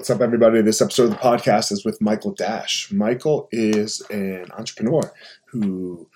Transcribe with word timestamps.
What's 0.00 0.08
up, 0.08 0.22
everybody? 0.22 0.62
This 0.62 0.80
episode 0.80 1.04
of 1.04 1.10
the 1.10 1.16
podcast 1.16 1.70
is 1.70 1.84
with 1.84 2.00
Michael 2.00 2.32
Dash. 2.32 2.90
Michael 2.90 3.50
is 3.52 4.00
an 4.08 4.46
entrepreneur 4.56 5.12
who 5.48 6.08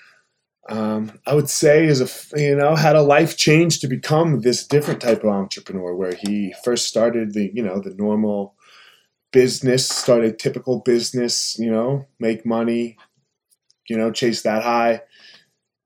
um, 0.71 1.21
I 1.27 1.35
would 1.35 1.51
say 1.51 1.85
is 1.85 2.01
a 2.01 2.41
you 2.41 2.57
know 2.57 2.77
had 2.77 2.97
a 2.97 3.03
life 3.03 3.37
change 3.37 3.81
to 3.81 3.87
become 3.87 4.41
this 4.41 4.67
different 4.67 5.03
type 5.03 5.23
of 5.23 5.29
entrepreneur, 5.29 5.95
where 5.95 6.15
he 6.15 6.55
first 6.65 6.89
started 6.89 7.35
the 7.35 7.51
you 7.53 7.63
know 7.63 7.79
the 7.79 7.95
normal 7.95 8.55
business, 9.35 9.87
started 9.87 10.39
typical 10.39 10.81
business, 10.81 11.59
you 11.59 11.71
know, 11.71 12.07
make 12.19 12.47
money, 12.47 12.97
you 13.87 13.99
know, 13.99 14.11
chase 14.11 14.41
that 14.41 14.63
high, 14.63 15.03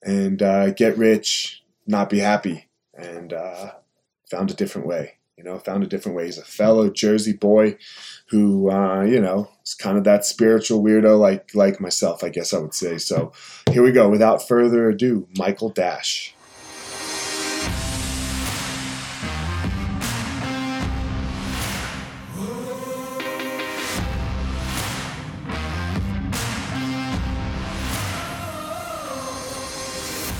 and 0.04 0.40
uh, 0.40 0.70
get 0.70 0.96
rich, 0.96 1.64
not 1.88 2.10
be 2.10 2.20
happy, 2.20 2.68
and 2.94 3.32
uh, 3.32 3.72
found 4.30 4.52
a 4.52 4.54
different 4.54 4.86
way 4.86 5.18
you 5.39 5.45
know, 5.45 5.57
found 5.57 5.84
a 5.84 5.86
different 5.86 6.16
way. 6.16 6.25
He's 6.25 6.36
a 6.36 6.45
fellow 6.45 6.91
Jersey 6.91 7.32
boy 7.32 7.79
who, 8.27 8.73
uh, 8.73 9.02
you 9.02 9.21
know, 9.21 9.48
is 9.64 9.72
kind 9.72 9.96
of 9.96 10.03
that 10.03 10.25
spiritual 10.25 10.82
weirdo 10.82 11.17
like 11.17 11.54
like 11.54 11.81
myself, 11.81 12.25
I 12.25 12.29
guess 12.29 12.53
I 12.53 12.58
would 12.58 12.75
say. 12.75 12.99
So 12.99 13.32
here 13.71 13.85
we 13.85 13.93
go. 13.93 14.09
Without 14.09 14.46
further 14.46 14.89
ado, 14.90 15.29
Michael 15.36 15.71
Dash. 15.71 16.35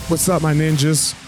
What's 0.09 0.29
up, 0.29 0.43
my 0.43 0.55
ninjas? 0.55 1.28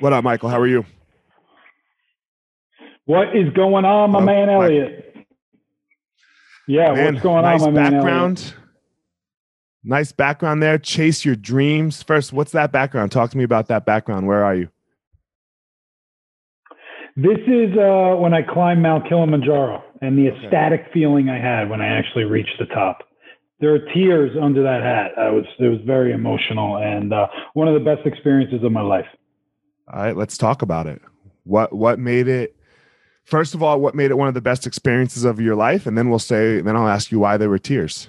what 0.00 0.12
up 0.12 0.24
michael 0.24 0.48
how 0.48 0.60
are 0.60 0.66
you 0.66 0.84
what 3.04 3.36
is 3.36 3.52
going 3.54 3.84
on 3.84 4.10
my 4.10 4.20
man 4.20 4.48
elliot 4.48 5.16
yeah 6.66 6.92
man, 6.92 7.14
what's 7.14 7.22
going 7.22 7.42
nice 7.42 7.62
on 7.62 7.74
my 7.74 7.82
background 7.82 8.38
man 8.38 8.44
elliot? 8.44 8.54
Nice 9.84 10.12
background 10.12 10.62
there. 10.62 10.76
Chase 10.76 11.24
your 11.24 11.34
dreams. 11.34 12.02
First, 12.02 12.32
what's 12.32 12.52
that 12.52 12.72
background? 12.72 13.10
Talk 13.10 13.30
to 13.30 13.38
me 13.38 13.44
about 13.44 13.68
that 13.68 13.86
background. 13.86 14.26
Where 14.26 14.44
are 14.44 14.54
you? 14.54 14.68
This 17.16 17.38
is 17.46 17.76
uh, 17.76 18.14
when 18.16 18.34
I 18.34 18.42
climbed 18.42 18.82
Mount 18.82 19.08
Kilimanjaro 19.08 19.82
and 20.02 20.16
the 20.16 20.28
ecstatic 20.28 20.82
okay. 20.82 20.90
feeling 20.92 21.28
I 21.28 21.38
had 21.38 21.70
when 21.70 21.80
I 21.80 21.86
actually 21.86 22.24
reached 22.24 22.54
the 22.58 22.66
top. 22.66 22.98
There 23.60 23.74
are 23.74 23.80
tears 23.92 24.36
under 24.40 24.62
that 24.62 24.82
hat. 24.82 25.18
I 25.18 25.30
was 25.30 25.44
it 25.58 25.68
was 25.68 25.80
very 25.84 26.12
emotional 26.12 26.76
and 26.76 27.12
uh, 27.12 27.26
one 27.54 27.66
of 27.66 27.74
the 27.74 27.80
best 27.80 28.06
experiences 28.06 28.62
of 28.62 28.70
my 28.70 28.82
life. 28.82 29.06
All 29.90 30.02
right, 30.02 30.16
let's 30.16 30.36
talk 30.36 30.62
about 30.62 30.86
it. 30.86 31.00
What 31.44 31.72
what 31.72 31.98
made 31.98 32.28
it? 32.28 32.54
First 33.24 33.54
of 33.54 33.62
all, 33.62 33.80
what 33.80 33.94
made 33.94 34.10
it 34.10 34.18
one 34.18 34.28
of 34.28 34.34
the 34.34 34.40
best 34.40 34.66
experiences 34.66 35.24
of 35.24 35.40
your 35.40 35.54
life, 35.54 35.86
and 35.86 35.96
then 35.96 36.08
we'll 36.08 36.18
say, 36.18 36.60
then 36.60 36.76
I'll 36.76 36.88
ask 36.88 37.12
you 37.12 37.18
why 37.18 37.36
there 37.36 37.50
were 37.50 37.58
tears. 37.58 38.08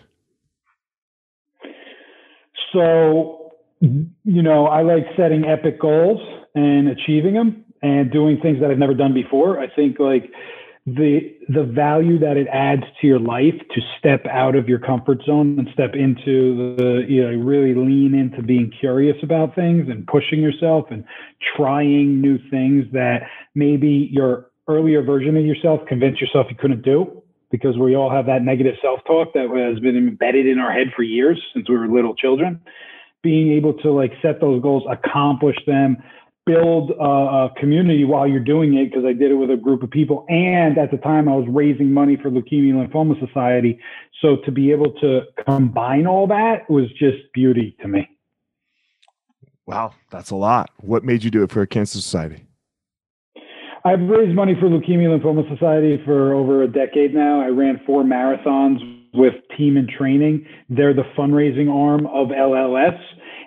So, 2.71 3.53
you 3.81 4.41
know, 4.41 4.67
I 4.67 4.81
like 4.83 5.05
setting 5.17 5.45
epic 5.45 5.79
goals 5.79 6.21
and 6.55 6.87
achieving 6.87 7.33
them 7.33 7.65
and 7.81 8.11
doing 8.11 8.39
things 8.41 8.59
that 8.61 8.71
I've 8.71 8.77
never 8.77 8.93
done 8.93 9.13
before. 9.13 9.59
I 9.59 9.67
think 9.73 9.99
like 9.99 10.31
the 10.85 11.35
the 11.49 11.63
value 11.63 12.17
that 12.19 12.37
it 12.37 12.47
adds 12.47 12.83
to 13.01 13.07
your 13.07 13.19
life 13.19 13.53
to 13.75 13.81
step 13.97 14.25
out 14.25 14.55
of 14.55 14.67
your 14.67 14.79
comfort 14.79 15.19
zone 15.25 15.59
and 15.59 15.67
step 15.73 15.93
into 15.93 16.75
the 16.77 17.05
you 17.07 17.21
know 17.21 17.37
really 17.43 17.75
lean 17.75 18.15
into 18.15 18.41
being 18.41 18.71
curious 18.79 19.17
about 19.21 19.53
things 19.55 19.87
and 19.89 20.07
pushing 20.07 20.41
yourself 20.41 20.85
and 20.89 21.03
trying 21.55 22.21
new 22.21 22.39
things 22.49 22.85
that 22.91 23.23
maybe 23.55 24.09
your 24.11 24.49
earlier 24.67 25.01
version 25.01 25.35
of 25.35 25.45
yourself 25.45 25.81
convinced 25.87 26.21
yourself 26.21 26.47
you 26.49 26.55
couldn't 26.55 26.81
do 26.81 27.21
because 27.51 27.77
we 27.77 27.95
all 27.95 28.09
have 28.09 28.27
that 28.27 28.43
negative 28.43 28.75
self-talk 28.81 29.33
that 29.33 29.49
has 29.49 29.79
been 29.79 29.97
embedded 29.97 30.45
in 30.45 30.59
our 30.59 30.71
head 30.71 30.87
for 30.95 31.03
years 31.03 31.41
since 31.53 31.67
we 31.67 31.75
were 31.75 31.87
little 31.87 32.15
children. 32.15 32.61
Being 33.23 33.51
able 33.53 33.73
to 33.79 33.91
like 33.91 34.13
set 34.21 34.39
those 34.39 34.61
goals 34.61 34.83
accomplish 34.89 35.57
them 35.65 35.97
build 36.49 36.91
a, 36.91 37.03
a 37.03 37.49
community 37.59 38.03
while 38.03 38.27
you're 38.27 38.39
doing 38.39 38.75
it 38.75 38.89
because 38.89 39.05
i 39.05 39.13
did 39.13 39.31
it 39.31 39.35
with 39.35 39.51
a 39.51 39.57
group 39.57 39.83
of 39.83 39.89
people 39.89 40.25
and 40.29 40.77
at 40.77 40.89
the 40.89 40.97
time 40.97 41.29
i 41.29 41.35
was 41.35 41.45
raising 41.49 41.93
money 41.93 42.17
for 42.17 42.29
leukemia 42.29 42.73
lymphoma 42.73 43.19
society 43.25 43.79
so 44.21 44.37
to 44.45 44.51
be 44.51 44.71
able 44.71 44.91
to 44.93 45.21
combine 45.45 46.07
all 46.07 46.25
that 46.25 46.69
was 46.69 46.85
just 46.97 47.17
beauty 47.33 47.75
to 47.81 47.87
me 47.87 48.09
wow 49.67 49.93
that's 50.09 50.31
a 50.31 50.35
lot 50.35 50.71
what 50.79 51.03
made 51.03 51.23
you 51.23 51.29
do 51.29 51.43
it 51.43 51.51
for 51.51 51.61
a 51.61 51.67
cancer 51.67 51.97
society 51.97 52.45
I've 53.85 54.01
raised 54.01 54.35
money 54.35 54.55
for 54.59 54.67
Leukemia 54.67 55.17
Lymphoma 55.17 55.49
Society 55.55 56.01
for 56.03 56.33
over 56.33 56.63
a 56.63 56.67
decade 56.67 57.13
now. 57.13 57.39
I 57.39 57.47
ran 57.47 57.79
four 57.85 58.03
marathons 58.03 58.79
with 59.13 59.35
Team 59.57 59.77
in 59.77 59.87
Training. 59.87 60.45
They're 60.69 60.93
the 60.93 61.05
fundraising 61.17 61.73
arm 61.73 62.05
of 62.07 62.27
LLS. 62.27 62.99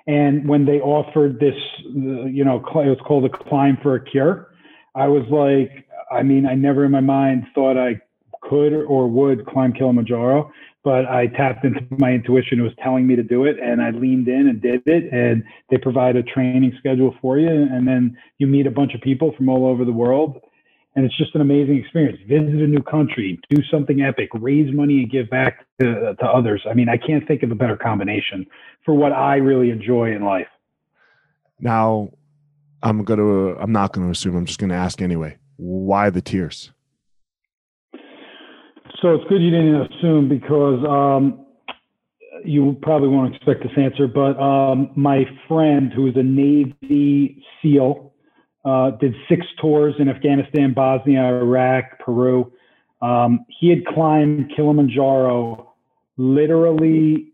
And 0.06 0.48
when 0.48 0.66
they 0.66 0.80
offered 0.80 1.38
this, 1.38 1.54
you 1.84 2.44
know, 2.44 2.56
it 2.56 2.88
was 2.88 2.98
called 3.06 3.24
a 3.24 3.28
climb 3.28 3.78
for 3.82 3.94
a 3.94 4.04
cure. 4.04 4.48
I 4.94 5.08
was 5.08 5.24
like, 5.30 5.86
I 6.10 6.22
mean, 6.22 6.46
I 6.46 6.54
never 6.54 6.84
in 6.84 6.90
my 6.90 7.00
mind 7.00 7.46
thought 7.54 7.76
I 7.78 8.00
could 8.42 8.72
or 8.74 9.08
would 9.08 9.46
climb 9.46 9.72
Kilimanjaro 9.72 10.52
but 10.84 11.06
I 11.06 11.28
tapped 11.28 11.64
into 11.64 11.80
my 11.90 12.12
intuition. 12.12 12.58
It 12.58 12.62
was 12.62 12.72
telling 12.82 13.06
me 13.06 13.14
to 13.16 13.22
do 13.22 13.44
it, 13.44 13.56
and 13.60 13.80
I 13.80 13.90
leaned 13.90 14.28
in 14.28 14.48
and 14.48 14.60
did 14.60 14.82
it. 14.86 15.12
And 15.12 15.44
they 15.70 15.76
provide 15.76 16.16
a 16.16 16.22
training 16.22 16.72
schedule 16.78 17.14
for 17.20 17.38
you, 17.38 17.48
and 17.48 17.86
then 17.86 18.16
you 18.38 18.46
meet 18.46 18.66
a 18.66 18.70
bunch 18.70 18.94
of 18.94 19.00
people 19.00 19.32
from 19.36 19.48
all 19.48 19.66
over 19.66 19.84
the 19.84 19.92
world, 19.92 20.40
and 20.94 21.04
it's 21.04 21.16
just 21.16 21.34
an 21.34 21.40
amazing 21.40 21.78
experience. 21.78 22.18
Visit 22.28 22.60
a 22.60 22.66
new 22.66 22.82
country, 22.82 23.40
do 23.48 23.62
something 23.70 24.02
epic, 24.02 24.28
raise 24.34 24.72
money, 24.74 25.00
and 25.00 25.10
give 25.10 25.30
back 25.30 25.66
to, 25.80 26.14
to 26.14 26.26
others. 26.26 26.62
I 26.68 26.74
mean, 26.74 26.88
I 26.88 26.96
can't 26.96 27.26
think 27.26 27.42
of 27.42 27.50
a 27.50 27.54
better 27.54 27.76
combination 27.76 28.46
for 28.84 28.94
what 28.94 29.12
I 29.12 29.36
really 29.36 29.70
enjoy 29.70 30.14
in 30.14 30.24
life. 30.24 30.48
Now, 31.60 32.10
I'm 32.82 33.04
gonna. 33.04 33.54
I'm 33.54 33.72
not 33.72 33.92
gonna 33.92 34.10
assume. 34.10 34.36
I'm 34.36 34.46
just 34.46 34.58
gonna 34.58 34.74
ask 34.74 35.00
anyway. 35.00 35.38
Why 35.56 36.10
the 36.10 36.20
tears? 36.20 36.72
So 39.00 39.14
it's 39.14 39.24
good 39.28 39.40
you 39.40 39.50
didn't 39.50 39.92
assume 39.92 40.28
because 40.28 40.84
um, 40.88 41.46
you 42.44 42.76
probably 42.82 43.08
won't 43.08 43.34
expect 43.34 43.62
this 43.62 43.72
answer, 43.76 44.06
but 44.06 44.38
um, 44.40 44.90
my 44.96 45.24
friend 45.48 45.92
who 45.92 46.06
is 46.08 46.16
a 46.16 46.22
Navy 46.22 47.42
SEAL 47.60 48.11
uh, 48.64 48.90
did 48.92 49.14
six 49.28 49.46
tours 49.60 49.94
in 49.98 50.08
Afghanistan, 50.08 50.72
Bosnia, 50.72 51.22
Iraq, 51.22 51.98
Peru. 51.98 52.52
Um, 53.00 53.44
he 53.48 53.68
had 53.68 53.84
climbed 53.86 54.52
Kilimanjaro 54.54 55.72
literally 56.16 57.32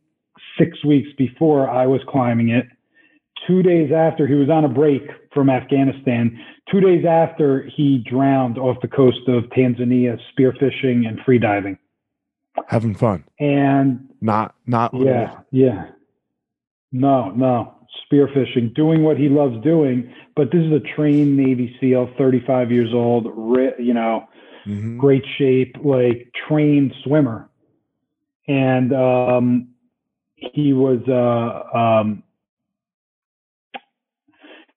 six 0.59 0.83
weeks 0.85 1.09
before 1.19 1.69
I 1.69 1.87
was 1.87 2.01
climbing 2.09 2.51
it. 2.51 2.67
Two 3.47 3.63
days 3.63 3.93
after, 3.95 4.27
he 4.27 4.35
was 4.35 4.51
on 4.51 4.65
a 4.65 4.69
break 4.69 5.03
from 5.33 5.49
Afghanistan. 5.49 6.39
Two 6.71 6.81
days 6.81 7.05
after, 7.05 7.69
he 7.77 8.05
drowned 8.09 8.59
off 8.59 8.77
the 8.83 8.89
coast 8.89 9.29
of 9.29 9.45
Tanzania, 9.45 10.19
spearfishing 10.33 11.07
and 11.07 11.19
freediving. 11.21 11.79
Having 12.67 12.97
fun. 12.97 13.25
And 13.39 14.09
not, 14.21 14.55
not, 14.67 14.93
yeah, 14.95 15.39
yeah. 15.53 15.91
No, 16.91 17.31
no. 17.31 17.78
Spearfishing, 18.11 18.75
doing 18.75 19.03
what 19.03 19.17
he 19.17 19.29
loves 19.29 19.63
doing. 19.63 20.13
But 20.37 20.51
this 20.53 20.63
is 20.63 20.73
a 20.73 20.81
trained 20.81 21.37
Navy 21.37 21.77
SEAL, 21.81 22.11
35 22.19 22.71
years 22.71 22.91
old, 22.93 23.25
you 23.79 23.95
know, 23.95 24.29
mm-hmm. 24.67 24.99
great 24.99 25.25
shape, 25.37 25.77
like 25.83 26.33
trained 26.49 26.95
swimmer. 27.05 27.49
And 28.47 28.93
um, 28.95 29.69
he 30.37 30.73
was, 30.73 31.01
uh, 31.09 31.77
um, 31.77 32.23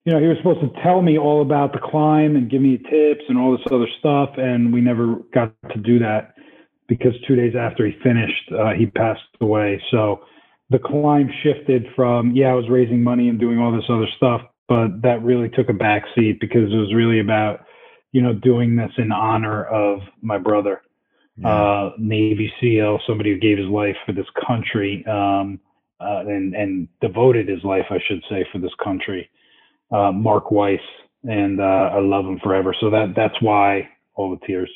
you 0.06 0.14
know, 0.14 0.20
he 0.20 0.28
was 0.28 0.38
supposed 0.38 0.62
to 0.62 0.82
tell 0.82 1.02
me 1.02 1.18
all 1.18 1.42
about 1.42 1.74
the 1.74 1.80
climb 1.80 2.36
and 2.36 2.50
give 2.50 2.62
me 2.62 2.78
tips 2.78 3.24
and 3.30 3.38
all 3.38 3.52
this 3.52 3.66
other 3.72 3.88
stuff. 4.00 4.32
And 4.38 4.74
we 4.74 4.82
never 4.82 5.18
got 5.34 5.54
to 5.72 5.80
do 5.80 6.00
that 6.00 6.34
because 6.88 7.14
two 7.28 7.36
days 7.36 7.54
after 7.58 7.86
he 7.86 7.94
finished, 8.04 8.52
uh, 8.52 8.72
he 8.72 8.88
passed 8.88 9.22
away. 9.40 9.82
So 9.92 10.22
the 10.72 10.80
climb 10.80 11.30
shifted 11.44 11.86
from, 11.96 12.32
yeah, 12.32 12.48
I 12.48 12.54
was 12.54 12.70
raising 12.70 13.04
money 13.04 13.28
and 13.28 13.38
doing 13.38 13.60
all 13.60 13.74
this 13.74 13.90
other 13.90 14.08
stuff, 14.16 14.42
but 14.70 15.02
that 15.02 15.22
really 15.22 15.50
took 15.50 15.68
a 15.68 15.74
backseat 15.74 16.40
because 16.40 16.72
it 16.72 16.78
was 16.78 16.94
really 16.96 17.20
about, 17.20 17.66
you 18.14 18.22
know, 18.22 18.34
doing 18.34 18.78
this 18.78 18.92
in 18.98 19.12
honor 19.12 19.66
of 19.66 20.00
my 20.22 20.38
brother, 20.38 20.82
yeah. 21.36 21.50
uh, 21.50 21.92
Navy 21.98 22.52
SEAL, 22.62 23.02
somebody 23.06 23.34
who 23.34 23.38
gave 23.40 23.58
his 23.58 23.68
life 23.68 23.98
for 24.06 24.14
this 24.14 24.26
country, 24.48 25.06
um, 25.08 25.60
uh, 26.00 26.24
and, 26.28 26.56
and 26.56 26.88
devoted 27.02 27.50
his 27.50 27.64
life, 27.66 27.86
I 27.90 28.00
should 28.08 28.24
say, 28.30 28.46
for 28.52 28.60
this 28.60 28.72
country, 28.82 29.30
uh, 29.92 30.14
Mark 30.14 30.52
Weiss. 30.52 30.80
And 31.24 31.60
uh, 31.60 31.92
I 31.94 32.00
love 32.00 32.26
him 32.26 32.40
forever. 32.42 32.74
So 32.80 32.90
that 32.90 33.14
that's 33.16 33.40
why 33.42 33.88
all 34.16 34.32
the 34.32 34.44
tears. 34.48 34.72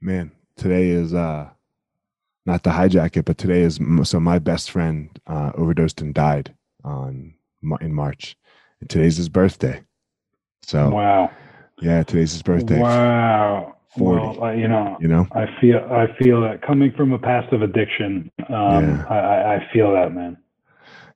Man, 0.00 0.30
today 0.56 0.88
is 0.88 1.12
uh 1.12 1.50
not 2.46 2.64
to 2.64 2.70
hijack 2.70 3.16
it, 3.16 3.24
but 3.24 3.38
today 3.38 3.62
is 3.62 3.78
so 4.04 4.20
my 4.20 4.38
best 4.38 4.70
friend 4.70 5.20
uh, 5.26 5.52
overdosed 5.54 6.00
and 6.00 6.14
died 6.14 6.54
on 6.84 7.34
in 7.80 7.94
March, 7.94 8.36
and 8.80 8.90
today's 8.90 9.16
his 9.16 9.28
birthday. 9.28 9.82
So 10.62 10.90
wow, 10.90 11.30
yeah, 11.80 12.02
today's 12.02 12.32
his 12.32 12.42
birthday. 12.42 12.80
Wow. 12.80 13.76
40, 13.98 14.38
well, 14.38 14.56
you 14.56 14.68
know, 14.68 14.96
you 15.00 15.08
know, 15.08 15.26
I 15.32 15.44
feel, 15.60 15.76
I 15.90 16.06
feel 16.18 16.40
that 16.40 16.62
coming 16.62 16.92
from 16.92 17.12
a 17.12 17.18
past 17.18 17.52
of 17.52 17.60
addiction, 17.60 18.30
um, 18.48 18.88
yeah. 18.88 19.04
I, 19.06 19.56
I 19.56 19.68
feel 19.70 19.92
that, 19.92 20.14
man. 20.14 20.38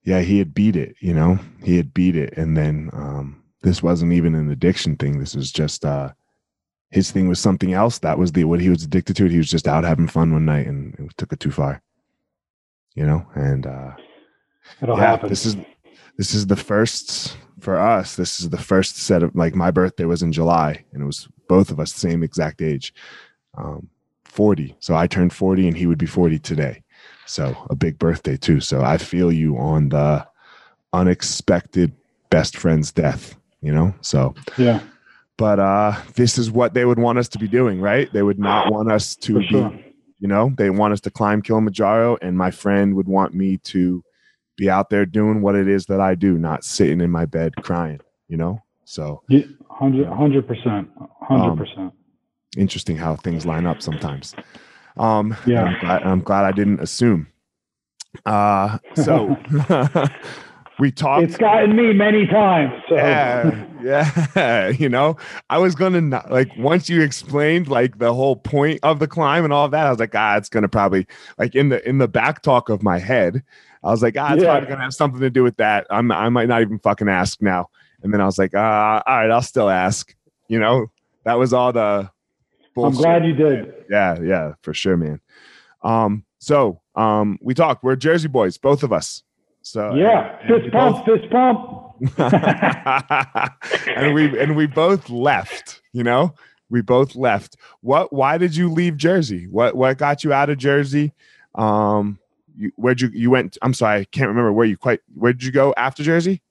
Yeah, 0.04 0.20
he 0.20 0.38
had 0.38 0.52
beat 0.52 0.76
it, 0.76 0.94
you 1.00 1.14
know, 1.14 1.38
he 1.64 1.78
had 1.78 1.94
beat 1.94 2.16
it. 2.16 2.34
And 2.36 2.54
then, 2.54 2.90
um, 2.92 3.42
this 3.62 3.82
wasn't 3.82 4.12
even 4.12 4.34
an 4.34 4.50
addiction 4.50 4.96
thing. 4.96 5.18
This 5.18 5.34
was 5.34 5.50
just, 5.50 5.86
uh, 5.86 6.10
his 6.90 7.10
thing 7.10 7.28
was 7.28 7.40
something 7.40 7.72
else. 7.72 7.98
That 7.98 8.18
was 8.18 8.32
the 8.32 8.44
what 8.44 8.60
he 8.60 8.70
was 8.70 8.84
addicted 8.84 9.16
to. 9.16 9.26
He 9.26 9.38
was 9.38 9.50
just 9.50 9.68
out 9.68 9.84
having 9.84 10.08
fun 10.08 10.32
one 10.32 10.44
night 10.44 10.66
and 10.66 10.94
it 10.94 11.16
took 11.16 11.32
it 11.32 11.40
too 11.40 11.50
far. 11.50 11.82
You 12.94 13.06
know, 13.06 13.26
and 13.34 13.66
uh 13.66 13.92
It'll 14.82 14.96
yeah, 14.96 15.06
happen. 15.06 15.28
This 15.28 15.46
is 15.46 15.56
this 16.16 16.34
is 16.34 16.46
the 16.46 16.56
first 16.56 17.36
for 17.60 17.78
us. 17.78 18.16
This 18.16 18.40
is 18.40 18.50
the 18.50 18.58
first 18.58 18.96
set 18.98 19.22
of 19.22 19.34
like 19.34 19.54
my 19.54 19.70
birthday 19.70 20.04
was 20.04 20.22
in 20.22 20.32
July 20.32 20.84
and 20.92 21.02
it 21.02 21.06
was 21.06 21.28
both 21.48 21.70
of 21.70 21.80
us 21.80 21.92
the 21.92 22.00
same 22.00 22.22
exact 22.22 22.62
age. 22.62 22.94
Um 23.56 23.88
40. 24.24 24.76
So 24.80 24.94
I 24.94 25.06
turned 25.06 25.32
40 25.32 25.68
and 25.68 25.76
he 25.76 25.86
would 25.86 25.98
be 25.98 26.06
40 26.06 26.38
today. 26.40 26.82
So 27.24 27.56
a 27.70 27.74
big 27.74 27.98
birthday 27.98 28.36
too. 28.36 28.60
So 28.60 28.82
I 28.82 28.98
feel 28.98 29.32
you 29.32 29.56
on 29.56 29.88
the 29.88 30.26
unexpected 30.92 31.92
best 32.28 32.56
friend's 32.56 32.92
death, 32.92 33.34
you 33.62 33.72
know? 33.72 33.94
So 34.02 34.34
yeah 34.58 34.80
but 35.36 35.58
uh, 35.58 35.94
this 36.14 36.38
is 36.38 36.50
what 36.50 36.74
they 36.74 36.84
would 36.84 36.98
want 36.98 37.18
us 37.18 37.28
to 37.28 37.38
be 37.38 37.48
doing, 37.48 37.80
right? 37.80 38.12
They 38.12 38.22
would 38.22 38.38
not 38.38 38.72
want 38.72 38.90
us 38.90 39.16
to 39.16 39.34
For 39.34 39.40
be, 39.40 39.46
sure. 39.48 39.78
you 40.18 40.28
know, 40.28 40.52
they 40.56 40.70
want 40.70 40.92
us 40.92 41.00
to 41.02 41.10
climb 41.10 41.42
Kilimanjaro, 41.42 42.18
and 42.22 42.36
my 42.36 42.50
friend 42.50 42.94
would 42.94 43.08
want 43.08 43.34
me 43.34 43.58
to 43.58 44.02
be 44.56 44.70
out 44.70 44.88
there 44.88 45.04
doing 45.04 45.42
what 45.42 45.54
it 45.54 45.68
is 45.68 45.86
that 45.86 46.00
I 46.00 46.14
do, 46.14 46.38
not 46.38 46.64
sitting 46.64 47.00
in 47.00 47.10
my 47.10 47.26
bed 47.26 47.54
crying, 47.56 48.00
you 48.28 48.36
know. 48.36 48.62
So, 48.84 49.22
hundred 49.68 50.46
percent, 50.46 50.88
hundred 51.20 51.56
percent. 51.56 51.78
Um, 51.78 51.92
interesting 52.56 52.96
how 52.96 53.16
things 53.16 53.44
line 53.44 53.66
up 53.66 53.82
sometimes. 53.82 54.34
Um, 54.96 55.36
yeah, 55.44 55.64
I'm 55.64 55.80
glad, 55.80 56.02
I'm 56.04 56.20
glad 56.20 56.44
I 56.44 56.52
didn't 56.52 56.80
assume. 56.80 57.26
Uh, 58.24 58.78
so 58.94 59.36
we 60.78 60.90
talked. 60.90 61.24
It's 61.24 61.36
gotten 61.36 61.74
me 61.74 61.92
many 61.92 62.26
times. 62.26 62.72
So. 62.88 62.96
Yeah, 62.96 63.66
yeah. 63.82 64.68
You 64.76 64.88
know, 64.88 65.16
I 65.48 65.58
was 65.58 65.74
gonna 65.74 66.00
not, 66.00 66.30
like 66.30 66.50
once 66.58 66.88
you 66.88 67.02
explained 67.02 67.68
like 67.68 67.98
the 67.98 68.12
whole 68.12 68.36
point 68.36 68.80
of 68.82 68.98
the 68.98 69.06
climb 69.06 69.44
and 69.44 69.52
all 69.52 69.64
of 69.64 69.70
that, 69.70 69.86
I 69.86 69.90
was 69.90 69.98
like, 69.98 70.14
ah, 70.14 70.36
it's 70.36 70.48
gonna 70.48 70.68
probably 70.68 71.06
like 71.38 71.54
in 71.54 71.70
the 71.70 71.86
in 71.88 71.98
the 71.98 72.08
back 72.08 72.42
talk 72.42 72.68
of 72.68 72.82
my 72.82 72.98
head, 72.98 73.42
I 73.82 73.90
was 73.90 74.02
like, 74.02 74.16
ah, 74.18 74.34
it's 74.34 74.42
yeah. 74.42 74.50
probably 74.50 74.68
gonna 74.68 74.82
have 74.82 74.94
something 74.94 75.20
to 75.20 75.30
do 75.30 75.42
with 75.42 75.56
that. 75.56 75.86
I'm 75.90 76.10
I 76.12 76.28
might 76.28 76.48
not 76.48 76.62
even 76.62 76.78
fucking 76.80 77.08
ask 77.08 77.40
now. 77.40 77.68
And 78.02 78.12
then 78.12 78.20
I 78.20 78.26
was 78.26 78.38
like, 78.38 78.52
ah, 78.54 79.02
all 79.06 79.16
right, 79.16 79.30
I'll 79.30 79.42
still 79.42 79.70
ask. 79.70 80.14
You 80.48 80.60
know, 80.60 80.86
that 81.24 81.34
was 81.34 81.52
all 81.52 81.72
the. 81.72 82.10
Bullshit. 82.74 82.98
I'm 82.98 83.02
glad 83.02 83.26
you 83.26 83.32
did. 83.32 83.72
Yeah, 83.90 84.20
yeah, 84.20 84.52
for 84.60 84.74
sure, 84.74 84.98
man. 84.98 85.20
Um, 85.82 86.24
so 86.38 86.82
um, 86.94 87.38
we 87.40 87.54
talked. 87.54 87.82
We're 87.82 87.96
Jersey 87.96 88.28
boys, 88.28 88.58
both 88.58 88.82
of 88.82 88.92
us. 88.92 89.22
So 89.66 89.96
yeah, 89.96 90.38
and, 90.42 90.62
fist 90.62 90.72
pump, 90.72 91.04
both, 91.04 91.18
fist 91.18 91.32
pump. 91.32 91.96
and 93.96 94.14
we 94.14 94.38
and 94.38 94.54
we 94.54 94.68
both 94.68 95.10
left. 95.10 95.82
You 95.92 96.04
know, 96.04 96.34
we 96.70 96.82
both 96.82 97.16
left. 97.16 97.56
What? 97.80 98.12
Why 98.12 98.38
did 98.38 98.54
you 98.54 98.70
leave 98.70 98.96
Jersey? 98.96 99.48
What? 99.48 99.74
What 99.74 99.98
got 99.98 100.22
you 100.22 100.32
out 100.32 100.50
of 100.50 100.58
Jersey? 100.58 101.14
Um, 101.56 102.20
you, 102.56 102.70
where'd 102.76 103.00
you 103.00 103.10
you 103.12 103.30
went? 103.30 103.58
I'm 103.60 103.74
sorry, 103.74 104.02
I 104.02 104.04
can't 104.04 104.28
remember 104.28 104.52
where 104.52 104.66
you 104.66 104.76
quite. 104.76 105.00
Where 105.16 105.32
did 105.32 105.42
you 105.42 105.50
go 105.50 105.74
after 105.76 106.04
Jersey? 106.04 106.42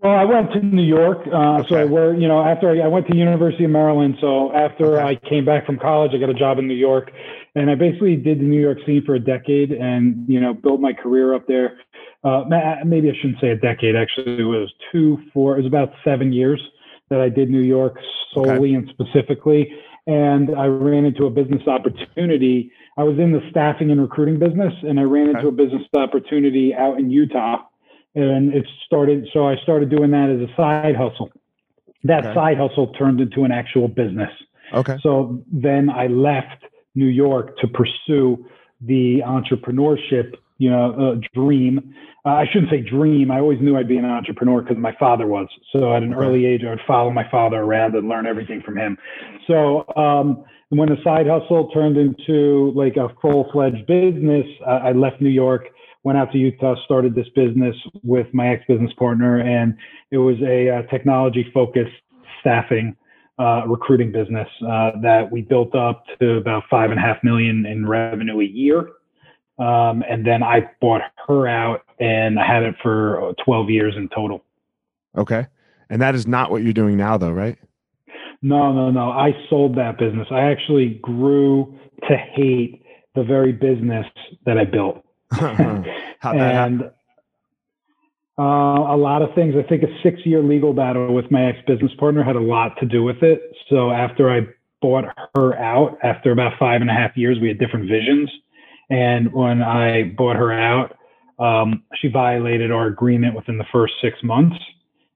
Well, 0.00 0.14
I 0.14 0.24
went 0.24 0.52
to 0.52 0.60
New 0.60 0.84
York. 0.84 1.26
Uh, 1.26 1.58
okay. 1.58 1.68
So 1.70 1.86
where 1.88 2.14
you 2.14 2.28
know 2.28 2.40
after 2.40 2.70
I, 2.70 2.84
I, 2.84 2.86
went 2.86 3.08
to 3.08 3.16
University 3.16 3.64
of 3.64 3.72
Maryland. 3.72 4.16
So 4.20 4.52
after 4.52 5.00
okay. 5.00 5.02
I 5.02 5.28
came 5.28 5.44
back 5.44 5.66
from 5.66 5.76
college, 5.76 6.12
I 6.14 6.18
got 6.18 6.30
a 6.30 6.34
job 6.34 6.60
in 6.60 6.68
New 6.68 6.74
York, 6.74 7.10
and 7.54 7.70
I 7.70 7.74
basically 7.74 8.16
did 8.16 8.40
the 8.40 8.44
New 8.44 8.60
York 8.60 8.78
scene 8.86 9.02
for 9.04 9.14
a 9.14 9.20
decade, 9.20 9.72
and 9.72 10.24
you 10.28 10.40
know 10.40 10.54
built 10.54 10.80
my 10.80 10.92
career 10.92 11.34
up 11.34 11.46
there. 11.46 11.78
Uh, 12.24 12.44
maybe 12.84 13.10
I 13.10 13.14
shouldn't 13.20 13.40
say 13.40 13.50
a 13.50 13.56
decade. 13.56 13.96
Actually, 13.96 14.40
it 14.40 14.44
was 14.44 14.72
two, 14.92 15.18
four. 15.32 15.54
It 15.54 15.62
was 15.62 15.66
about 15.66 15.92
seven 16.04 16.32
years 16.32 16.60
that 17.10 17.20
I 17.20 17.28
did 17.28 17.50
New 17.50 17.62
York 17.62 17.98
solely 18.34 18.52
okay. 18.52 18.74
and 18.74 18.88
specifically. 18.90 19.72
And 20.06 20.56
I 20.56 20.66
ran 20.66 21.04
into 21.04 21.26
a 21.26 21.30
business 21.30 21.66
opportunity. 21.66 22.72
I 22.96 23.02
was 23.02 23.18
in 23.18 23.32
the 23.32 23.40
staffing 23.50 23.90
and 23.90 24.00
recruiting 24.00 24.38
business, 24.38 24.72
and 24.82 24.98
I 24.98 25.02
ran 25.02 25.28
into 25.28 25.48
a 25.48 25.52
business 25.52 25.82
opportunity 25.94 26.74
out 26.74 26.98
in 26.98 27.10
Utah 27.10 27.58
and 28.14 28.52
it 28.52 28.66
started. 28.86 29.28
So 29.32 29.46
I 29.46 29.56
started 29.62 29.90
doing 29.90 30.10
that 30.10 30.28
as 30.30 30.48
a 30.48 30.54
side 30.56 30.96
hustle. 30.96 31.30
That 32.04 32.24
okay. 32.24 32.34
side 32.34 32.58
hustle 32.58 32.88
turned 32.94 33.20
into 33.20 33.44
an 33.44 33.52
actual 33.52 33.88
business. 33.88 34.30
Okay. 34.72 34.96
So 35.02 35.42
then 35.52 35.90
I 35.90 36.06
left 36.06 36.64
New 36.94 37.06
York 37.06 37.56
to 37.58 37.68
pursue 37.68 38.44
the 38.80 39.20
entrepreneurship, 39.24 40.34
you 40.58 40.70
know, 40.70 40.92
uh, 40.92 41.20
dream. 41.34 41.94
Uh, 42.24 42.30
I 42.30 42.44
shouldn't 42.52 42.70
say 42.70 42.80
dream. 42.80 43.30
I 43.30 43.38
always 43.38 43.60
knew 43.60 43.76
I'd 43.76 43.88
be 43.88 43.96
an 43.96 44.04
entrepreneur 44.04 44.62
because 44.62 44.76
my 44.76 44.94
father 44.98 45.26
was. 45.26 45.48
So 45.72 45.94
at 45.94 46.02
an 46.02 46.14
early 46.14 46.46
age, 46.46 46.62
I 46.66 46.70
would 46.70 46.80
follow 46.86 47.10
my 47.10 47.28
father 47.30 47.56
around 47.56 47.94
and 47.94 48.08
learn 48.08 48.26
everything 48.26 48.62
from 48.64 48.76
him. 48.76 48.96
So 49.46 49.84
um, 49.96 50.44
when 50.70 50.88
the 50.88 50.96
side 51.02 51.26
hustle 51.26 51.70
turned 51.70 51.96
into 51.96 52.72
like 52.74 52.96
a 52.96 53.08
full 53.20 53.48
fledged 53.52 53.86
business, 53.86 54.46
uh, 54.66 54.80
I 54.84 54.92
left 54.92 55.20
New 55.20 55.30
York 55.30 55.68
went 56.04 56.18
out 56.18 56.32
to 56.32 56.38
Utah, 56.38 56.74
started 56.84 57.14
this 57.14 57.28
business 57.34 57.76
with 58.02 58.26
my 58.32 58.48
ex 58.48 58.64
business 58.66 58.92
partner, 58.98 59.40
and 59.40 59.74
it 60.10 60.18
was 60.18 60.36
a 60.42 60.70
uh, 60.70 60.82
technology 60.90 61.46
focused 61.52 61.92
staffing 62.40 62.96
uh, 63.38 63.62
recruiting 63.66 64.12
business 64.12 64.48
uh, 64.62 64.92
that 65.02 65.28
we 65.30 65.42
built 65.42 65.74
up 65.74 66.04
to 66.20 66.36
about 66.36 66.64
five 66.70 66.90
and 66.90 66.98
a 66.98 67.02
half 67.02 67.22
million 67.22 67.66
in 67.66 67.86
revenue 67.86 68.40
a 68.40 68.44
year. 68.44 68.90
Um, 69.58 70.04
and 70.08 70.26
then 70.26 70.42
I 70.42 70.70
bought 70.80 71.02
her 71.26 71.48
out, 71.48 71.82
and 71.98 72.38
I 72.38 72.46
had 72.46 72.62
it 72.62 72.76
for 72.82 73.34
12 73.44 73.70
years 73.70 73.94
in 73.96 74.08
total. 74.08 74.44
Okay, 75.16 75.46
and 75.90 76.00
that 76.00 76.14
is 76.14 76.26
not 76.26 76.50
what 76.50 76.62
you're 76.62 76.72
doing 76.72 76.96
now, 76.96 77.16
though, 77.16 77.32
right? 77.32 77.58
No, 78.40 78.72
no, 78.72 78.90
no. 78.90 79.10
I 79.10 79.32
sold 79.50 79.76
that 79.76 79.98
business. 79.98 80.28
I 80.30 80.42
actually 80.42 81.00
grew 81.02 81.76
to 82.08 82.16
hate 82.16 82.84
the 83.16 83.24
very 83.24 83.52
business 83.52 84.06
that 84.46 84.58
I 84.58 84.64
built. 84.64 85.04
and 86.22 86.90
uh, 88.38 88.94
a 88.94 88.96
lot 88.96 89.22
of 89.22 89.34
things. 89.34 89.54
I 89.58 89.68
think 89.68 89.82
a 89.82 89.88
six 90.02 90.20
year 90.24 90.42
legal 90.42 90.72
battle 90.72 91.12
with 91.12 91.30
my 91.30 91.46
ex 91.46 91.58
business 91.66 91.92
partner 91.98 92.22
had 92.22 92.36
a 92.36 92.40
lot 92.40 92.76
to 92.80 92.86
do 92.86 93.02
with 93.02 93.22
it. 93.22 93.42
So 93.68 93.90
after 93.90 94.30
I 94.30 94.46
bought 94.80 95.06
her 95.34 95.58
out, 95.58 95.98
after 96.04 96.30
about 96.30 96.52
five 96.58 96.80
and 96.80 96.88
a 96.88 96.92
half 96.92 97.16
years, 97.16 97.38
we 97.40 97.48
had 97.48 97.58
different 97.58 97.88
visions. 97.88 98.30
And 98.90 99.32
when 99.32 99.60
I 99.60 100.14
bought 100.16 100.36
her 100.36 100.52
out, 100.52 100.96
um, 101.38 101.82
she 102.00 102.08
violated 102.08 102.70
our 102.70 102.86
agreement 102.86 103.34
within 103.34 103.58
the 103.58 103.66
first 103.72 103.94
six 104.00 104.16
months. 104.22 104.56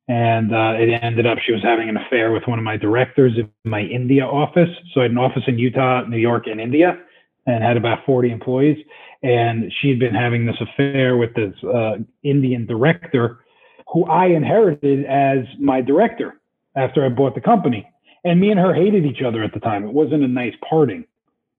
And 0.09 0.52
uh, 0.52 0.75
it 0.76 0.88
ended 1.02 1.26
up 1.26 1.38
she 1.47 1.52
was 1.52 1.62
having 1.62 1.88
an 1.88 1.97
affair 1.97 2.33
with 2.33 2.43
one 2.47 2.59
of 2.59 2.64
my 2.64 2.76
directors 2.76 3.33
in 3.38 3.49
my 3.71 3.81
India 3.81 4.25
office. 4.25 4.69
So 4.93 5.00
I 5.00 5.05
had 5.05 5.12
an 5.12 5.19
office 5.19 5.45
in 5.47 5.59
Utah, 5.59 6.02
New 6.09 6.19
York, 6.19 6.47
and 6.47 6.61
India, 6.61 6.99
and 7.47 7.62
had 7.62 7.76
about 7.76 8.05
40 8.05 8.31
employees 8.31 8.79
and 9.23 9.73
she'd 9.81 9.99
been 9.99 10.14
having 10.14 10.47
this 10.47 10.57
affair 10.61 11.17
with 11.17 11.35
this 11.35 11.55
uh, 11.64 11.99
Indian 12.23 12.67
director, 12.67 13.45
who 13.93 14.05
I 14.07 14.26
inherited 14.26 15.05
as 15.07 15.45
my 15.61 15.81
director 15.81 16.41
after 16.76 17.05
I 17.05 17.09
bought 17.09 17.35
the 17.35 17.41
company. 17.41 17.88
And 18.25 18.41
me 18.41 18.50
and 18.50 18.59
her 18.59 18.75
hated 18.75 19.05
each 19.05 19.23
other 19.26 19.43
at 19.43 19.52
the 19.52 19.61
time. 19.61 19.85
It 19.85 19.93
wasn't 19.93 20.23
a 20.23 20.29
nice 20.29 20.55
parting 20.69 21.05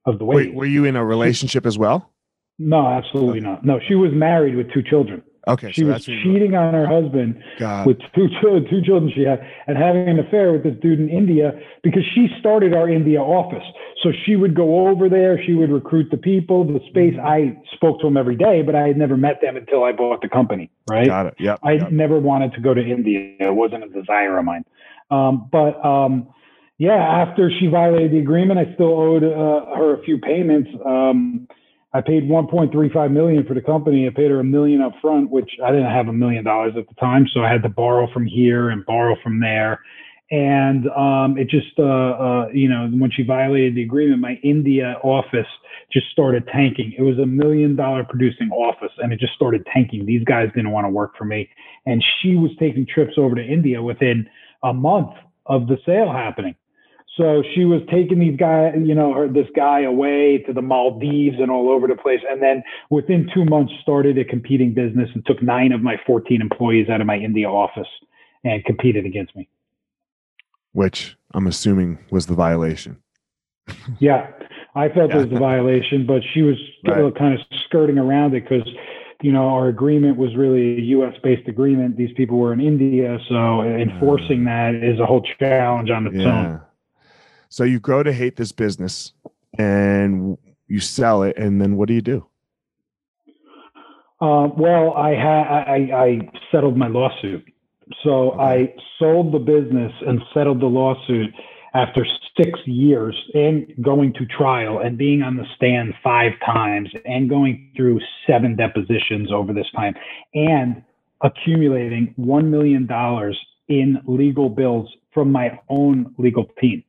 of 0.06 0.20
the 0.20 0.26
way. 0.26 0.36
Wait, 0.36 0.54
were 0.54 0.66
you 0.66 0.86
in 0.86 0.96
a 0.96 1.04
relationship 1.04 1.66
as 1.66 1.78
well? 1.78 2.10
No, 2.60 2.88
absolutely 2.88 3.40
not. 3.40 3.66
No, 3.66 3.80
she 3.88 3.96
was 3.96 4.12
married 4.14 4.56
with 4.56 4.72
two 4.72 4.84
children. 4.84 5.24
Okay, 5.46 5.74
She 5.74 5.82
so 5.82 5.88
was 5.88 6.06
cheating 6.06 6.56
on 6.56 6.74
her 6.74 6.88
husband 6.88 7.42
God. 7.60 7.86
with 7.86 7.98
two 8.16 8.30
children, 8.40 8.66
two 8.70 8.82
children 8.82 9.12
she 9.14 9.24
had, 9.24 9.46
and 9.68 9.78
having 9.78 10.08
an 10.08 10.20
affair 10.20 10.54
with 10.54 10.64
this 10.64 10.76
dude 10.82 11.02
in 11.02 11.10
India 11.10 11.52
because 11.84 12.04
she 12.16 12.30
started 12.40 12.74
our 12.74 12.90
India 12.90 13.20
office. 13.20 13.64
So 14.02 14.12
she 14.26 14.38
would 14.38 14.56
go 14.56 14.88
over 14.88 15.10
there, 15.10 15.42
she 15.46 15.54
would 15.54 15.70
recruit 15.70 16.12
the 16.12 16.18
people, 16.18 16.64
the 16.64 16.80
space. 16.90 17.16
Mhm. 17.16 17.26
I 17.26 17.58
spoke 17.76 18.00
to 18.02 18.08
them 18.08 18.16
every 18.16 18.38
day, 18.38 18.62
but 18.62 18.74
I 18.76 18.88
had 18.88 18.98
never 18.98 19.18
met 19.18 19.42
them 19.42 19.58
until 19.58 19.84
I 19.84 19.92
bought 19.92 20.22
the 20.22 20.30
company. 20.30 20.70
Right? 20.90 21.08
Got 21.08 21.28
it. 21.28 21.36
Yep. 21.40 21.60
I 21.62 21.74
yep. 21.74 21.92
never 21.92 22.20
wanted 22.20 22.54
to 22.54 22.62
go 22.62 22.74
to 22.74 22.82
India. 22.82 23.36
It 23.40 23.56
wasn't 23.56 23.84
a 23.84 23.90
desire 23.90 24.38
of 24.38 24.46
mine. 24.46 24.64
Um, 25.12 25.50
but 25.52 25.84
um, 25.86 26.28
yeah, 26.78 26.94
after 26.94 27.52
she 27.60 27.68
violated 27.68 28.12
the 28.12 28.20
agreement, 28.20 28.60
I 28.60 28.74
still 28.76 28.98
owed 28.98 29.24
uh, 29.24 29.76
her 29.76 29.94
a 30.00 30.04
few 30.04 30.18
payments. 30.20 30.70
Um, 30.86 31.48
I 31.94 32.02
paid 32.02 32.24
1.35 32.24 33.12
million 33.12 33.46
for 33.46 33.54
the 33.54 33.62
company. 33.62 34.08
I 34.08 34.10
paid 34.10 34.32
her 34.32 34.40
a 34.40 34.44
million 34.44 34.82
up 34.82 34.94
front, 35.00 35.30
which 35.30 35.52
I 35.64 35.72
didn't 35.72 35.92
have 35.92 36.08
a 36.08 36.14
million 36.14 36.44
dollars 36.44 36.74
at 36.78 36.88
the 36.88 36.96
time, 36.96 37.28
so 37.32 37.42
I 37.42 37.52
had 37.52 37.62
to 37.64 37.70
borrow 37.70 38.12
from 38.12 38.26
here 38.26 38.70
and 38.70 38.84
borrow 38.86 39.16
from 39.22 39.40
there. 39.40 39.80
And 40.32 40.90
um, 40.90 41.38
it 41.38 41.48
just, 41.50 41.78
uh, 41.78 41.84
uh, 41.84 42.48
you 42.52 42.68
know, 42.68 42.90
when 42.92 43.12
she 43.12 43.22
violated 43.24 43.76
the 43.76 43.84
agreement, 43.84 44.22
my 44.22 44.40
India 44.44 44.96
office 45.04 45.46
just 45.92 46.08
started 46.12 46.48
tanking. 46.52 46.96
It 46.98 47.04
was 47.04 47.20
a 47.20 47.26
million 47.28 47.76
dollar 47.76 48.04
producing 48.04 48.50
office, 48.50 48.92
and 48.98 49.14
it 49.14 49.20
just 49.20 49.34
started 49.34 49.64
tanking. 49.72 50.08
These 50.08 50.24
guys 50.24 50.50
didn't 50.56 50.72
want 50.72 50.86
to 50.86 50.90
work 50.90 51.16
for 51.16 51.26
me, 51.26 51.48
and 51.86 52.04
she 52.22 52.36
was 52.36 52.50
taking 52.60 52.88
trips 52.88 53.14
over 53.18 53.36
to 53.36 53.44
India 53.44 53.84
within 53.84 54.28
a 54.64 54.74
month 54.74 55.12
of 55.46 55.68
the 55.68 55.78
sale 55.86 56.12
happening. 56.12 56.56
So 57.18 57.44
she 57.54 57.64
was 57.64 57.82
taking 57.92 58.20
these 58.20 58.38
guys, 58.38 58.74
you 58.84 58.96
know, 58.96 59.14
her, 59.14 59.28
this 59.28 59.48
guy 59.56 59.82
away 59.82 60.40
to 60.48 60.54
the 60.54 60.64
Maldives 60.64 61.38
and 61.40 61.52
all 61.52 61.70
over 61.70 61.88
the 61.88 61.96
place. 61.96 62.22
And 62.30 62.42
then 62.42 62.64
within 62.90 63.30
two 63.34 63.46
months 63.46 63.72
started 63.84 64.18
a 64.18 64.26
competing 64.26 64.74
business 64.74 65.10
and 65.14 65.24
took 65.26 65.42
nine 65.44 65.72
of 65.72 65.82
my 65.82 66.00
14 66.08 66.42
employees 66.42 66.90
out 66.90 67.02
of 67.02 67.08
my 67.08 67.18
India 67.18 67.48
office 67.48 67.88
and 68.44 68.66
competed 68.66 69.06
against 69.06 69.36
me. 69.36 69.48
Which 70.72 71.16
I'm 71.36 71.46
assuming 71.46 72.00
was 72.10 72.26
the 72.26 72.34
violation. 72.34 72.98
Yeah, 74.00 74.28
I 74.76 74.90
felt 74.90 75.12
it 75.12 75.18
was 75.18 75.32
a 75.32 75.40
violation, 75.40 76.06
but 76.06 76.22
she 76.34 76.42
was 76.42 76.58
Right. 76.84 77.16
kind 77.16 77.34
of 77.40 77.46
skirting 77.66 77.98
around 77.98 78.34
it 78.34 78.44
because, 78.44 78.68
you 79.22 79.32
know, 79.32 79.48
our 79.48 79.68
agreement 79.68 80.18
was 80.18 80.36
really 80.36 80.78
a 80.78 80.82
U.S. 80.98 81.16
based 81.24 81.48
agreement. 81.48 81.96
These 81.96 82.12
people 82.18 82.40
were 82.40 82.52
in 82.52 82.60
India, 82.60 83.20
so 83.30 83.62
enforcing 83.62 84.44
that 84.46 84.76
is 84.76 85.00
a 85.00 85.06
whole 85.06 85.22
challenge 85.40 85.92
on 85.92 86.08
its 86.08 86.18
own. 86.26 86.60
So 87.54 87.64
you 87.64 87.80
grow 87.80 88.02
to 88.02 88.12
hate 88.12 88.36
this 88.36 88.52
business 88.52 89.14
and 89.60 90.40
you 90.68 90.80
sell 90.80 91.22
it, 91.22 91.38
and 91.38 91.62
then 91.62 91.76
what 91.76 91.88
do 91.88 91.94
you 91.94 92.02
do? 92.02 92.26
Uh, 94.20 94.48
well, 94.58 94.96
I, 94.96 95.14
ha- 95.14 95.64
I 95.68 95.76
I 95.94 96.20
settled 96.52 96.76
my 96.78 96.88
lawsuit. 96.88 97.46
So 98.04 98.32
I 98.40 98.74
sold 98.98 99.36
the 99.36 99.38
business 99.38 99.92
and 100.02 100.20
settled 100.34 100.62
the 100.62 100.66
lawsuit 100.66 101.30
after 101.76 102.08
six 102.36 102.60
years 102.66 103.16
and 103.36 103.72
going 103.84 104.14
to 104.14 104.26
trial 104.26 104.80
and 104.80 104.98
being 104.98 105.22
on 105.22 105.38
the 105.38 105.46
stand 105.56 105.94
five 106.04 106.32
times 106.44 106.90
and 107.06 107.30
going 107.30 107.72
through 107.78 108.00
seven 108.26 108.56
depositions 108.56 109.32
over 109.32 109.54
this 109.54 109.68
time 109.76 109.94
and 110.34 110.84
accumulating 111.22 112.16
$1 112.20 112.46
million 112.46 112.90
in 113.68 114.02
legal 114.08 114.50
bills 114.50 114.90
from 115.14 115.32
my 115.32 115.60
own 115.70 116.16
legal 116.18 116.46
team. 116.60 116.84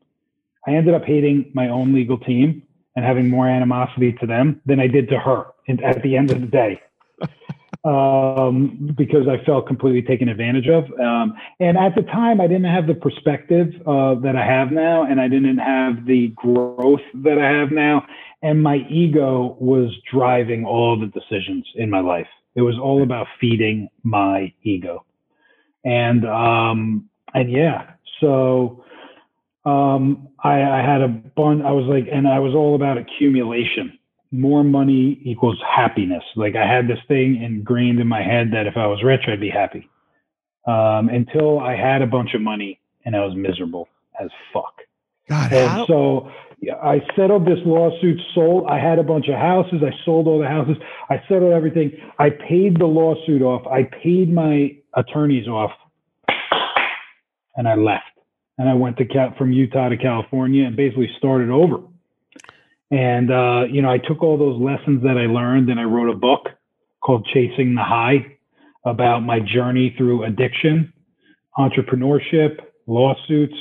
I 0.67 0.73
ended 0.73 0.95
up 0.95 1.05
hating 1.05 1.51
my 1.55 1.69
own 1.69 1.95
legal 1.95 2.19
team 2.19 2.63
and 2.97 3.05
having 3.05 3.29
more 3.29 3.49
animosity 3.49 4.13
to 4.21 4.27
them 4.27 4.61
than 4.67 4.81
I 4.81 4.87
did 4.87 5.09
to 5.09 5.19
her 5.19 5.47
at 5.69 6.03
the 6.03 6.17
end 6.17 6.31
of 6.31 6.41
the 6.41 6.47
day. 6.47 6.81
um, 7.85 8.95
because 8.97 9.29
I 9.29 9.45
felt 9.45 9.67
completely 9.67 10.03
taken 10.03 10.29
advantage 10.29 10.69
of. 10.69 10.85
Um, 10.99 11.35
and 11.61 11.77
at 11.77 11.95
the 11.95 12.03
time, 12.03 12.41
I 12.41 12.47
didn't 12.47 12.65
have 12.65 12.87
the 12.87 12.95
perspective 12.95 13.69
uh, 13.87 14.15
that 14.17 14.37
I 14.37 14.45
have 14.45 14.73
now, 14.73 15.05
and 15.05 15.21
I 15.21 15.29
didn't 15.29 15.59
have 15.59 16.07
the 16.07 16.29
growth 16.35 17.03
that 17.23 17.39
I 17.39 17.51
have 17.59 17.71
now. 17.71 18.07
And 18.43 18.63
my 18.63 18.77
ego 18.91 19.57
was 19.61 19.91
driving 20.11 20.65
all 20.65 20.99
the 20.99 21.07
decisions 21.07 21.67
in 21.75 21.91
my 21.91 22.01
life. 22.01 22.29
It 22.55 22.63
was 22.63 22.79
all 22.79 23.03
about 23.03 23.27
feeding 23.41 23.89
my 24.03 24.53
ego. 24.63 25.05
And 25.85 26.27
um, 26.27 27.09
and 27.35 27.51
yeah, 27.51 27.91
so 28.21 28.84
um, 29.65 30.29
I, 30.43 30.63
I 30.63 30.83
had 30.83 31.01
a 31.01 31.09
bun. 31.09 31.63
I 31.63 31.73
was 31.73 31.87
like, 31.87 32.07
and 32.13 32.29
I 32.29 32.39
was 32.39 32.55
all 32.55 32.75
about 32.75 32.99
accumulation. 32.99 33.99
More 34.31 34.65
money 34.65 35.21
equals 35.25 35.59
happiness. 35.65 36.25
Like 36.37 36.57
I 36.57 36.67
had 36.67 36.89
this 36.89 36.99
thing 37.09 37.43
ingrained 37.43 38.01
in 38.01 38.09
my 38.09 38.23
head 38.23 38.51
that 38.53 38.67
if 38.67 38.77
I 38.77 38.87
was 38.87 39.03
rich, 39.03 39.23
I'd 39.29 39.41
be 39.41 39.51
happy. 39.51 39.89
Um, 40.67 41.09
until 41.09 41.61
I 41.61 41.77
had 41.77 42.03
a 42.03 42.07
bunch 42.07 42.35
of 42.35 42.41
money 42.41 42.81
and 43.05 43.15
I 43.15 43.25
was 43.25 43.35
miserable 43.37 43.89
as 44.21 44.31
fuck. 44.53 44.75
God, 45.29 45.53
And 45.53 45.71
how? 45.71 45.87
so 45.87 46.31
I 46.83 47.01
settled 47.17 47.47
this 47.47 47.59
lawsuit, 47.65 48.21
sold, 48.35 48.67
I 48.69 48.79
had 48.79 48.99
a 48.99 49.03
bunch 49.03 49.29
of 49.29 49.35
houses. 49.35 49.83
I 49.83 49.93
sold 50.05 50.27
all 50.27 50.39
the 50.39 50.49
houses. 50.49 50.77
I 51.11 51.23
settled 51.29 51.53
everything. 51.53 51.93
I 52.19 52.31
paid 52.31 52.79
the 52.79 52.87
lawsuit 52.87 53.43
off. 53.43 53.67
I 53.67 53.85
paid 53.85 54.33
my 54.33 54.77
attorneys 54.95 55.47
off 55.49 55.71
and 57.57 57.69
I 57.69 57.75
left. 57.75 58.05
And 58.59 58.69
I 58.69 58.75
went 58.75 58.97
to 58.99 59.05
Cal- 59.05 59.35
from 59.37 59.53
Utah 59.53 59.89
to 59.89 59.97
California 59.97 60.65
and 60.65 60.77
basically 60.77 61.11
started 61.19 61.51
over. 61.51 61.79
And, 62.91 63.31
uh, 63.31 63.65
you 63.71 63.83
know, 63.83 63.91
I 63.91 63.99
took 63.99 64.23
all 64.23 64.39
those 64.39 64.61
lessons 64.61 65.03
that 65.03 65.17
I 65.19 65.27
learned 65.27 65.69
and 65.71 65.81
I 65.81 65.85
wrote 65.85 66.11
a 66.11 66.17
book 66.17 66.49
called 67.01 67.27
Chasing 67.33 67.75
the 67.75 67.83
High 67.83 68.37
about 68.85 69.21
my 69.21 69.41
journey 69.41 69.95
through 69.97 70.25
addiction, 70.25 70.93
entrepreneurship, 71.59 72.59
lawsuits, 72.87 73.57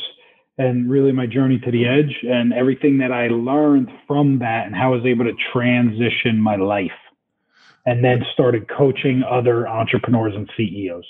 and 0.57 0.89
really 0.89 1.12
my 1.12 1.25
journey 1.25 1.59
to 1.59 1.71
the 1.71 1.85
edge 1.88 2.15
and 2.23 2.53
everything 2.53 3.00
that 3.00 3.12
I 3.12 3.27
learned 3.27 3.89
from 4.07 4.39
that 4.39 4.67
and 4.67 4.75
how 4.75 4.93
I 4.93 4.97
was 4.97 5.05
able 5.05 5.25
to 5.25 5.33
transition 5.51 6.39
my 6.39 6.55
life. 6.55 6.91
And 7.85 8.03
then 8.03 8.23
started 8.33 8.69
coaching 8.69 9.23
other 9.29 9.67
entrepreneurs 9.67 10.33
and 10.35 10.50
CEOs. 10.55 11.03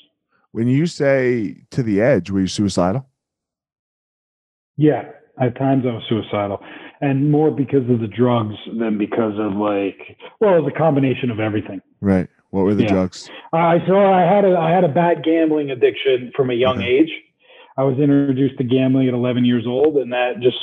When 0.54 0.68
you 0.68 0.88
say 0.88 1.66
to 1.70 1.84
the 1.84 2.02
edge, 2.02 2.32
were 2.32 2.40
you 2.40 2.48
suicidal? 2.48 3.08
Yeah, 4.78 5.04
at 5.40 5.56
times 5.58 5.86
I 5.88 5.94
was 5.94 6.04
suicidal, 6.10 6.60
and 7.02 7.32
more 7.32 7.52
because 7.52 7.88
of 7.90 8.00
the 8.00 8.08
drugs 8.08 8.56
than 8.80 8.98
because 8.98 9.34
of 9.40 9.54
like, 9.54 10.18
well, 10.40 10.56
it 10.56 10.62
was 10.62 10.72
a 10.76 10.78
combination 10.78 11.32
of 11.32 11.40
everything. 11.40 11.82
Right. 12.02 12.28
What 12.52 12.66
were 12.66 12.76
the 12.76 12.84
Yeah. 12.84 12.94
drugs? 12.94 13.30
I 13.52 13.84
so 13.88 13.98
I 13.98 14.22
had 14.22 14.46
a 14.46 14.58
I 14.58 14.72
had 14.72 14.84
a 14.84 14.88
bad 14.90 15.24
gambling 15.24 15.72
addiction 15.72 16.32
from 16.36 16.50
a 16.50 16.54
young 16.54 16.78
Okay. 16.78 16.88
age. 16.88 17.12
I 17.78 17.84
was 17.84 17.98
introduced 17.98 18.58
to 18.60 18.64
gambling 18.64 19.08
at 19.08 19.14
11 19.16 19.46
years 19.46 19.66
old, 19.66 19.98
and 19.98 20.14
that 20.14 20.40
just 20.40 20.60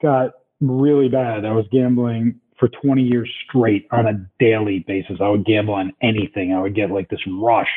got 0.00 0.32
really 0.60 1.08
bad. 1.08 1.44
I 1.44 1.52
was 1.52 1.66
gambling 1.72 2.36
for 2.56 2.68
20 2.68 3.02
years 3.02 3.28
straight 3.48 3.88
on 3.90 4.06
a 4.06 4.24
daily 4.38 4.80
basis. 4.86 5.20
I 5.20 5.28
would 5.28 5.44
gamble 5.44 5.74
on 5.74 5.92
anything. 6.00 6.52
I 6.52 6.60
would 6.60 6.76
get 6.76 6.92
like 6.92 7.08
this 7.08 7.20
rush, 7.26 7.70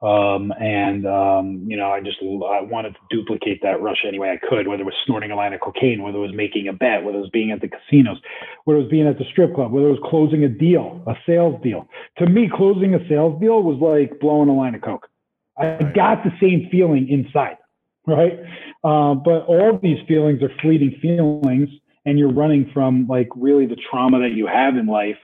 um, 0.00 0.52
and 0.60 1.06
um, 1.06 1.64
you 1.66 1.76
know, 1.76 1.90
I 1.90 2.00
just 2.00 2.18
I 2.22 2.62
wanted 2.62 2.94
to 2.94 3.00
duplicate 3.10 3.62
that 3.62 3.80
rush 3.80 4.04
any 4.06 4.18
way 4.18 4.30
I 4.30 4.46
could. 4.46 4.68
Whether 4.68 4.82
it 4.82 4.86
was 4.86 4.94
snorting 5.04 5.30
a 5.30 5.36
line 5.36 5.52
of 5.52 5.60
cocaine, 5.60 6.02
whether 6.02 6.18
it 6.18 6.20
was 6.20 6.34
making 6.34 6.68
a 6.68 6.72
bet, 6.72 7.04
whether 7.04 7.18
it 7.18 7.22
was 7.22 7.30
being 7.30 7.50
at 7.50 7.60
the 7.60 7.68
casinos, 7.68 8.18
whether 8.64 8.78
it 8.78 8.82
was 8.82 8.90
being 8.90 9.08
at 9.08 9.18
the 9.18 9.24
strip 9.32 9.54
club, 9.54 9.72
whether 9.72 9.88
it 9.88 10.00
was 10.00 10.10
closing 10.10 10.44
a 10.44 10.48
deal, 10.48 11.02
a 11.06 11.14
sales 11.26 11.60
deal 11.62 11.88
to 12.18 12.26
me, 12.26 12.50
closing 12.52 12.94
a 12.94 13.08
sales 13.08 13.40
deal 13.40 13.62
was 13.62 13.78
like 13.80 14.20
blowing 14.20 14.48
a 14.48 14.54
line 14.54 14.74
of 14.74 14.82
coke. 14.82 15.08
I 15.58 15.82
got 15.94 16.22
the 16.22 16.30
same 16.40 16.68
feeling 16.70 17.08
inside, 17.08 17.56
right? 18.06 18.38
Uh, 18.84 19.14
but 19.14 19.44
all 19.46 19.78
these 19.82 19.98
feelings 20.06 20.42
are 20.42 20.52
fleeting 20.62 20.96
feelings, 21.02 21.68
and 22.06 22.18
you're 22.18 22.32
running 22.32 22.70
from 22.72 23.06
like 23.08 23.28
really 23.34 23.66
the 23.66 23.76
trauma 23.90 24.20
that 24.20 24.32
you 24.36 24.46
have 24.46 24.76
in 24.76 24.86
life, 24.86 25.18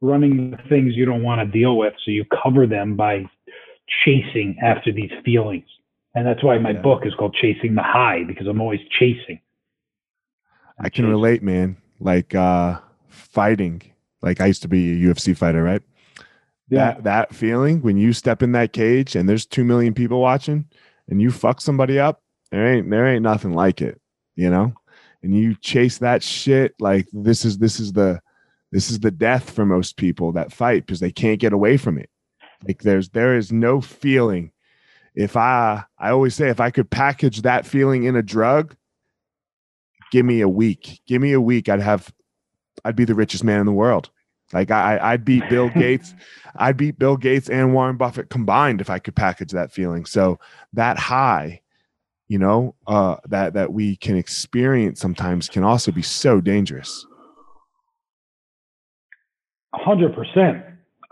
running 0.00 0.52
the 0.52 0.58
things 0.68 0.94
you 0.94 1.04
don't 1.04 1.22
want 1.22 1.40
to 1.40 1.58
deal 1.58 1.76
with. 1.76 1.94
So 2.04 2.12
you 2.12 2.24
cover 2.42 2.66
them 2.66 2.96
by 2.96 3.28
chasing 4.04 4.56
after 4.62 4.92
these 4.92 5.10
feelings. 5.24 5.66
And 6.14 6.26
that's 6.26 6.42
why 6.42 6.58
my 6.58 6.70
Yeah. 6.70 6.80
book 6.82 7.06
is 7.06 7.14
called 7.14 7.34
Chasing 7.34 7.74
the 7.74 7.82
High, 7.82 8.24
because 8.24 8.46
I'm 8.46 8.60
always 8.60 8.80
chasing. 8.98 9.40
I 10.78 10.84
can 10.84 11.04
Chasing. 11.04 11.10
relate, 11.10 11.42
man. 11.42 11.76
Like 12.00 12.34
uh 12.34 12.78
fighting. 13.08 13.82
Like 14.22 14.40
I 14.40 14.46
used 14.46 14.62
to 14.62 14.68
be 14.68 14.92
a 14.92 15.08
UFC 15.08 15.36
fighter, 15.36 15.62
right? 15.62 15.82
Yeah. 16.68 16.92
That 16.92 17.04
that 17.04 17.34
feeling 17.34 17.82
when 17.82 17.96
you 17.96 18.12
step 18.12 18.42
in 18.42 18.52
that 18.52 18.72
cage 18.72 19.14
and 19.16 19.28
there's 19.28 19.46
two 19.46 19.64
million 19.64 19.94
people 19.94 20.20
watching 20.20 20.66
and 21.08 21.20
you 21.20 21.30
fuck 21.30 21.60
somebody 21.60 21.98
up, 21.98 22.22
there 22.50 22.66
ain't 22.66 22.90
there 22.90 23.06
ain't 23.06 23.22
nothing 23.22 23.52
like 23.52 23.82
it, 23.82 24.00
you 24.36 24.50
know? 24.50 24.72
And 25.22 25.36
you 25.36 25.54
chase 25.56 25.98
that 25.98 26.22
shit 26.22 26.74
like 26.80 27.06
this 27.12 27.44
is 27.44 27.58
this 27.58 27.78
is 27.80 27.92
the 27.92 28.20
This 28.72 28.90
is 28.90 29.00
the 29.00 29.10
death 29.10 29.50
for 29.50 29.66
most 29.66 29.96
people 29.96 30.32
that 30.32 30.52
fight 30.52 30.86
because 30.86 31.00
they 31.00 31.10
can't 31.12 31.40
get 31.40 31.52
away 31.52 31.76
from 31.76 31.98
it. 31.98 32.08
Like 32.66 32.82
there's 32.82 33.10
there 33.10 33.36
is 33.36 33.52
no 33.52 33.80
feeling. 33.80 34.52
If 35.14 35.36
I 35.36 35.84
I 35.98 36.10
always 36.10 36.34
say 36.34 36.48
if 36.48 36.60
I 36.60 36.70
could 36.70 36.90
package 36.90 37.42
that 37.42 37.66
feeling 37.66 38.04
in 38.04 38.16
a 38.16 38.22
drug, 38.22 38.76
give 40.12 40.26
me 40.26 40.40
a 40.40 40.48
week. 40.48 41.00
Give 41.06 41.20
me 41.22 41.32
a 41.32 41.40
week. 41.40 41.68
I'd 41.68 41.80
have 41.80 42.12
I'd 42.84 42.96
be 42.96 43.04
the 43.04 43.14
richest 43.14 43.44
man 43.44 43.60
in 43.60 43.66
the 43.66 43.72
world. 43.72 44.10
Like 44.52 44.70
I 44.70 44.98
I'd 45.00 45.24
beat 45.24 45.48
Bill 45.48 45.68
Gates. 45.74 46.14
I'd 46.56 46.76
beat 46.76 46.98
Bill 46.98 47.16
Gates 47.16 47.48
and 47.48 47.72
Warren 47.72 47.96
Buffett 47.96 48.30
combined 48.30 48.80
if 48.80 48.90
I 48.90 48.98
could 48.98 49.16
package 49.16 49.52
that 49.52 49.72
feeling. 49.72 50.04
So 50.04 50.38
that 50.72 50.98
high, 50.98 51.62
you 52.28 52.38
know, 52.38 52.74
uh 52.86 53.16
that 53.28 53.54
that 53.54 53.72
we 53.72 53.96
can 53.96 54.16
experience 54.16 55.00
sometimes 55.00 55.48
can 55.48 55.64
also 55.64 55.92
be 55.92 56.02
so 56.02 56.40
dangerous. 56.40 57.06
hundred 59.72 60.14
percent. 60.14 60.69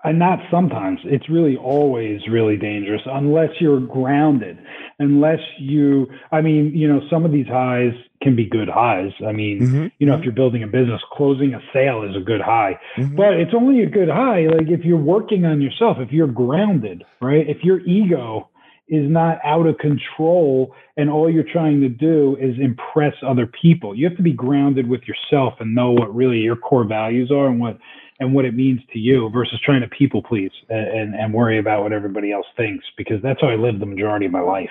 And 0.09 0.19
not 0.19 0.39
sometimes. 0.51 1.01
It's 1.05 1.29
really 1.29 1.57
always 1.57 2.21
really 2.31 2.57
dangerous 2.57 3.03
unless 3.07 3.51
you're 3.61 3.81
grounded. 3.81 4.59
Unless 4.99 5.41
you, 5.59 6.07
I 6.33 6.41
mean, 6.41 6.73
you 6.75 6.89
know, 6.89 7.01
some 7.11 7.25
of 7.25 7.31
these 7.33 7.47
highs 7.47 7.93
can 8.23 8.35
be 8.35 8.47
good 8.49 8.69
highs. 8.69 9.13
I 9.27 9.33
mean, 9.33 9.61
Mm-hmm. 9.61 9.87
you 9.99 10.07
know, 10.07 10.15
if 10.17 10.25
you're 10.25 10.33
building 10.33 10.63
a 10.63 10.67
business, 10.67 11.01
closing 11.13 11.53
a 11.55 11.61
sale 11.73 12.03
is 12.03 12.17
a 12.17 12.21
good 12.21 12.41
high. 12.41 12.79
Mhm. 12.97 13.17
But 13.17 13.35
it's 13.35 13.53
only 13.55 13.83
a 13.83 13.87
good 13.87 14.09
high, 14.09 14.47
like 14.47 14.69
if 14.69 14.85
you're 14.85 14.97
working 15.17 15.45
on 15.45 15.61
yourself, 15.61 15.99
if 16.01 16.11
you're 16.11 16.27
grounded, 16.27 17.05
right? 17.21 17.47
If 17.49 17.63
your 17.63 17.81
ego 17.81 18.49
is 18.89 19.09
not 19.11 19.39
out 19.45 19.67
of 19.67 19.77
control 19.79 20.75
and 20.97 21.11
all 21.11 21.29
you're 21.31 21.45
trying 21.53 21.81
to 21.83 21.89
do 21.91 22.37
is 22.41 22.55
impress 22.59 23.15
other 23.23 23.47
people, 23.47 23.95
you 23.95 24.09
have 24.09 24.17
to 24.17 24.23
be 24.23 24.33
grounded 24.33 24.89
with 24.89 25.03
yourself 25.07 25.55
and 25.61 25.75
know 25.75 25.93
what 25.93 26.15
really 26.15 26.39
your 26.39 26.57
core 26.57 26.85
values 26.85 27.31
are 27.31 27.47
and 27.49 27.61
what 27.61 27.79
and 28.21 28.35
what 28.35 28.45
it 28.45 28.55
means 28.55 28.81
to 28.93 28.99
you 28.99 29.31
versus 29.31 29.61
trying 29.65 29.81
to 29.81 29.89
people 29.89 30.23
please 30.23 30.51
and, 30.69 31.15
and, 31.15 31.33
worry 31.33 31.59
about 31.59 31.83
what 31.83 31.93
everybody 31.93 32.33
else 32.33 32.47
thinks 32.57 32.85
because 32.97 33.23
that's 33.23 33.41
how 33.41 33.49
I 33.49 33.55
lived 33.55 33.81
the 33.81 33.87
majority 33.87 34.27
of 34.27 34.33
my 34.33 34.41
life. 34.41 34.71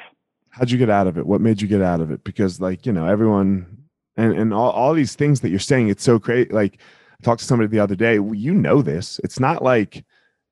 how'd 0.49 0.69
you 0.69 0.77
get 0.77 0.89
out 0.89 1.07
of 1.07 1.17
it? 1.17 1.25
What 1.25 1.41
made 1.41 1.61
you 1.61 1.67
get 1.67 1.81
out 1.81 2.01
of 2.01 2.11
it? 2.11 2.23
Because 2.23 2.59
like 2.59 2.85
you 2.85 2.91
know 2.91 3.07
everyone 3.07 3.77
and 4.15 4.33
and 4.33 4.53
all, 4.53 4.71
all 4.71 4.93
these 4.93 5.15
things 5.15 5.41
that 5.41 5.49
you're 5.49 5.59
saying 5.59 5.89
it's 5.89 6.03
so 6.03 6.19
great 6.19 6.51
like 6.51 6.79
i 7.19 7.23
talked 7.23 7.39
to 7.39 7.45
somebody 7.45 7.67
the 7.67 7.79
other 7.79 7.95
day 7.95 8.19
well, 8.19 8.35
you 8.35 8.53
know 8.53 8.81
this. 8.81 9.19
It's 9.23 9.39
not 9.39 9.63
like 9.63 10.03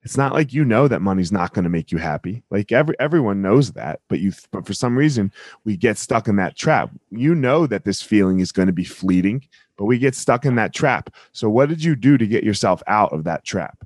it's 0.04 0.18
not 0.18 0.34
like 0.34 0.54
you 0.54 0.64
know 0.64 0.88
that 0.88 1.02
money's 1.02 1.32
not 1.32 1.54
going 1.54 1.64
to 1.64 1.70
make 1.70 1.92
you 1.92 1.98
happy. 1.98 2.44
Like 2.52 2.72
every 2.72 2.96
everyone 3.00 3.42
knows 3.42 3.74
that 3.74 4.00
but 4.08 4.20
you 4.20 4.32
but 4.52 4.66
for 4.66 4.74
some 4.74 4.98
reason 4.98 5.32
we 5.66 5.76
get 5.76 5.98
stuck 5.98 6.28
in 6.28 6.36
that 6.38 6.56
trap. 6.56 6.92
You 7.10 7.36
know 7.36 7.68
that 7.68 7.86
this 7.86 8.02
feeling 8.02 8.40
is 8.40 8.52
going 8.52 8.68
to 8.68 8.74
be 8.74 8.84
fleeting 8.84 9.44
but 9.78 9.86
we 9.86 9.98
get 9.98 10.16
stuck 10.16 10.46
in 10.46 10.56
that 10.56 10.74
trap 10.74 11.10
so 11.32 11.50
what 11.50 11.70
did 11.70 11.84
you 11.84 11.96
do 11.96 12.18
to 12.18 12.28
get 12.28 12.44
yourself 12.44 12.82
out 12.88 13.12
of 13.14 13.24
that 13.24 13.44
trap 13.44 13.86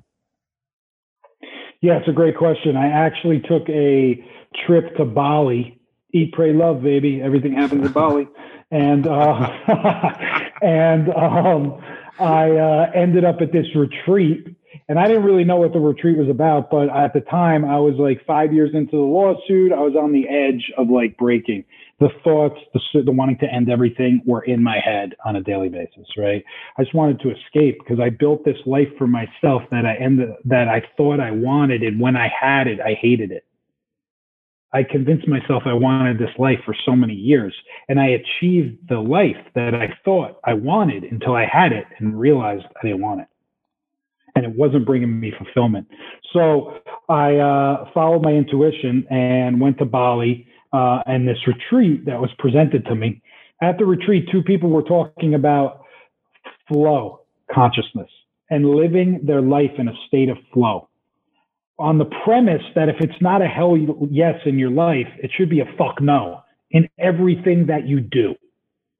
Yeah, 1.80 1.98
it's 1.98 2.08
a 2.08 2.12
great 2.12 2.36
question. 2.36 2.76
I 2.76 2.88
actually 2.88 3.40
took 3.40 3.68
a 3.70 4.22
trip 4.66 4.96
to 4.96 5.04
Bali. 5.04 5.80
Eat, 6.12 6.32
pray, 6.32 6.52
love, 6.52 6.82
baby. 6.82 7.22
Everything 7.22 7.54
happens 7.54 7.86
in 7.86 7.92
Bali, 7.92 8.28
and 8.70 9.06
uh, 9.06 9.50
and 10.62 11.08
um, 11.14 11.80
I 12.18 12.50
uh, 12.50 12.90
ended 12.94 13.24
up 13.24 13.40
at 13.40 13.52
this 13.52 13.66
retreat. 13.74 14.56
And 14.88 14.98
I 14.98 15.06
didn't 15.06 15.22
really 15.22 15.44
know 15.44 15.56
what 15.56 15.72
the 15.72 15.78
retreat 15.78 16.18
was 16.18 16.28
about, 16.28 16.68
but 16.68 16.88
at 16.88 17.12
the 17.12 17.20
time, 17.20 17.64
I 17.64 17.78
was 17.78 17.94
like 17.96 18.24
five 18.26 18.52
years 18.52 18.70
into 18.74 18.92
the 18.92 18.98
lawsuit. 18.98 19.72
I 19.72 19.78
was 19.78 19.94
on 19.94 20.12
the 20.12 20.28
edge 20.28 20.72
of 20.76 20.90
like 20.90 21.16
breaking. 21.16 21.64
The 22.00 22.08
thoughts, 22.24 22.58
the, 22.72 23.02
the 23.02 23.12
wanting 23.12 23.38
to 23.38 23.46
end 23.46 23.70
everything, 23.70 24.22
were 24.24 24.42
in 24.42 24.62
my 24.62 24.78
head 24.82 25.14
on 25.24 25.36
a 25.36 25.42
daily 25.42 25.68
basis. 25.68 26.06
Right? 26.16 26.42
I 26.78 26.82
just 26.82 26.94
wanted 26.94 27.20
to 27.20 27.30
escape 27.30 27.78
because 27.78 28.00
I 28.00 28.10
built 28.10 28.44
this 28.44 28.56
life 28.66 28.88
for 28.98 29.06
myself 29.06 29.62
that 29.70 29.84
I 29.84 29.96
ended 30.02 30.30
that 30.46 30.68
I 30.68 30.82
thought 30.96 31.20
I 31.20 31.30
wanted, 31.30 31.82
and 31.82 32.00
when 32.00 32.16
I 32.16 32.28
had 32.28 32.66
it, 32.66 32.80
I 32.80 32.94
hated 32.94 33.30
it. 33.30 33.44
I 34.72 34.84
convinced 34.84 35.26
myself 35.26 35.64
I 35.66 35.72
wanted 35.72 36.18
this 36.18 36.30
life 36.38 36.58
for 36.64 36.74
so 36.86 36.94
many 36.94 37.14
years, 37.14 37.54
and 37.88 37.98
I 37.98 38.06
achieved 38.20 38.88
the 38.88 39.00
life 39.00 39.36
that 39.54 39.74
I 39.74 39.92
thought 40.04 40.38
I 40.44 40.54
wanted 40.54 41.04
until 41.04 41.34
I 41.34 41.44
had 41.44 41.72
it 41.72 41.86
and 41.98 42.18
realized 42.18 42.64
I 42.80 42.86
didn't 42.86 43.00
want 43.00 43.20
it, 43.20 43.26
and 44.36 44.44
it 44.44 44.56
wasn't 44.56 44.86
bringing 44.86 45.18
me 45.18 45.32
fulfillment. 45.36 45.88
So 46.32 46.78
I 47.08 47.36
uh, 47.36 47.90
followed 47.92 48.22
my 48.22 48.30
intuition 48.30 49.06
and 49.10 49.60
went 49.60 49.78
to 49.78 49.84
Bali 49.84 50.46
uh, 50.72 51.02
and 51.06 51.26
this 51.26 51.38
retreat 51.46 52.04
that 52.06 52.20
was 52.20 52.30
presented 52.38 52.84
to 52.86 52.94
me. 52.94 53.22
At 53.62 53.78
the 53.78 53.84
retreat, 53.84 54.28
two 54.32 54.42
people 54.42 54.70
were 54.70 54.82
talking 54.82 55.34
about 55.34 55.84
flow 56.68 57.20
consciousness 57.52 58.08
and 58.48 58.64
living 58.64 59.20
their 59.24 59.42
life 59.42 59.72
in 59.78 59.88
a 59.88 59.94
state 60.06 60.28
of 60.28 60.38
flow 60.52 60.88
on 61.80 61.96
the 61.96 62.04
premise 62.24 62.62
that 62.74 62.90
if 62.90 62.96
it's 63.00 63.20
not 63.22 63.40
a 63.40 63.46
hell 63.46 63.76
yes 64.10 64.34
in 64.44 64.58
your 64.58 64.70
life, 64.70 65.08
it 65.22 65.30
should 65.34 65.48
be 65.48 65.60
a 65.60 65.74
fuck 65.78 66.00
no 66.00 66.42
in 66.70 66.88
everything 66.98 67.66
that 67.66 67.88
you 67.88 68.00
do. 68.00 68.34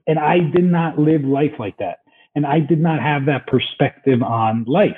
And 0.07 0.19
I 0.19 0.39
did 0.39 0.65
not 0.65 0.99
live 0.99 1.23
life 1.23 1.53
like 1.59 1.77
that. 1.77 1.99
And 2.35 2.47
I 2.47 2.59
did 2.59 2.81
not 2.81 3.01
have 3.01 3.27
that 3.27 3.47
perspective 3.47 4.23
on 4.23 4.65
life. 4.67 4.97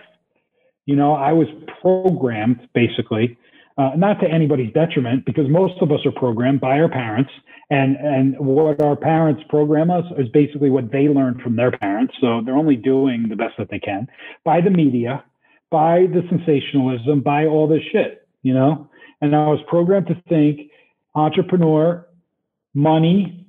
You 0.86 0.94
know, 0.94 1.14
I 1.14 1.32
was 1.32 1.48
programmed 1.80 2.68
basically, 2.72 3.36
uh, 3.78 3.92
not 3.96 4.20
to 4.20 4.28
anybody's 4.28 4.72
detriment, 4.72 5.24
because 5.24 5.48
most 5.48 5.80
of 5.80 5.90
us 5.90 6.00
are 6.04 6.12
programmed 6.12 6.60
by 6.60 6.78
our 6.78 6.88
parents. 6.88 7.30
And, 7.70 7.96
and 7.96 8.38
what 8.38 8.82
our 8.82 8.96
parents 8.96 9.42
program 9.48 9.90
us 9.90 10.04
is 10.18 10.28
basically 10.28 10.68
what 10.68 10.92
they 10.92 11.08
learned 11.08 11.40
from 11.40 11.56
their 11.56 11.70
parents. 11.70 12.12
So 12.20 12.42
they're 12.44 12.56
only 12.56 12.76
doing 12.76 13.28
the 13.30 13.36
best 13.36 13.54
that 13.56 13.70
they 13.70 13.78
can 13.78 14.08
by 14.44 14.60
the 14.60 14.68
media, 14.68 15.24
by 15.70 16.00
the 16.00 16.22
sensationalism, 16.28 17.22
by 17.22 17.46
all 17.46 17.66
this 17.66 17.80
shit, 17.90 18.28
you 18.42 18.52
know? 18.52 18.90
And 19.22 19.34
I 19.34 19.46
was 19.46 19.60
programmed 19.68 20.08
to 20.08 20.22
think 20.28 20.70
entrepreneur, 21.14 22.06
money, 22.74 23.46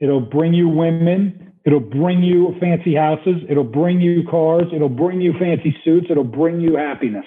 it'll 0.00 0.20
bring 0.20 0.54
you 0.54 0.68
women, 0.68 1.52
it'll 1.66 1.80
bring 1.80 2.22
you 2.22 2.54
fancy 2.58 2.94
houses, 2.94 3.42
it'll 3.50 3.64
bring 3.64 4.00
you 4.00 4.26
cars, 4.30 4.64
it'll 4.74 4.88
bring 4.88 5.20
you 5.20 5.34
fancy 5.38 5.76
suits, 5.84 6.06
it'll 6.08 6.24
bring 6.24 6.60
you 6.60 6.76
happiness. 6.76 7.26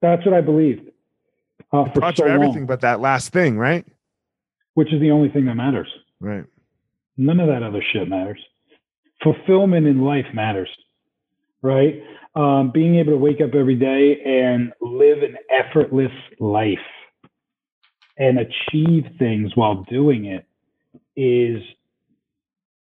That's 0.00 0.24
what 0.24 0.34
I 0.34 0.40
believed 0.40 0.88
uh, 1.74 1.90
for 1.92 2.12
so 2.14 2.24
everything 2.24 2.56
long, 2.60 2.66
but 2.66 2.80
that 2.80 3.00
last 3.00 3.32
thing 3.32 3.58
right 3.58 3.84
which 4.74 4.92
is 4.92 5.00
the 5.00 5.10
only 5.10 5.28
thing 5.28 5.44
that 5.46 5.54
matters. 5.54 5.88
right 6.20 6.44
None 7.16 7.40
of 7.40 7.48
that 7.48 7.62
other 7.62 7.82
shit 7.92 8.08
matters. 8.08 8.40
Fulfillment 9.22 9.86
in 9.86 10.00
life 10.00 10.26
matters, 10.34 10.68
right? 11.62 12.02
Um, 12.34 12.72
being 12.74 12.96
able 12.96 13.12
to 13.12 13.18
wake 13.18 13.40
up 13.40 13.54
every 13.54 13.76
day 13.76 14.20
and 14.24 14.72
live 14.80 15.18
an 15.22 15.36
effortless 15.48 16.10
life 16.40 16.78
and 18.18 18.38
achieve 18.38 19.04
things 19.18 19.52
while 19.54 19.84
doing 19.88 20.24
it 20.26 20.46
is 21.16 21.62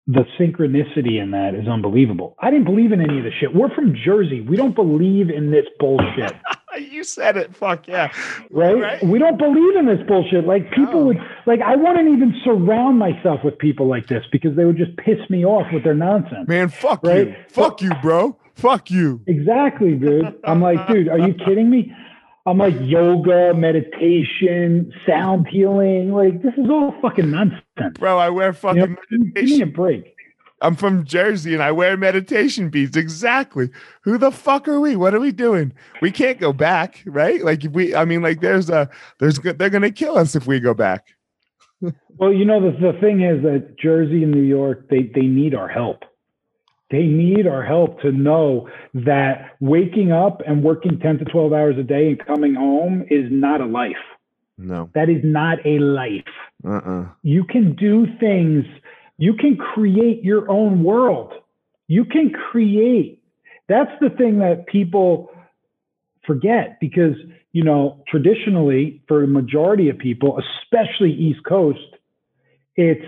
the 0.07 0.23
synchronicity 0.39 1.21
in 1.21 1.31
that 1.31 1.55
is 1.55 1.67
unbelievable. 1.67 2.35
I 2.39 2.51
didn't 2.51 2.65
believe 2.65 2.91
in 2.91 3.01
any 3.01 3.17
of 3.19 3.23
this 3.23 3.33
shit. 3.39 3.53
We're 3.53 3.73
from 3.73 3.95
Jersey. 4.05 4.41
We 4.41 4.55
don't 4.55 4.75
believe 4.75 5.29
in 5.29 5.51
this 5.51 5.65
bullshit 5.79 6.33
you 6.79 7.03
said 7.03 7.37
it 7.37 7.55
fuck 7.55 7.87
yeah 7.87 8.11
right? 8.51 8.75
Right. 8.79 9.03
We 9.03 9.19
don't 9.19 9.37
believe 9.37 9.75
in 9.75 9.85
this 9.85 9.99
bullshit. 10.07 10.45
Like 10.45 10.69
people 10.71 10.99
No. 11.01 11.05
would 11.07 11.17
like 11.45 11.61
I 11.61 11.75
wouldn't 11.75 12.07
even 12.09 12.33
surround 12.43 12.97
myself 12.99 13.39
with 13.43 13.57
people 13.57 13.87
like 13.87 14.07
this 14.07 14.23
because 14.31 14.55
they 14.55 14.65
would 14.65 14.77
just 14.77 14.95
piss 14.97 15.19
me 15.29 15.45
off 15.45 15.67
with 15.73 15.83
their 15.83 15.93
nonsense. 15.93 16.47
man 16.47 16.69
fuck 16.69 17.01
Right? 17.03 17.27
you 17.29 17.35
fuck 17.49 17.81
you 17.81 17.91
bro 18.01 18.37
fuck 18.55 18.89
you 18.91 19.21
Exactly, 19.27 19.95
dude. 19.95 20.35
I'm 20.43 20.61
like, 20.61 20.85
dude, 20.87 21.07
are 21.07 21.19
you 21.19 21.33
kidding 21.33 21.69
me? 21.69 21.93
I'm 22.45 22.57
like 22.57 22.73
yoga, 22.81 23.53
meditation, 23.53 24.91
sound 25.07 25.47
healing. 25.47 26.11
Like 26.11 26.41
this 26.41 26.53
is 26.57 26.69
all 26.69 26.93
fucking 27.01 27.29
nonsense. 27.31 27.61
bro 27.99 28.17
i 28.17 28.29
wear 28.29 28.47
You 28.47 28.53
fucking 28.53 28.79
know, 29.11 29.19
give 29.35 29.43
me 29.45 29.61
a 29.61 29.65
break. 29.65 30.15
I'm 30.61 30.75
from 30.75 31.03
jersey 31.05 31.53
and 31.53 31.63
i 31.63 31.71
wear 31.71 31.95
meditation 31.97 32.69
beads. 32.69 32.97
Exactly. 32.97 33.69
Who 34.01 34.17
the 34.17 34.31
fuck 34.31 34.67
are 34.67 34.79
we? 34.79 34.95
What 34.95 35.13
are 35.13 35.19
we 35.19 35.31
doing? 35.31 35.73
We 36.01 36.11
can't 36.11 36.39
go 36.39 36.53
back 36.53 37.01
right? 37.05 37.43
Like 37.43 37.63
if 37.65 37.71
we 37.71 37.95
i 37.95 38.05
mean 38.05 38.21
like 38.21 38.41
there's 38.41 38.69
a 38.69 38.89
there's 39.19 39.39
they're 39.39 39.69
gonna 39.69 39.91
kill 39.91 40.17
us 40.17 40.35
if 40.35 40.47
we 40.47 40.59
go 40.59 40.73
back. 40.73 41.07
Well, 42.17 42.33
you 42.33 42.43
know, 42.43 42.59
the, 42.59 42.77
the 42.91 42.99
thing 42.99 43.21
is 43.21 43.41
that 43.43 43.77
Jersey 43.81 44.23
and 44.23 44.31
New 44.33 44.41
York, 44.43 44.89
they, 44.89 45.03
they 45.15 45.21
need 45.21 45.55
our 45.55 45.69
help. 45.69 46.03
They 46.91 47.03
need 47.03 47.47
our 47.47 47.63
help 47.63 48.01
to 48.01 48.11
know 48.11 48.67
that 48.93 49.51
waking 49.61 50.11
up 50.11 50.41
and 50.45 50.61
working 50.61 50.99
10 50.99 51.19
to 51.19 51.25
12 51.25 51.53
hours 51.53 51.75
a 51.79 51.83
day 51.83 52.09
and 52.09 52.25
coming 52.25 52.55
home 52.55 53.05
is 53.09 53.27
not 53.31 53.61
a 53.61 53.65
life. 53.65 53.95
no. 54.57 54.89
That 54.95 55.07
is 55.09 55.21
not 55.23 55.59
a 55.65 55.79
life. 55.79 56.25
uh-uh. 56.67 57.05
You 57.23 57.45
can 57.45 57.75
do 57.75 58.05
things, 58.19 58.65
you 59.19 59.33
can 59.33 59.57
create 59.57 60.23
your 60.23 60.49
own 60.49 60.81
world. 60.81 61.33
You 61.87 62.05
can 62.05 62.31
create. 62.31 63.21
That's 63.67 63.91
the 63.99 64.09
thing 64.09 64.39
that 64.39 64.65
people 64.65 65.29
forget 66.25 66.79
because, 66.79 67.15
you 67.51 67.63
know, 67.63 68.01
traditionally, 68.07 69.03
for 69.07 69.23
a 69.23 69.27
majority 69.27 69.89
of 69.89 69.97
people, 69.97 70.39
especially 70.39 71.11
East 71.11 71.43
Coast, 71.43 71.79
it's, 72.75 73.05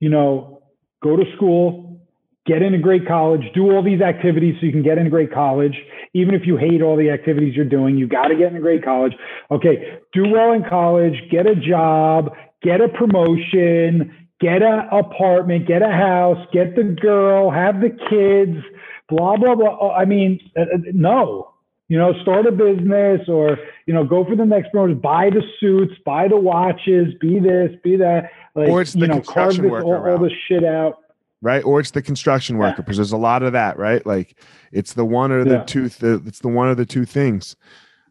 you 0.00 0.08
know, 0.08 0.62
go 1.02 1.14
to 1.14 1.24
school, 1.36 2.00
get 2.46 2.62
into 2.62 2.78
great 2.78 3.06
college, 3.06 3.42
do 3.54 3.70
all 3.70 3.82
these 3.82 4.00
activities 4.00 4.54
so 4.58 4.66
you 4.66 4.72
can 4.72 4.82
get 4.82 4.96
into 4.96 5.08
a 5.08 5.10
great 5.10 5.32
college. 5.32 5.76
Even 6.14 6.34
if 6.34 6.46
you 6.46 6.56
hate 6.56 6.80
all 6.80 6.96
the 6.96 7.10
activities 7.10 7.54
you're 7.54 7.66
doing, 7.66 7.98
you 7.98 8.08
got 8.08 8.28
to 8.28 8.34
get 8.34 8.48
into 8.48 8.60
great 8.60 8.82
college. 8.82 9.12
Okay, 9.50 9.98
do 10.14 10.22
well 10.30 10.52
in 10.52 10.64
college, 10.64 11.14
get 11.30 11.46
a 11.46 11.54
job, 11.54 12.32
get 12.62 12.80
a 12.80 12.88
promotion, 12.88 14.23
get 14.40 14.62
an 14.62 14.88
apartment, 14.90 15.66
get 15.66 15.82
a 15.82 15.90
house, 15.90 16.38
get 16.52 16.76
the 16.76 16.82
girl, 16.84 17.50
have 17.50 17.80
the 17.80 17.90
kids, 18.10 18.64
blah, 19.08 19.36
blah, 19.36 19.54
blah. 19.54 19.76
Oh, 19.80 19.90
I 19.90 20.04
mean, 20.04 20.40
uh, 20.56 20.62
uh, 20.62 20.78
no. 20.92 21.50
You 21.88 21.98
know, 21.98 22.14
start 22.22 22.46
a 22.46 22.50
business 22.50 23.20
or, 23.28 23.58
you 23.86 23.92
know, 23.92 24.04
go 24.04 24.24
for 24.24 24.34
the 24.34 24.46
next 24.46 24.70
promotion, 24.72 24.98
buy 25.00 25.28
the 25.28 25.42
suits, 25.60 25.92
buy 26.06 26.28
the 26.28 26.36
watches, 26.36 27.12
be 27.20 27.38
this, 27.38 27.70
be 27.84 27.96
that. 27.96 28.30
Like, 28.54 28.68
or 28.70 28.80
it's 28.80 28.94
the 28.94 29.00
you 29.00 29.06
know, 29.08 29.14
carve 29.20 29.24
construction 29.50 29.62
this, 29.64 29.70
worker 29.72 30.08
all, 30.10 30.16
all 30.16 30.18
the 30.18 30.30
shit 30.48 30.64
out. 30.64 30.98
right? 31.42 31.62
Or 31.62 31.80
it's 31.80 31.90
the 31.90 32.00
construction 32.00 32.56
worker 32.56 32.76
Yeah. 32.78 32.82
because 32.82 32.96
there's 32.96 33.12
a 33.12 33.18
lot 33.18 33.42
of 33.42 33.52
that, 33.52 33.78
right? 33.78 34.04
Like 34.06 34.34
it's 34.72 34.94
the 34.94 35.04
one 35.04 35.30
or 35.30 35.44
the 35.44 35.56
Yeah. 35.56 35.64
two. 35.64 35.88
The, 35.90 36.22
it's 36.26 36.40
the 36.40 36.48
one 36.48 36.68
or 36.68 36.74
the 36.74 36.86
two 36.86 37.04
things. 37.04 37.54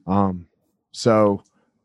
Um, 0.06 0.46
so 0.92 1.44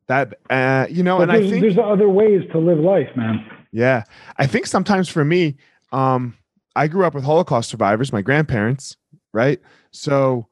that 0.09 0.35
uh, 0.51 0.87
you 0.91 1.03
know, 1.03 1.17
But 1.19 1.31
and 1.31 1.33
I 1.33 1.41
think 1.49 1.63
there's 1.63 1.79
other 1.79 2.09
ways 2.11 2.43
to 2.53 2.59
live 2.59 2.79
life, 2.79 3.09
man. 3.17 3.45
Yeah, 3.73 4.05
I 4.37 4.47
think 4.47 4.67
sometimes 4.67 5.09
for 5.09 5.25
me, 5.25 5.57
um, 5.93 6.37
I 6.77 6.89
grew 6.89 7.05
up 7.05 7.15
with 7.15 7.25
Holocaust 7.25 7.71
survivors, 7.71 8.13
my 8.13 8.23
grandparents, 8.23 8.97
right? 9.33 9.61
So, 9.91 10.47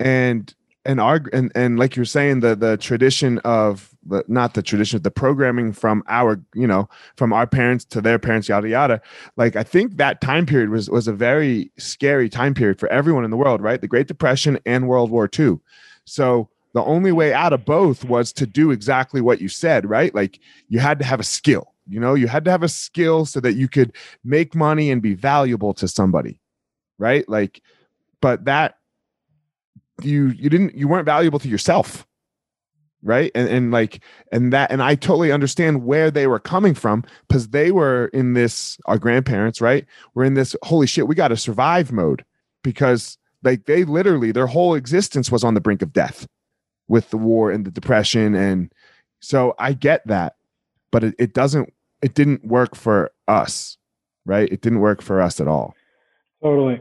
and 0.00 0.52
and 0.84 1.00
our 1.00 1.20
and 1.32 1.52
and 1.54 1.78
like 1.78 1.96
you're 1.96 2.04
saying, 2.04 2.40
the 2.40 2.56
the 2.56 2.76
tradition 2.78 3.38
of 3.40 3.94
the 4.06 4.24
not 4.26 4.54
the 4.54 4.62
tradition, 4.62 4.96
of 4.96 5.02
the 5.02 5.10
programming 5.10 5.72
from 5.72 6.02
our 6.08 6.40
you 6.54 6.66
know 6.66 6.88
from 7.16 7.32
our 7.32 7.46
parents 7.46 7.84
to 7.86 8.00
their 8.00 8.18
parents, 8.18 8.48
yada 8.48 8.68
yada. 8.68 9.00
Like 9.36 9.54
I 9.54 9.62
think 9.62 9.96
that 9.98 10.20
time 10.20 10.46
period 10.46 10.70
was 10.70 10.90
was 10.90 11.06
a 11.06 11.12
very 11.12 11.70
scary 11.78 12.28
time 12.28 12.54
period 12.54 12.78
for 12.78 12.88
everyone 12.88 13.24
in 13.24 13.30
the 13.30 13.36
world, 13.36 13.60
right? 13.60 13.80
The 13.80 13.88
Great 13.88 14.08
Depression 14.08 14.58
and 14.66 14.88
World 14.88 15.10
War 15.10 15.28
II. 15.38 15.58
So 16.04 16.48
the 16.74 16.82
only 16.84 17.12
way 17.12 17.32
out 17.32 17.52
of 17.52 17.64
both 17.64 18.04
was 18.04 18.32
to 18.34 18.46
do 18.46 18.70
exactly 18.70 19.20
what 19.20 19.40
you 19.40 19.48
said, 19.48 19.88
right? 19.88 20.14
Like 20.14 20.40
you 20.68 20.78
had 20.78 20.98
to 21.00 21.04
have 21.04 21.20
a 21.20 21.24
skill. 21.24 21.74
You 21.88 22.00
know, 22.00 22.14
you 22.14 22.28
had 22.28 22.44
to 22.44 22.50
have 22.50 22.62
a 22.62 22.68
skill 22.68 23.24
so 23.24 23.40
that 23.40 23.54
you 23.54 23.68
could 23.68 23.94
make 24.24 24.54
money 24.54 24.90
and 24.90 25.00
be 25.00 25.14
valuable 25.14 25.74
to 25.74 25.88
somebody, 25.88 26.40
right? 26.98 27.28
Like, 27.28 27.62
but 28.20 28.44
that 28.44 28.76
you 30.02 30.28
you 30.28 30.48
didn't 30.50 30.74
you 30.74 30.88
weren't 30.88 31.06
valuable 31.06 31.38
to 31.38 31.48
yourself, 31.48 32.06
right? 33.02 33.30
And 33.34 33.48
and 33.48 33.70
like 33.70 34.02
and 34.32 34.52
that 34.52 34.70
and 34.70 34.82
I 34.82 34.94
totally 34.94 35.32
understand 35.32 35.84
where 35.84 36.10
they 36.10 36.26
were 36.26 36.38
coming 36.38 36.74
from 36.74 37.04
because 37.28 37.48
they 37.48 37.70
were 37.70 38.06
in 38.12 38.34
this 38.34 38.78
our 38.86 38.98
grandparents, 38.98 39.60
right? 39.60 39.86
Were 40.14 40.24
in 40.24 40.34
this 40.34 40.54
holy 40.62 40.86
shit, 40.86 41.08
we 41.08 41.14
got 41.14 41.28
to 41.28 41.36
survive 41.36 41.92
mode 41.92 42.24
because 42.62 43.18
like 43.42 43.66
they 43.66 43.84
literally 43.84 44.32
their 44.32 44.46
whole 44.46 44.74
existence 44.74 45.30
was 45.30 45.44
on 45.44 45.54
the 45.54 45.60
brink 45.60 45.82
of 45.82 45.92
death 45.92 46.26
with 46.88 47.10
the 47.10 47.18
war 47.18 47.50
and 47.50 47.64
the 47.64 47.70
depression 47.70 48.34
and 48.34 48.72
so 49.20 49.54
I 49.58 49.72
get 49.72 50.06
that, 50.06 50.36
but 50.90 51.04
it, 51.04 51.14
it 51.18 51.34
doesn't 51.34 51.72
it 52.02 52.14
didn't 52.14 52.44
work 52.44 52.74
for 52.74 53.10
us, 53.26 53.76
right? 54.24 54.50
It 54.50 54.60
didn't 54.60 54.80
work 54.80 55.02
for 55.02 55.20
us 55.20 55.40
at 55.40 55.48
all. 55.48 55.74
Totally. 56.42 56.80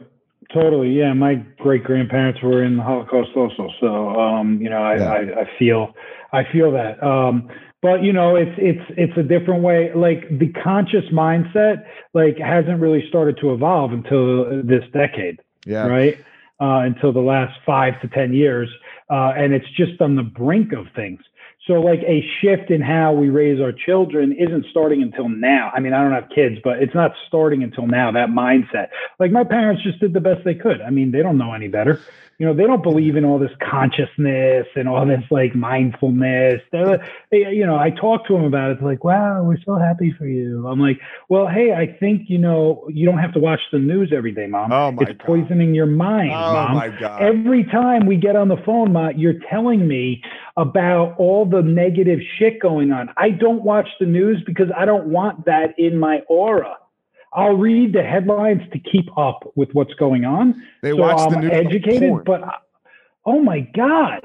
Totally. 0.54 0.92
Yeah. 0.92 1.14
My 1.14 1.36
great 1.60 1.84
grandparents 1.84 2.42
were 2.42 2.64
in 2.64 2.78
the 2.78 2.84
Holocaust 2.84 3.32
also. 3.36 3.70
So, 3.82 4.20
um, 4.20 4.60
you 4.62 4.70
know, 4.70 4.82
I, 4.82 4.96
Yeah. 4.98 5.12
I, 5.12 5.42
I 5.42 5.50
feel, 5.60 5.94
I 6.32 6.44
feel 6.52 6.72
that. 6.72 7.02
Um, 7.04 7.50
but 7.82 8.02
you 8.04 8.14
know, 8.14 8.36
it's, 8.36 8.52
it's, 8.58 8.82
it's 8.98 9.18
a 9.18 9.24
different 9.24 9.62
way. 9.62 9.92
Like 9.94 10.28
the 10.40 10.50
conscious 10.64 11.04
mindset, 11.12 11.84
like 12.14 12.38
hasn't 12.38 12.80
really 12.80 13.04
started 13.10 13.38
to 13.42 13.54
evolve 13.54 13.92
until 13.92 14.64
this 14.64 14.84
decade, 14.94 15.40
Yeah. 15.66 15.88
right? 15.88 16.18
Uh, 16.62 16.80
until 16.86 17.12
the 17.14 17.20
last 17.20 17.54
five 17.66 18.00
to 18.02 18.08
10 18.08 18.34
years. 18.34 18.70
Uh, 19.12 19.34
and 19.38 19.54
it's 19.54 19.70
just 19.76 20.02
on 20.02 20.16
the 20.16 20.24
brink 20.24 20.74
of 20.74 20.86
things. 20.96 21.20
So 21.68 21.74
like 21.74 22.00
a 22.04 22.26
shift 22.42 22.72
in 22.72 22.82
how 22.82 23.12
we 23.12 23.30
raise 23.30 23.60
our 23.60 23.74
children 23.74 24.32
isn't 24.32 24.66
starting 24.72 25.02
until 25.02 25.28
now. 25.28 25.70
I 25.76 25.82
mean, 25.82 25.94
I 25.94 26.02
don't 26.02 26.14
have 26.14 26.30
kids, 26.34 26.56
but 26.64 26.82
it's 26.82 26.96
not 26.96 27.12
starting 27.28 27.62
until 27.62 27.88
now, 27.88 28.10
that 28.14 28.30
mindset. 28.30 28.88
Like 29.20 29.32
my 29.32 29.44
parents 29.44 29.84
just 29.84 30.00
did 30.00 30.14
the 30.14 30.22
best 30.22 30.46
they 30.46 30.56
could. 30.56 30.82
I 30.82 30.90
mean, 30.90 31.12
they 31.12 31.22
don't 31.22 31.38
know 31.38 31.54
any 31.54 31.68
better. 31.68 32.00
You 32.40 32.46
know, 32.46 32.54
they 32.54 32.66
don't 32.68 32.84
believe 32.84 33.16
in 33.16 33.26
all 33.26 33.40
this 33.40 33.52
consciousness 33.68 34.68
and 34.76 34.88
all 34.88 35.08
this 35.08 35.24
like 35.32 35.56
mindfulness. 35.56 36.62
They're, 36.72 37.04
they, 37.32 37.50
you 37.52 37.66
know, 37.66 37.78
I 37.78 37.90
talk 37.90 38.28
to 38.28 38.34
them 38.34 38.44
about 38.44 38.70
it. 38.72 38.80
They're 38.80 38.90
like, 38.90 39.04
wow, 39.04 39.42
we're 39.44 39.58
so 39.66 39.76
happy 39.76 40.14
for 40.16 40.28
you. 40.28 40.68
I'm 40.68 40.80
like, 40.80 41.00
well, 41.30 41.48
hey, 41.48 41.74
I 41.74 41.98
think, 42.00 42.30
you 42.30 42.38
know, 42.38 42.88
you 42.90 43.08
don't 43.08 43.18
have 43.18 43.34
to 43.34 43.40
watch 43.40 43.62
the 43.72 43.80
news 43.80 44.14
every 44.16 44.32
day, 44.32 44.46
mom. 44.46 44.72
Oh 44.72 44.92
my 44.92 45.02
it's 45.04 45.18
God. 45.18 45.26
poisoning 45.26 45.74
your 45.74 45.88
mind, 45.88 46.32
Oh 46.32 46.54
mom. 46.54 46.76
my 46.76 46.90
god. 46.90 47.24
Every 47.24 47.64
time 47.64 48.06
we 48.06 48.18
get 48.18 48.36
on 48.36 48.50
the 48.50 48.58
phone, 48.66 48.94
Ma, 48.94 49.10
you're 49.10 49.40
telling 49.50 49.88
me 49.88 50.22
about 50.58 51.16
all 51.18 51.44
the 51.46 51.62
negative 51.64 52.20
shit 52.38 52.60
going 52.60 52.92
on. 52.92 53.10
I 53.18 53.32
don't 53.32 53.64
watch 53.64 53.88
the 54.00 54.06
news 54.06 54.44
because 54.46 54.68
I 54.78 54.86
don't 54.86 55.08
want 55.08 55.46
that 55.46 55.74
in 55.80 55.98
my 55.98 56.20
aura. 56.30 56.78
I'll 57.38 57.56
read 57.56 57.94
the 57.94 58.02
headlines 58.02 58.64
to 58.74 58.80
keep 58.80 59.16
up 59.16 59.52
with 59.56 59.70
what's 59.74 59.94
going 59.94 60.26
on. 60.26 60.62
they 60.82 60.90
so 60.90 60.96
watch 60.98 61.20
I'm 61.20 61.34
the 61.34 61.48
news. 61.48 61.52
educated, 61.52 62.10
porn. 62.10 62.24
but 62.26 62.42
oh 63.26 63.40
my 63.42 63.60
God. 63.76 64.22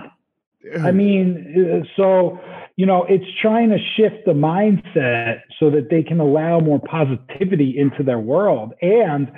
I 0.83 0.93
mean, 0.93 1.83
uh, 1.85 1.87
so, 1.97 2.41
you 2.77 2.87
know, 2.87 3.05
it's 3.05 3.27
trying 3.41 3.71
to 3.71 3.79
shift 3.97 4.25
the 4.25 4.33
mindset 4.33 5.41
so 5.59 5.71
that 5.71 5.91
they 5.91 6.03
can 6.03 6.21
allow 6.21 6.61
more 6.61 6.81
positivity 6.81 7.77
into 7.77 8.03
their 8.03 8.21
world 8.21 8.73
and 8.81 9.31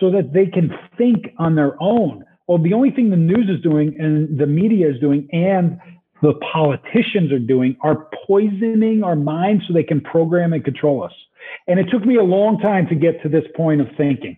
so 0.00 0.10
that 0.10 0.32
they 0.32 0.46
can 0.46 0.76
think 0.98 1.32
on 1.38 1.54
their 1.54 1.80
own. 1.80 2.24
Well, 2.48 2.58
the 2.58 2.74
only 2.74 2.90
thing 2.90 3.10
the 3.10 3.16
news 3.16 3.48
is 3.48 3.62
doing 3.62 3.96
and 3.98 4.38
the 4.38 4.46
media 4.46 4.90
is 4.90 5.00
doing 5.00 5.28
and 5.32 5.78
the 6.20 6.34
politicians 6.52 7.32
are 7.32 7.38
doing 7.38 7.76
are 7.82 8.08
poisoning 8.26 9.04
our 9.04 9.16
minds 9.16 9.64
so 9.66 9.72
they 9.72 9.84
can 9.84 10.00
program 10.00 10.52
and 10.52 10.64
control 10.64 11.02
us. 11.02 11.12
And 11.68 11.80
it 11.80 11.90
took 11.90 12.04
me 12.04 12.16
a 12.16 12.22
long 12.22 12.58
time 12.58 12.86
to 12.88 12.94
get 12.94 13.22
to 13.22 13.28
this 13.28 13.44
point 13.56 13.80
of 13.80 13.88
thinking. 13.96 14.36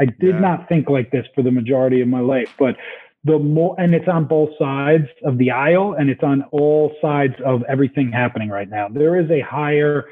I 0.00 0.06
did 0.06 0.34
Yeah. 0.34 0.40
not 0.40 0.68
think 0.68 0.88
like 0.88 1.10
this 1.10 1.26
for 1.34 1.42
the 1.42 1.50
majority 1.50 2.00
of 2.00 2.08
my 2.08 2.20
life, 2.20 2.54
but 2.58 2.76
the 3.24 3.38
more, 3.38 3.76
and 3.78 3.94
it's 3.94 4.08
on 4.08 4.24
both 4.24 4.50
sides 4.58 5.06
of 5.22 5.38
the 5.38 5.50
aisle 5.50 5.94
and 5.94 6.10
it's 6.10 6.22
on 6.22 6.42
all 6.50 6.92
sides 7.00 7.34
of 7.44 7.62
everything 7.68 8.10
happening 8.10 8.48
right 8.48 8.68
now. 8.68 8.88
There 8.88 9.16
is 9.16 9.30
a 9.30 9.40
higher, 9.40 10.06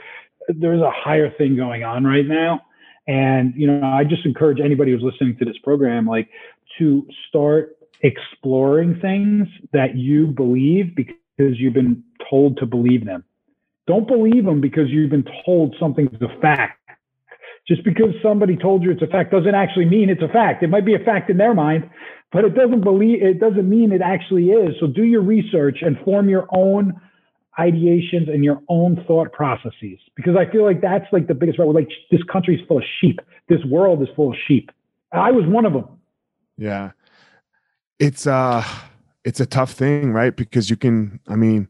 there's 0.48 0.80
a 0.80 0.90
higher 0.90 1.30
thing 1.30 1.56
going 1.56 1.82
on 1.82 2.04
right 2.04 2.26
now. 2.26 2.62
And, 3.08 3.52
you 3.56 3.66
know, 3.66 3.84
I 3.84 4.04
just 4.04 4.24
encourage 4.24 4.60
anybody 4.60 4.92
who's 4.92 5.02
listening 5.02 5.36
to 5.38 5.44
this 5.44 5.58
program, 5.58 6.06
like 6.06 6.28
to 6.78 7.06
start 7.28 7.76
exploring 8.02 9.00
things 9.00 9.48
that 9.72 9.96
you 9.96 10.28
believe 10.28 10.94
because 10.94 11.16
you've 11.36 11.74
been 11.74 12.02
told 12.28 12.58
to 12.58 12.66
believe 12.66 13.04
them. 13.04 13.24
Don't 13.90 14.06
believe 14.06 14.44
them 14.44 14.60
because 14.60 14.88
you've 14.88 15.10
been 15.10 15.24
told 15.44 15.74
something's 15.80 16.14
a 16.22 16.40
fact. 16.40 16.78
Just 17.66 17.82
because 17.82 18.10
somebody 18.22 18.56
told 18.56 18.84
you 18.84 18.92
it's 18.92 19.02
a 19.02 19.08
fact 19.08 19.32
doesn't 19.32 19.56
actually 19.56 19.86
mean 19.86 20.08
it's 20.08 20.22
a 20.22 20.28
fact. 20.28 20.62
It 20.62 20.70
might 20.70 20.86
be 20.86 20.94
a 20.94 21.00
fact 21.00 21.28
in 21.28 21.38
their 21.38 21.54
mind, 21.54 21.90
but 22.30 22.44
it 22.44 22.54
doesn't 22.54 22.82
believe 22.84 23.20
it 23.20 23.40
doesn't 23.40 23.68
mean 23.68 23.90
it 23.90 24.00
actually 24.00 24.50
is. 24.50 24.76
So 24.78 24.86
do 24.86 25.02
your 25.02 25.22
research 25.22 25.78
and 25.82 25.96
form 26.04 26.28
your 26.28 26.46
own 26.54 27.00
ideations 27.58 28.32
and 28.32 28.44
your 28.44 28.62
own 28.68 29.04
thought 29.08 29.32
processes 29.32 29.98
because 30.14 30.36
I 30.36 30.48
feel 30.52 30.64
like 30.64 30.80
that's 30.80 31.06
like 31.10 31.26
the 31.26 31.34
biggest 31.34 31.56
problem. 31.56 31.74
Like 31.74 31.88
this 32.12 32.22
country's 32.30 32.64
full 32.68 32.78
of 32.78 32.84
sheep. 33.00 33.18
This 33.48 33.64
world 33.64 34.00
is 34.02 34.08
full 34.14 34.30
of 34.30 34.36
sheep. 34.46 34.70
I 35.12 35.32
was 35.32 35.44
one 35.48 35.66
of 35.66 35.72
them. 35.72 35.88
Yeah. 36.56 36.92
It's 37.98 38.24
uh 38.28 38.62
it's 39.24 39.40
a 39.40 39.46
tough 39.46 39.72
thing, 39.72 40.12
right? 40.12 40.36
Because 40.36 40.70
you 40.70 40.76
can 40.76 41.18
I 41.26 41.34
mean, 41.34 41.66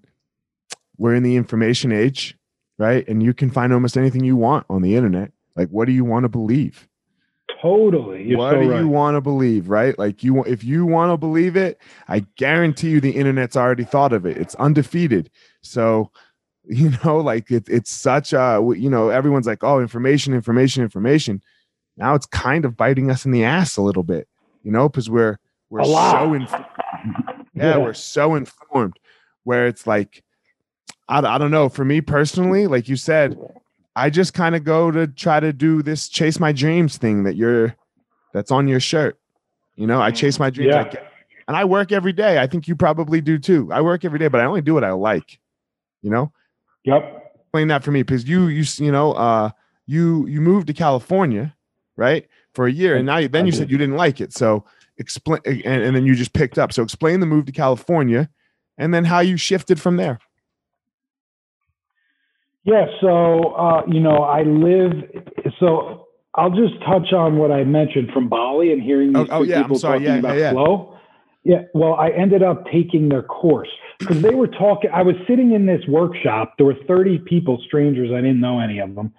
we're 1.00 1.14
in 1.14 1.22
the 1.22 1.34
information 1.34 1.92
age, 1.92 2.36
right? 2.78 3.08
And 3.08 3.22
you 3.22 3.32
can 3.32 3.50
find 3.50 3.72
almost 3.72 3.96
anything 3.96 4.22
you 4.22 4.36
want 4.36 4.66
on 4.68 4.82
the 4.82 4.96
internet. 4.96 5.32
Like 5.56 5.70
what 5.70 5.86
do 5.86 5.92
you 5.92 6.04
want 6.04 6.24
to 6.24 6.28
believe? 6.28 6.86
Totally. 7.62 8.24
You're 8.24 8.38
what 8.38 8.52
so 8.52 8.60
do 8.60 8.70
right. 8.70 8.80
you 8.80 8.88
want 8.88 9.16
to 9.16 9.22
believe, 9.22 9.70
right? 9.70 9.98
Like 9.98 10.22
you 10.22 10.44
if 10.44 10.62
you 10.62 10.84
want 10.84 11.10
to 11.10 11.16
believe 11.16 11.56
it, 11.56 11.80
I 12.06 12.20
guarantee 12.36 12.90
you 12.90 13.00
the 13.00 13.12
internet's 13.12 13.56
already 13.56 13.84
thought 13.84 14.12
of 14.12 14.26
it. 14.26 14.36
It's 14.36 14.54
undefeated. 14.56 15.30
So, 15.62 16.10
you 16.64 16.92
know, 17.02 17.16
like 17.16 17.50
it, 17.50 17.66
it's 17.68 17.90
such 17.90 18.34
a 18.34 18.62
you 18.76 18.90
know, 18.90 19.08
everyone's 19.08 19.46
like, 19.46 19.64
"Oh, 19.64 19.80
information, 19.80 20.34
information, 20.34 20.82
information." 20.82 21.42
Now 21.96 22.14
it's 22.14 22.26
kind 22.26 22.66
of 22.66 22.76
biting 22.76 23.10
us 23.10 23.24
in 23.24 23.32
the 23.32 23.44
ass 23.44 23.78
a 23.78 23.82
little 23.82 24.04
bit, 24.04 24.28
you 24.62 24.70
know, 24.70 24.88
because 24.88 25.08
we're 25.08 25.38
we're 25.70 25.82
so 25.84 26.34
in, 26.34 26.46
yeah, 27.54 27.78
we're 27.78 27.94
so 27.94 28.34
informed 28.34 28.98
where 29.44 29.66
it's 29.66 29.86
like 29.86 30.22
I, 31.10 31.18
I 31.34 31.38
don't 31.38 31.50
know 31.50 31.68
for 31.68 31.84
me 31.84 32.00
personally 32.00 32.66
like 32.66 32.88
you 32.88 32.96
said 32.96 33.36
i 33.96 34.08
just 34.08 34.32
kind 34.32 34.54
of 34.54 34.64
go 34.64 34.90
to 34.90 35.06
try 35.06 35.40
to 35.40 35.52
do 35.52 35.82
this 35.82 36.08
chase 36.08 36.40
my 36.40 36.52
dreams 36.52 36.96
thing 36.96 37.24
that 37.24 37.36
you're 37.36 37.74
that's 38.32 38.50
on 38.50 38.68
your 38.68 38.80
shirt 38.80 39.18
you 39.76 39.86
know 39.86 40.00
i 40.00 40.10
chase 40.10 40.38
my 40.38 40.48
dreams 40.50 40.74
I 40.74 40.78
Yeah. 40.78 40.88
get- 40.88 41.06
and 41.48 41.56
i 41.56 41.64
work 41.64 41.90
every 41.92 42.12
day 42.12 42.38
i 42.38 42.46
think 42.46 42.68
you 42.68 42.76
probably 42.76 43.20
do 43.20 43.38
too 43.38 43.68
i 43.72 43.80
work 43.80 44.04
every 44.04 44.18
day 44.18 44.28
but 44.28 44.40
i 44.40 44.44
only 44.44 44.62
do 44.62 44.72
what 44.74 44.84
i 44.84 44.92
like 44.92 45.38
you 46.02 46.10
know 46.10 46.32
Yep. 46.84 47.32
explain 47.42 47.68
that 47.68 47.84
for 47.84 47.90
me 47.90 48.02
because 48.02 48.26
you 48.28 48.46
you 48.46 48.64
you 48.78 48.92
know 48.92 49.12
uh 49.12 49.50
you 49.86 50.26
you 50.28 50.40
moved 50.40 50.68
to 50.68 50.72
california 50.72 51.54
right? 51.96 52.26
For 52.54 52.66
a 52.66 52.72
year. 52.72 52.96
And 52.96 53.04
now 53.04 53.18
you, 53.18 53.28
then 53.28 53.44
you 53.44 53.52
said 53.52 53.70
you 53.70 53.76
didn't 53.76 53.96
like 53.96 54.22
it. 54.22 54.32
So 54.32 54.64
explain, 54.96 55.40
and, 55.44 55.82
and 55.82 55.94
then 55.94 56.06
you 56.06 56.14
just 56.14 56.32
picked 56.32 56.58
up. 56.58 56.72
So 56.72 56.82
explain 56.82 57.20
the 57.20 57.26
move 57.26 57.44
to 57.44 57.52
California 57.52 58.30
and 58.78 58.94
then 58.94 59.04
how 59.04 59.20
you 59.20 59.36
shifted 59.36 59.78
from 59.78 59.98
there. 59.98 60.18
Yeah, 62.64 62.86
so 63.00 63.54
uh, 63.54 63.82
you 63.88 64.00
know, 64.00 64.18
I 64.18 64.42
live. 64.42 64.92
So 65.58 66.06
I'll 66.34 66.50
just 66.50 66.74
touch 66.86 67.12
on 67.12 67.38
what 67.38 67.50
I 67.50 67.64
mentioned 67.64 68.10
from 68.12 68.28
Bali 68.28 68.72
and 68.72 68.82
hearing 68.82 69.16
Oh- 69.16 69.22
these 69.24 69.32
oh, 69.32 69.44
two 69.44 69.50
yeah, 69.50 69.62
people 69.62 69.78
talking 69.78 70.02
Yeah, 70.02 70.16
about 70.16 70.36
yeah, 70.36 70.52
flow. 70.52 70.96
Yeah, 71.42 71.62
well, 71.72 71.94
I 71.94 72.10
ended 72.10 72.42
up 72.42 72.66
taking 72.70 73.08
their 73.08 73.22
course 73.22 73.70
because 73.98 74.20
they 74.20 74.34
were 74.34 74.46
talking. 74.46 74.90
I 74.92 75.00
was 75.00 75.14
sitting 75.26 75.52
in 75.52 75.64
this 75.64 75.80
workshop. 75.88 76.52
There 76.58 76.66
were 76.66 76.76
30 76.86 77.20
people, 77.20 77.58
strangers. 77.66 78.10
I 78.12 78.16
didn't 78.20 78.40
know 78.40 78.60
any 78.60 78.78
of 78.78 78.94
them. 78.94 79.14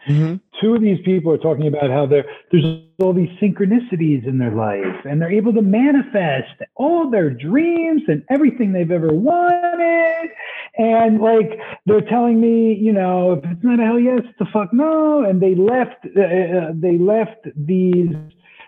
Two 0.62 0.76
of 0.76 0.82
these 0.82 1.00
people 1.04 1.32
are 1.32 1.40
talking 1.40 1.66
about 1.66 1.90
how 1.90 2.06
there 2.06 2.26
there's 2.52 2.64
all 3.00 3.14
these 3.14 3.32
synchronicities 3.42 4.28
in 4.28 4.38
their 4.38 4.52
life, 4.52 5.04
and 5.04 5.20
they're 5.20 5.32
able 5.32 5.52
to 5.54 5.64
manifest 5.64 6.62
all 6.76 7.10
their 7.10 7.32
dreams 7.32 8.04
and 8.08 8.24
everything 8.30 8.72
they've 8.72 8.92
ever 8.92 9.12
wanted. 9.12 10.30
And 10.78 11.20
like 11.20 11.60
they're 11.86 12.02
telling 12.02 12.40
me, 12.40 12.74
you 12.74 12.94
know, 12.94 13.34
if 13.34 13.40
it's 13.44 13.64
not 13.64 13.80
a 13.80 13.84
hell 13.84 14.00
yes, 14.00 14.22
it's 14.24 14.42
a 14.42 14.52
fuck 14.52 14.74
no. 14.74 15.24
And 15.24 15.42
they 15.42 15.56
left. 15.56 16.06
Uh, 16.06 16.22
uh, 16.22 16.72
they 16.74 16.98
left 16.98 17.48
these 17.56 18.16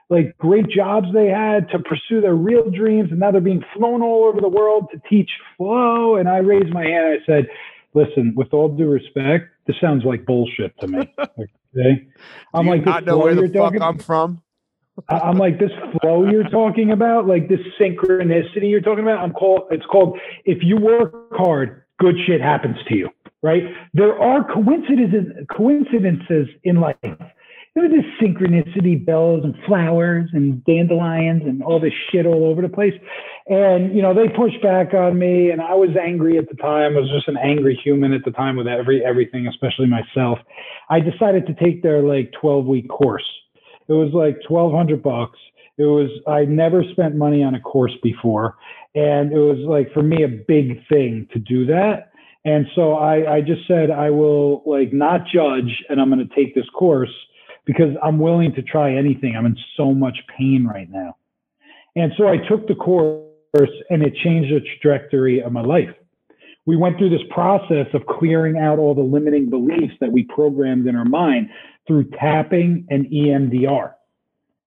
like 0.10 0.38
great 0.38 0.68
jobs 0.70 1.08
they 1.14 1.28
had 1.28 1.70
to 1.70 1.80
pursue 1.80 2.22
their 2.22 2.36
real 2.36 2.70
dreams, 2.70 3.10
and 3.12 3.20
now 3.20 3.32
they're 3.32 3.42
being 3.42 3.64
flown 3.76 4.02
all 4.02 4.26
over 4.26 4.42
the 4.42 4.50
world 4.50 4.88
to 4.92 5.02
teach 5.10 5.30
flow. 5.58 6.16
And 6.16 6.28
I 6.28 6.38
raised 6.38 6.70
my 6.74 6.84
hand. 6.84 7.20
I 7.22 7.26
said, 7.26 7.48
"Listen, 7.94 8.34
with 8.36 8.54
all 8.54 8.70
due 8.70 8.90
respect, 8.90 9.46
this 9.66 9.78
sounds 9.80 10.04
like 10.04 10.26
bullshit 10.26 10.78
to 10.80 10.88
me." 10.88 11.14
Okay? 11.76 12.08
I'm 12.54 12.66
Do 12.66 12.70
like, 12.70 12.86
not 12.86 13.04
know 13.04 13.18
where 13.18 13.34
the 13.34 13.50
fuck 13.52 13.74
I'm 13.82 13.98
from. 13.98 14.44
I'm 15.10 15.40
like 15.40 15.58
this 15.58 15.72
flow 16.00 16.30
you're 16.30 16.48
talking 16.50 16.92
about, 16.92 17.28
like 17.28 17.50
this 17.50 17.60
synchronicity 17.82 18.70
you're 18.70 18.82
talking 18.82 19.04
about. 19.04 19.20
I'm 19.20 19.34
called. 19.34 19.64
It's 19.72 19.86
called. 19.88 20.20
If 20.46 20.60
you 20.62 20.78
work 20.78 21.30
hard, 21.32 21.83
good 22.00 22.16
shit 22.26 22.42
happens 22.42 22.78
to 22.88 22.96
you. 22.96 23.10
Right? 23.42 23.64
There 23.94 24.18
are 24.18 24.46
coincidences 24.54 25.46
coincidences 25.56 26.48
in 26.64 26.80
life. 26.80 26.96
There 27.04 27.90
was 27.90 27.92
this 27.92 28.06
synchronicity, 28.22 29.04
bells 29.04 29.44
and 29.44 29.56
flowers 29.66 30.30
and 30.32 30.64
dandelions 30.64 31.42
and 31.44 31.64
all 31.64 31.80
this 31.80 31.94
shit 32.12 32.28
all 32.28 32.46
over 32.46 32.62
the 32.62 32.70
place. 32.70 32.94
And 33.48 33.96
you 33.96 34.02
know, 34.02 34.14
they 34.14 34.30
pushed 34.30 34.62
back 34.62 34.94
on 34.94 35.18
me, 35.18 35.50
and 35.50 35.60
I 35.60 35.74
was 35.74 35.90
angry 36.00 36.38
at 36.38 36.48
the 36.50 36.56
time. 36.56 36.96
I 36.96 37.00
was 37.00 37.10
just 37.10 37.28
an 37.28 37.38
angry 37.38 37.78
human 37.84 38.14
at 38.14 38.24
the 38.24 38.32
time 38.32 38.56
with 38.56 38.68
every 38.68 39.04
everything, 39.04 39.48
especially 39.48 39.88
myself. 39.88 40.40
I 40.90 41.00
decided 41.00 41.48
to 41.48 41.54
take 41.56 41.82
their 41.84 42.02
like 42.02 42.32
12 42.40 42.66
week 42.66 42.88
course. 42.90 43.26
It 43.88 43.94
was 43.94 44.14
like 44.14 44.38
1200 44.48 45.04
bucks. 45.04 45.40
It 45.78 45.86
was, 45.86 46.10
I 46.28 46.46
never 46.46 46.84
spent 46.92 47.16
money 47.16 47.44
on 47.44 47.56
a 47.56 47.60
course 47.60 47.94
before. 48.04 48.56
And 48.96 49.32
it 49.32 49.40
was 49.40 49.60
like, 49.68 49.92
for 49.94 50.04
me, 50.04 50.24
a 50.24 50.28
big 50.28 50.88
thing 50.88 51.28
to 51.34 51.40
do 51.40 51.66
that. 51.66 52.12
And 52.46 52.66
so 52.76 52.94
I, 52.94 53.36
I 53.36 53.42
just 53.42 53.68
said, 53.68 53.90
I 53.90 54.10
will 54.10 54.64
like 54.66 54.94
not 54.94 55.22
judge 55.34 55.84
and 55.90 56.00
I'm 56.00 56.10
going 56.10 56.28
to 56.28 56.36
take 56.36 56.54
this 56.54 56.70
course 56.78 57.14
because 57.66 57.96
I'm 58.04 58.20
willing 58.20 58.54
to 58.56 58.62
try 58.62 58.94
anything. 58.96 59.36
I'm 59.36 59.46
in 59.46 59.58
so 59.78 59.94
much 59.94 60.18
pain 60.38 60.68
right 60.70 60.90
now. 60.90 61.16
And 61.96 62.12
so 62.18 62.28
I 62.28 62.38
took 62.38 62.68
the 62.68 62.76
course 62.76 63.30
and 63.90 64.04
it 64.04 64.16
changed 64.24 64.54
the 64.54 64.62
trajectory 64.82 65.42
of 65.42 65.52
my 65.52 65.62
life. 65.62 65.90
We 66.66 66.78
went 66.78 66.98
through 66.98 67.10
this 67.10 67.28
process 67.30 67.88
of 67.94 68.06
clearing 68.06 68.58
out 68.58 68.80
all 68.80 68.96
the 68.96 69.02
limiting 69.02 69.50
beliefs 69.50 69.94
that 70.00 70.12
we 70.12 70.24
programmed 70.24 70.88
in 70.88 70.96
our 70.96 71.06
mind 71.06 71.50
through 71.88 72.10
tapping 72.12 72.88
and 72.90 73.06
EMDR. 73.06 73.94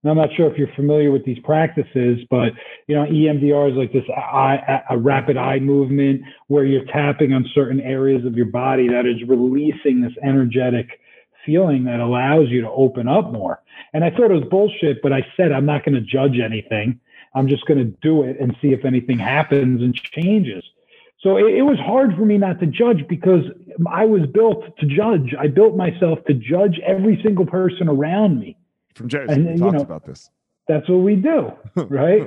And 0.03 0.11
I'm 0.11 0.17
not 0.17 0.35
sure 0.37 0.51
if 0.51 0.59
you're 0.59 0.73
familiar 0.77 1.11
with 1.11 1.25
these 1.25 1.39
practices, 1.41 2.21
but 2.31 2.53
you 2.87 2.95
know, 2.95 3.05
EMDR 3.05 3.73
is 3.73 3.77
like 3.77 3.93
this 3.93 4.05
eye, 4.17 4.83
a 4.89 4.97
rapid 4.97 5.37
eye 5.37 5.59
movement 5.59 6.23
where 6.49 6.65
you're 6.65 6.85
tapping 6.85 7.33
on 7.33 7.45
certain 7.55 7.81
areas 7.81 8.25
of 8.25 8.35
your 8.37 8.47
body 8.47 8.89
that 8.89 9.07
is 9.07 9.17
releasing 9.27 10.01
this 10.03 10.13
energetic 10.23 11.01
feeling 11.45 11.85
that 11.85 12.01
allows 12.01 12.49
you 12.51 12.61
to 12.61 12.71
open 12.71 13.09
up 13.09 13.33
more. 13.33 13.63
And 13.95 14.05
I 14.05 14.11
thought 14.11 14.31
it 14.31 14.35
was 14.35 14.49
bullshit, 14.51 15.01
but 15.03 15.13
I 15.13 15.27
said 15.37 15.53
I'm 15.53 15.67
not 15.67 15.85
going 15.85 15.95
to 15.95 16.01
judge 16.01 16.39
anything. 16.39 17.01
I'm 17.35 17.49
just 17.49 17.67
going 17.67 17.79
to 17.79 17.97
do 18.03 18.23
it 18.23 18.39
and 18.41 18.57
see 18.61 18.69
if 18.69 18.85
anything 18.85 19.19
happens 19.19 19.83
and 19.83 19.95
changes. 19.95 20.65
So 21.21 21.37
it, 21.37 21.55
it 21.55 21.63
was 21.63 21.79
hard 21.79 22.15
for 22.15 22.25
me 22.25 22.39
not 22.39 22.61
to 22.61 22.67
judge 22.67 23.07
because 23.09 23.43
I 23.91 24.05
was 24.05 24.23
built 24.33 24.77
to 24.79 24.87
judge. 24.87 25.35
I 25.39 25.49
built 25.49 25.77
myself 25.77 26.19
to 26.27 26.35
judge 26.35 26.81
every 26.87 27.21
single 27.23 27.47
person 27.47 27.89
around 27.89 28.39
me. 28.39 28.57
From 28.97 29.09
Jersey, 29.09 29.35
And, 29.35 29.47
we 29.47 29.53
you 29.53 29.59
talked 29.59 29.75
know, 29.75 29.81
about 29.83 30.07
this. 30.07 30.31
That's 30.69 30.89
what 30.89 30.99
we 30.99 31.17
do, 31.17 31.53
right? 31.77 32.23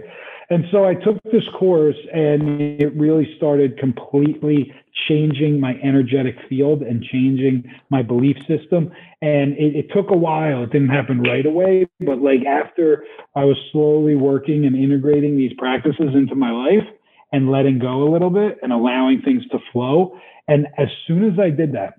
and 0.51 0.65
so 0.71 0.86
I 0.86 0.93
took 0.93 1.21
this 1.23 1.43
course 1.58 1.97
and 2.13 2.62
it 2.62 2.95
really 2.95 3.34
started 3.38 3.77
completely 3.77 4.73
changing 5.08 5.60
my 5.60 5.73
energetic 5.84 6.36
field 6.47 6.82
and 6.82 7.03
changing 7.03 7.63
my 7.89 8.01
belief 8.01 8.38
system. 8.47 8.91
And 9.21 9.53
it, 9.53 9.75
it 9.75 9.86
took 9.93 10.10
a 10.10 10.15
while. 10.15 10.63
It 10.63 10.71
didn't 10.71 10.89
happen 10.89 11.21
right 11.21 11.45
away, 11.45 11.88
but 11.99 12.21
like 12.21 12.45
after 12.45 13.03
I 13.36 13.45
was 13.45 13.58
slowly 13.71 14.15
working 14.15 14.65
and 14.65 14.75
integrating 14.75 15.36
these 15.36 15.51
practices 15.58 16.10
into 16.13 16.36
my 16.36 16.51
life 16.51 16.88
and 17.32 17.51
letting 17.51 17.79
go 17.79 18.03
a 18.03 18.10
little 18.12 18.29
bit 18.32 18.58
and 18.62 18.71
allowing 18.71 19.21
things 19.21 19.43
to 19.51 19.60
flow. 19.71 20.17
And 20.47 20.67
as 20.77 20.88
soon 21.08 21.25
as 21.32 21.38
I 21.39 21.49
did 21.49 21.73
that, 21.73 21.95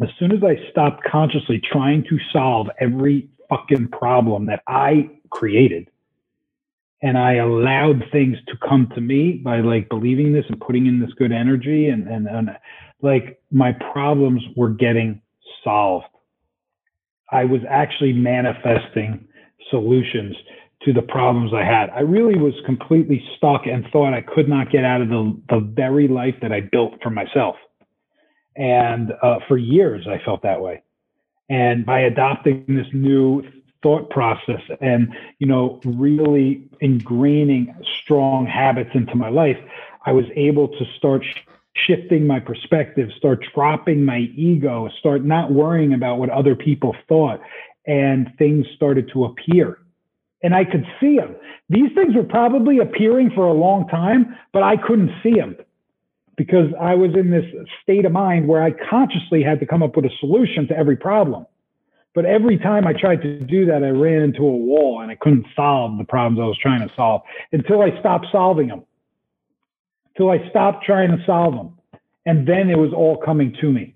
as 0.00 0.08
soon 0.18 0.32
as 0.32 0.42
I 0.44 0.56
stopped 0.70 1.02
consciously 1.04 1.60
trying 1.72 2.04
to 2.04 2.18
solve 2.32 2.68
every 2.80 3.28
fucking 3.48 3.88
problem 3.88 4.46
that 4.46 4.62
I 4.66 5.10
created, 5.30 5.90
and 7.02 7.18
I 7.18 7.34
allowed 7.34 8.04
things 8.12 8.36
to 8.48 8.56
come 8.68 8.90
to 8.94 9.00
me 9.00 9.32
by 9.32 9.60
like 9.60 9.88
believing 9.88 10.32
this 10.32 10.44
and 10.48 10.60
putting 10.60 10.86
in 10.86 11.00
this 11.00 11.12
good 11.18 11.32
energy, 11.32 11.88
and 11.88 12.06
and, 12.08 12.26
and 12.26 12.50
like 13.02 13.40
my 13.50 13.72
problems 13.92 14.42
were 14.56 14.70
getting 14.70 15.20
solved. 15.62 16.06
I 17.30 17.44
was 17.44 17.60
actually 17.68 18.12
manifesting 18.12 19.26
solutions 19.70 20.36
to 20.82 20.92
the 20.92 21.02
problems 21.02 21.52
I 21.52 21.64
had. 21.64 21.90
I 21.90 22.00
really 22.00 22.38
was 22.38 22.54
completely 22.64 23.22
stuck 23.36 23.66
and 23.66 23.84
thought 23.92 24.14
I 24.14 24.20
could 24.20 24.48
not 24.48 24.70
get 24.70 24.84
out 24.84 25.00
of 25.00 25.08
the, 25.08 25.40
the 25.48 25.60
very 25.60 26.06
life 26.06 26.36
that 26.42 26.52
I 26.52 26.60
built 26.60 26.94
for 27.02 27.10
myself. 27.10 27.56
And 28.54 29.12
uh, 29.22 29.38
for 29.48 29.58
years, 29.58 30.06
I 30.08 30.24
felt 30.24 30.42
that 30.42 30.60
way. 30.60 30.82
And 31.48 31.86
by 31.86 32.00
adopting 32.00 32.64
this 32.68 32.88
new 32.92 33.44
thought 33.82 34.10
process 34.10 34.62
and, 34.80 35.14
you 35.38 35.46
know, 35.46 35.80
really 35.84 36.68
ingraining 36.82 37.74
strong 38.02 38.46
habits 38.46 38.90
into 38.94 39.14
my 39.14 39.28
life, 39.28 39.58
I 40.04 40.12
was 40.12 40.24
able 40.34 40.68
to 40.68 40.84
start 40.96 41.24
sh- 41.24 41.40
shifting 41.74 42.26
my 42.26 42.40
perspective, 42.40 43.10
start 43.16 43.44
dropping 43.54 44.04
my 44.04 44.30
ego, 44.34 44.88
start 44.98 45.24
not 45.24 45.52
worrying 45.52 45.92
about 45.92 46.18
what 46.18 46.30
other 46.30 46.56
people 46.56 46.96
thought. 47.08 47.40
And 47.86 48.32
things 48.38 48.66
started 48.74 49.08
to 49.12 49.26
appear. 49.26 49.78
And 50.42 50.54
I 50.54 50.64
could 50.64 50.84
see 51.00 51.16
them. 51.16 51.36
These 51.68 51.92
things 51.94 52.14
were 52.14 52.24
probably 52.24 52.78
appearing 52.78 53.30
for 53.30 53.46
a 53.46 53.52
long 53.52 53.88
time, 53.88 54.36
but 54.52 54.62
I 54.62 54.76
couldn't 54.76 55.12
see 55.22 55.34
them 55.34 55.56
because 56.36 56.70
I 56.80 56.94
was 56.94 57.14
in 57.14 57.30
this 57.30 57.44
state 57.82 58.04
of 58.04 58.12
mind 58.12 58.46
where 58.46 58.62
I 58.62 58.70
consciously 58.70 59.42
had 59.42 59.60
to 59.60 59.66
come 59.66 59.82
up 59.82 59.96
with 59.96 60.04
a 60.04 60.10
solution 60.20 60.68
to 60.68 60.76
every 60.76 60.96
problem. 60.96 61.46
But 62.14 62.24
every 62.24 62.58
time 62.58 62.86
I 62.86 62.94
tried 62.94 63.22
to 63.22 63.40
do 63.40 63.66
that, 63.66 63.82
I 63.84 63.90
ran 63.90 64.22
into 64.22 64.42
a 64.42 64.56
wall 64.56 65.00
and 65.02 65.10
I 65.10 65.16
couldn't 65.16 65.46
solve 65.54 65.98
the 65.98 66.04
problems 66.04 66.40
I 66.40 66.46
was 66.46 66.58
trying 66.58 66.86
to 66.86 66.94
solve 66.94 67.22
until 67.52 67.82
I 67.82 67.98
stopped 68.00 68.26
solving 68.32 68.68
them, 68.68 68.84
until 70.14 70.30
I 70.30 70.48
stopped 70.48 70.84
trying 70.84 71.10
to 71.10 71.22
solve 71.26 71.54
them. 71.54 71.72
And 72.24 72.48
then 72.48 72.70
it 72.70 72.78
was 72.78 72.92
all 72.94 73.18
coming 73.18 73.54
to 73.60 73.70
me. 73.70 73.94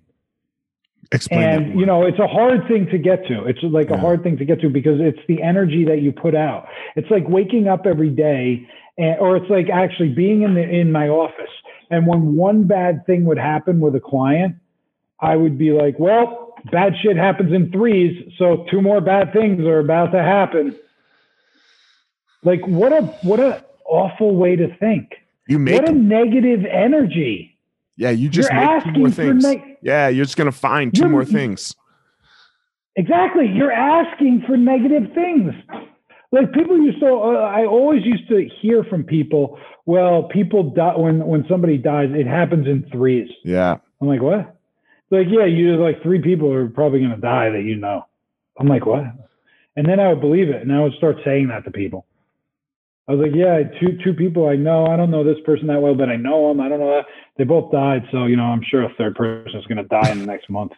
Explain 1.13 1.43
And, 1.43 1.81
you 1.81 1.87
know, 1.87 2.07
it's 2.07 2.19
a 2.19 2.29
hard 2.29 2.69
thing 2.69 2.87
to 2.91 2.99
get 2.99 3.27
to. 3.27 3.45
It's 3.45 3.59
like 3.63 3.91
a 3.91 3.99
hard 3.99 4.23
thing 4.23 4.37
to 4.37 4.45
get 4.45 4.61
to 4.61 4.69
because 4.69 5.01
it's 5.01 5.19
the 5.27 5.43
energy 5.43 5.85
that 5.87 6.03
you 6.03 6.13
put 6.13 6.37
out. 6.37 6.69
It's 6.95 7.11
like 7.11 7.29
waking 7.29 7.67
up 7.67 7.85
every 7.85 8.11
day, 8.11 8.69
and, 8.97 9.19
or 9.19 9.37
it's 9.37 9.51
like 9.51 9.69
actually 9.71 10.11
being 10.11 10.43
in 10.43 10.55
the 10.55 10.63
in 10.63 10.93
my 10.93 11.09
office. 11.09 11.51
And 11.91 12.07
when 12.07 12.37
one 12.37 12.65
bad 12.65 13.05
thing 13.07 13.25
would 13.25 13.39
happen 13.39 13.81
with 13.81 13.95
a 13.97 14.01
client, 14.01 14.57
I 15.21 15.37
would 15.37 15.59
be 15.59 15.73
like, 15.73 15.99
well, 15.99 16.55
bad 16.71 16.95
shit 17.03 17.17
happens 17.17 17.53
in 17.53 17.71
threes, 17.73 18.33
so 18.39 18.65
two 18.71 18.81
more 18.81 19.01
bad 19.01 19.33
things 19.33 19.61
are 19.67 19.81
about 19.81 20.13
to 20.13 20.23
happen. 20.23 20.77
Like 22.43 22.67
what 22.67 22.93
a 22.93 23.03
what 23.23 23.41
a 23.41 23.65
awful 23.85 24.35
way 24.37 24.57
to 24.57 24.75
think. 24.77 25.13
you 25.49 25.59
make 25.59 25.81
What 25.83 25.91
a 25.91 25.93
negative 25.93 26.65
energy. 26.65 27.59
yeah, 27.97 28.11
you 28.11 28.29
just 28.31 28.51
You're 28.51 28.61
make 28.83 28.85
two 28.95 29.01
more 29.01 29.11
things. 29.11 29.43
neg- 29.45 29.77
yeah, 29.83 30.09
you're 30.09 30.25
just 30.25 30.37
gonna 30.39 30.53
find 30.53 30.95
2 30.95 31.09
more 31.09 31.25
things. 31.25 31.75
Exactly. 32.97 33.47
You're 33.47 33.73
asking 33.73 34.43
for 34.47 34.57
negative 34.57 35.13
things. 35.15 35.55
Like 36.33 36.53
people 36.53 36.79
used 36.79 37.01
to, 37.01 37.07
uh, 37.07 37.51
I 37.53 37.67
always 37.67 38.05
used 38.05 38.29
to 38.29 38.49
hear 38.61 38.85
from 38.85 39.03
people, 39.03 39.59
well, 39.85 40.25
people 40.25 40.71
die 40.71 40.97
when, 40.97 41.27
when 41.27 41.45
somebody 41.49 41.77
dies, 41.77 42.09
it 42.13 42.27
happens 42.27 42.67
in 42.67 42.89
threes. 42.93 43.29
Yeah. 43.45 43.79
I'm 44.01 44.09
like, 44.09 44.23
what? 44.23 44.57
Like, 45.11 45.27
yeah, 45.29 45.45
you 45.45 45.77
like 45.77 46.03
three 46.03 46.23
people 46.23 46.53
are 46.53 46.69
probably 46.69 47.01
going 47.01 47.11
to 47.11 47.21
die 47.21 47.51
that 47.51 47.65
you 47.65 47.75
know. 47.75 48.07
I'm 48.59 48.69
like, 48.69 48.87
what? 48.87 49.03
And 49.75 49.89
then 49.89 49.99
I 49.99 50.09
would 50.09 50.21
believe 50.21 50.49
it. 50.51 50.63
And 50.63 50.73
I 50.73 50.81
would 50.81 50.95
start 50.95 51.17
saying 51.25 51.49
that 51.49 51.65
to 51.65 51.71
people. 51.73 52.07
I 53.09 53.15
was 53.15 53.27
like, 53.27 53.35
yeah, 53.35 53.63
two 53.81 53.99
two 54.05 54.15
people 54.15 54.49
I 54.49 54.55
know. 54.55 54.87
I 54.87 54.97
don't 54.97 55.11
know 55.11 55.25
this 55.25 55.43
person 55.45 55.67
that 55.67 55.83
well, 55.83 55.97
but 55.97 56.09
I 56.09 56.15
know 56.15 56.49
them. 56.49 56.61
I 56.61 56.69
don't 56.69 56.79
know 56.79 56.95
that 56.95 57.07
they 57.37 57.43
both 57.43 57.73
died. 57.73 58.05
So 58.13 58.27
you 58.27 58.37
know, 58.37 58.45
I'm 58.45 58.63
sure 58.63 58.85
a 58.85 58.95
third 58.95 59.17
person 59.17 59.59
is 59.59 59.67
going 59.67 59.79
to 59.79 59.85
die 59.85 60.13
in 60.13 60.21
the 60.21 60.27
next 60.27 60.49
month. 60.49 60.73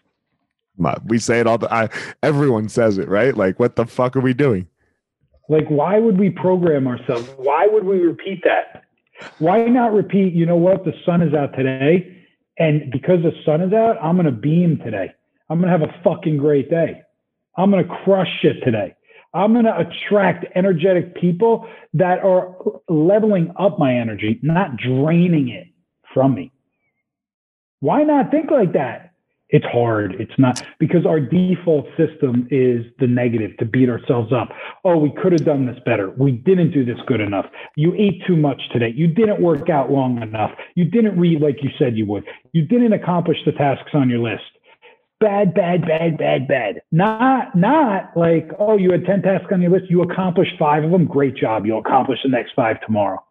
We 1.05 1.19
say 1.19 1.41
it 1.41 1.47
all 1.47 1.59
the 1.59 1.73
I, 1.73 1.91
everyone 2.23 2.71
says 2.71 2.97
it, 2.97 3.09
right? 3.09 3.37
Like, 3.37 3.61
what 3.61 3.77
the 3.77 3.85
fuck 3.85 4.17
are 4.17 4.21
we 4.21 4.33
doing? 4.33 4.67
Like, 5.53 5.69
why 5.69 5.99
would 5.99 6.19
we 6.19 6.31
program 6.31 6.87
ourselves? 6.89 7.29
Why 7.37 7.67
would 7.67 7.85
we 7.85 7.99
repeat 7.99 8.43
that? 8.45 8.85
Why 9.39 9.67
not 9.67 9.93
repeat, 9.93 10.33
you 10.33 10.47
know 10.47 10.57
what, 10.57 10.87
the 10.87 10.95
sun 11.05 11.21
is 11.21 11.35
out 11.35 11.55
today. 11.55 12.25
And 12.59 12.91
because 12.91 13.23
the 13.23 13.33
sun 13.45 13.61
is 13.61 13.71
out, 13.75 13.99
I'm 14.03 14.17
going 14.17 14.25
to 14.25 14.33
beam 14.33 14.79
today. 14.83 15.13
I'm 15.51 15.61
going 15.61 15.71
to 15.71 15.79
have 15.79 15.87
a 15.87 16.03
fucking 16.03 16.39
great 16.39 16.71
day. 16.71 17.03
I'm 17.59 17.71
going 17.71 17.87
to 17.87 17.95
crush 18.03 18.29
shit 18.41 18.65
today. 18.65 18.97
I'm 19.35 19.53
going 19.53 19.67
to 19.67 19.77
attract 19.79 20.47
energetic 20.55 21.17
people 21.17 21.69
that 21.93 22.25
are 22.25 22.57
leveling 22.89 23.53
up 23.59 23.79
my 23.79 23.95
energy, 23.95 24.41
not 24.43 24.79
draining 24.79 25.51
it 25.51 25.67
from 26.15 26.35
me. 26.35 26.51
Why 27.81 28.05
not 28.05 28.31
think 28.31 28.51
like 28.51 28.73
that? 28.73 29.12
It's 29.53 29.67
hard. 29.67 30.17
It's 30.19 30.33
not 30.39 30.63
because 30.79 31.05
our 31.05 31.21
default 31.21 31.87
system 31.99 32.49
is 32.51 32.87
the 32.99 33.07
negative 33.07 33.55
to 33.59 33.67
beat 33.67 33.91
ourselves 33.91 34.33
up. 34.33 34.49
Oh, 34.83 34.97
we 34.97 35.13
could 35.23 35.33
have 35.33 35.45
done 35.45 35.67
this 35.67 35.77
better. 35.85 36.11
We 36.11 36.33
didn't 36.33 36.73
do 36.73 36.87
this 36.87 36.97
good 37.07 37.21
enough. 37.21 37.45
You 37.77 37.95
ate 37.95 38.23
too 38.27 38.35
much 38.35 38.61
today. 38.73 38.93
You 38.97 39.09
didn't 39.09 39.43
work 39.43 39.69
out 39.69 39.91
long 39.91 40.23
enough. 40.23 40.53
You 40.75 40.87
didn't 40.87 41.19
read 41.19 41.43
like 41.43 41.63
you 41.63 41.69
said 41.79 41.99
you 41.99 42.07
would. 42.07 42.25
You 42.53 42.67
didn't 42.67 42.95
accomplish 42.95 43.37
the 43.45 43.53
tasks 43.53 43.91
on 43.93 44.09
your 44.09 44.21
list. 44.21 44.43
Bad, 45.21 45.55
bad, 45.55 45.83
bad, 45.83 46.17
bad, 46.17 46.49
bad. 46.49 46.83
Not, 46.91 47.55
not 47.55 48.17
like, 48.17 48.51
oh, 48.59 48.79
you 48.79 48.91
had 48.91 49.05
10 49.05 49.21
tasks 49.21 49.49
on 49.53 49.61
your 49.61 49.71
list. 49.71 49.85
You 49.91 50.01
accomplished 50.01 50.55
five 50.59 50.83
of 50.83 50.91
them. 50.91 51.05
Great 51.05 51.37
job. 51.37 51.67
You'll 51.67 51.81
accomplish 51.81 52.21
the 52.25 52.31
next 52.31 52.53
five 52.57 52.81
tomorrow. 52.81 53.23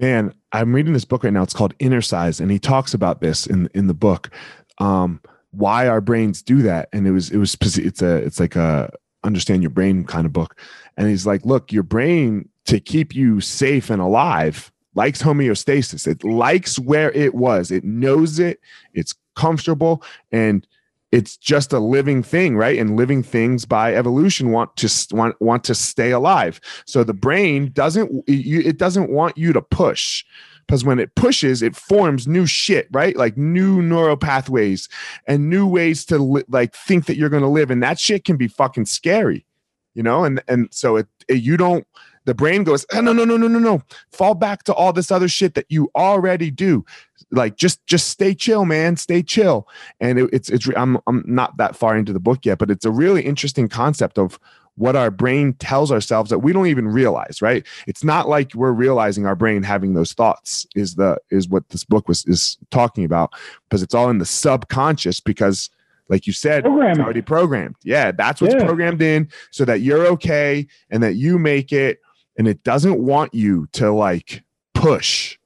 Man, 0.00 0.32
I'm 0.52 0.74
reading 0.74 0.94
this 0.94 1.04
book 1.04 1.24
right 1.24 1.32
now. 1.32 1.42
It's 1.42 1.54
called 1.54 1.74
Inner 1.78 2.02
Size, 2.02 2.40
and 2.40 2.50
he 2.50 2.58
talks 2.58 2.92
about 2.92 3.20
this 3.20 3.46
in 3.46 3.70
in 3.72 3.86
the 3.86 3.94
book 3.94 4.30
um, 4.78 5.20
why 5.50 5.88
our 5.88 6.00
brains 6.00 6.42
do 6.42 6.62
that. 6.62 6.88
And 6.92 7.06
it 7.06 7.12
was 7.12 7.30
it 7.30 7.38
was 7.38 7.56
it's 7.62 8.02
a 8.02 8.16
it's 8.16 8.40
like 8.40 8.56
a 8.56 8.92
understand 9.24 9.62
your 9.62 9.70
brain 9.70 10.04
kind 10.04 10.26
of 10.26 10.32
book. 10.32 10.56
And 10.96 11.08
he's 11.08 11.26
like, 11.26 11.44
look, 11.44 11.72
your 11.72 11.82
brain 11.82 12.48
to 12.66 12.80
keep 12.80 13.14
you 13.14 13.40
safe 13.40 13.90
and 13.90 14.00
alive 14.00 14.72
likes 14.94 15.22
homeostasis. 15.22 16.06
It 16.06 16.24
likes 16.24 16.78
where 16.78 17.12
it 17.12 17.34
was. 17.34 17.70
It 17.70 17.84
knows 17.84 18.38
it. 18.38 18.60
It's 18.94 19.14
comfortable 19.34 20.02
and 20.32 20.66
it's 21.12 21.36
just 21.36 21.72
a 21.72 21.78
living 21.78 22.22
thing 22.22 22.56
right 22.56 22.78
and 22.78 22.96
living 22.96 23.22
things 23.22 23.64
by 23.64 23.94
evolution 23.94 24.50
want 24.50 24.74
to 24.76 24.88
want 25.14 25.40
want 25.40 25.62
to 25.62 25.74
stay 25.74 26.10
alive 26.10 26.60
so 26.84 27.04
the 27.04 27.14
brain 27.14 27.70
doesn't 27.72 28.24
it 28.26 28.76
doesn't 28.76 29.10
want 29.10 29.36
you 29.38 29.52
to 29.52 29.62
push 29.62 30.24
because 30.66 30.84
when 30.84 30.98
it 30.98 31.14
pushes, 31.14 31.62
it 31.62 31.76
forms 31.76 32.26
new 32.26 32.46
shit, 32.46 32.88
right? 32.90 33.16
Like 33.16 33.36
new 33.36 33.82
neural 33.82 34.16
pathways 34.16 34.88
and 35.26 35.48
new 35.48 35.66
ways 35.66 36.04
to 36.06 36.18
li- 36.18 36.44
like 36.48 36.74
think 36.74 37.06
that 37.06 37.16
you're 37.16 37.28
going 37.28 37.42
to 37.42 37.48
live, 37.48 37.70
and 37.70 37.82
that 37.82 37.98
shit 37.98 38.24
can 38.24 38.36
be 38.36 38.48
fucking 38.48 38.86
scary, 38.86 39.46
you 39.94 40.02
know. 40.02 40.24
And 40.24 40.42
and 40.48 40.68
so 40.72 40.96
it, 40.96 41.06
it 41.28 41.42
you 41.42 41.56
don't. 41.56 41.86
The 42.24 42.34
brain 42.34 42.64
goes, 42.64 42.84
oh, 42.92 43.00
no, 43.00 43.12
no, 43.12 43.24
no, 43.24 43.36
no, 43.36 43.46
no, 43.46 43.60
no. 43.60 43.82
Fall 44.10 44.34
back 44.34 44.64
to 44.64 44.74
all 44.74 44.92
this 44.92 45.12
other 45.12 45.28
shit 45.28 45.54
that 45.54 45.66
you 45.68 45.88
already 45.94 46.50
do. 46.50 46.84
Like 47.30 47.56
just 47.56 47.86
just 47.86 48.08
stay 48.08 48.34
chill, 48.34 48.64
man. 48.64 48.96
Stay 48.96 49.22
chill. 49.22 49.68
And 50.00 50.18
it, 50.18 50.30
it's 50.32 50.50
it's 50.50 50.66
I'm 50.76 50.98
I'm 51.06 51.22
not 51.24 51.56
that 51.58 51.76
far 51.76 51.96
into 51.96 52.12
the 52.12 52.18
book 52.18 52.44
yet, 52.44 52.58
but 52.58 52.70
it's 52.70 52.84
a 52.84 52.90
really 52.90 53.22
interesting 53.22 53.68
concept 53.68 54.18
of 54.18 54.40
what 54.76 54.96
our 54.96 55.10
brain 55.10 55.54
tells 55.54 55.90
ourselves 55.90 56.30
that 56.30 56.40
we 56.40 56.52
don't 56.52 56.66
even 56.66 56.86
realize 56.86 57.42
right 57.42 57.66
it's 57.86 58.04
not 58.04 58.28
like 58.28 58.54
we're 58.54 58.72
realizing 58.72 59.26
our 59.26 59.34
brain 59.34 59.62
having 59.62 59.94
those 59.94 60.12
thoughts 60.12 60.66
is 60.74 60.94
the 60.94 61.16
is 61.30 61.48
what 61.48 61.68
this 61.70 61.84
book 61.84 62.08
was 62.08 62.24
is 62.26 62.56
talking 62.70 63.04
about 63.04 63.32
because 63.68 63.82
it's 63.82 63.94
all 63.94 64.10
in 64.10 64.18
the 64.18 64.26
subconscious 64.26 65.20
because 65.20 65.70
like 66.08 66.26
you 66.26 66.32
said 66.32 66.64
it's 66.66 66.98
already 66.98 67.22
programmed 67.22 67.76
yeah 67.82 68.12
that's 68.12 68.40
what's 68.40 68.54
yeah. 68.54 68.64
programmed 68.64 69.02
in 69.02 69.28
so 69.50 69.64
that 69.64 69.80
you're 69.80 70.06
okay 70.06 70.66
and 70.90 71.02
that 71.02 71.14
you 71.14 71.38
make 71.38 71.72
it 71.72 72.00
and 72.38 72.46
it 72.46 72.62
doesn't 72.62 72.98
want 72.98 73.32
you 73.34 73.66
to 73.72 73.90
like 73.90 74.42
push 74.74 75.38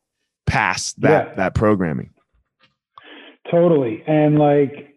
past 0.47 1.01
that 1.01 1.29
yeah. 1.29 1.35
that 1.35 1.55
programming 1.55 2.11
totally 3.51 4.03
and 4.07 4.39
like 4.39 4.90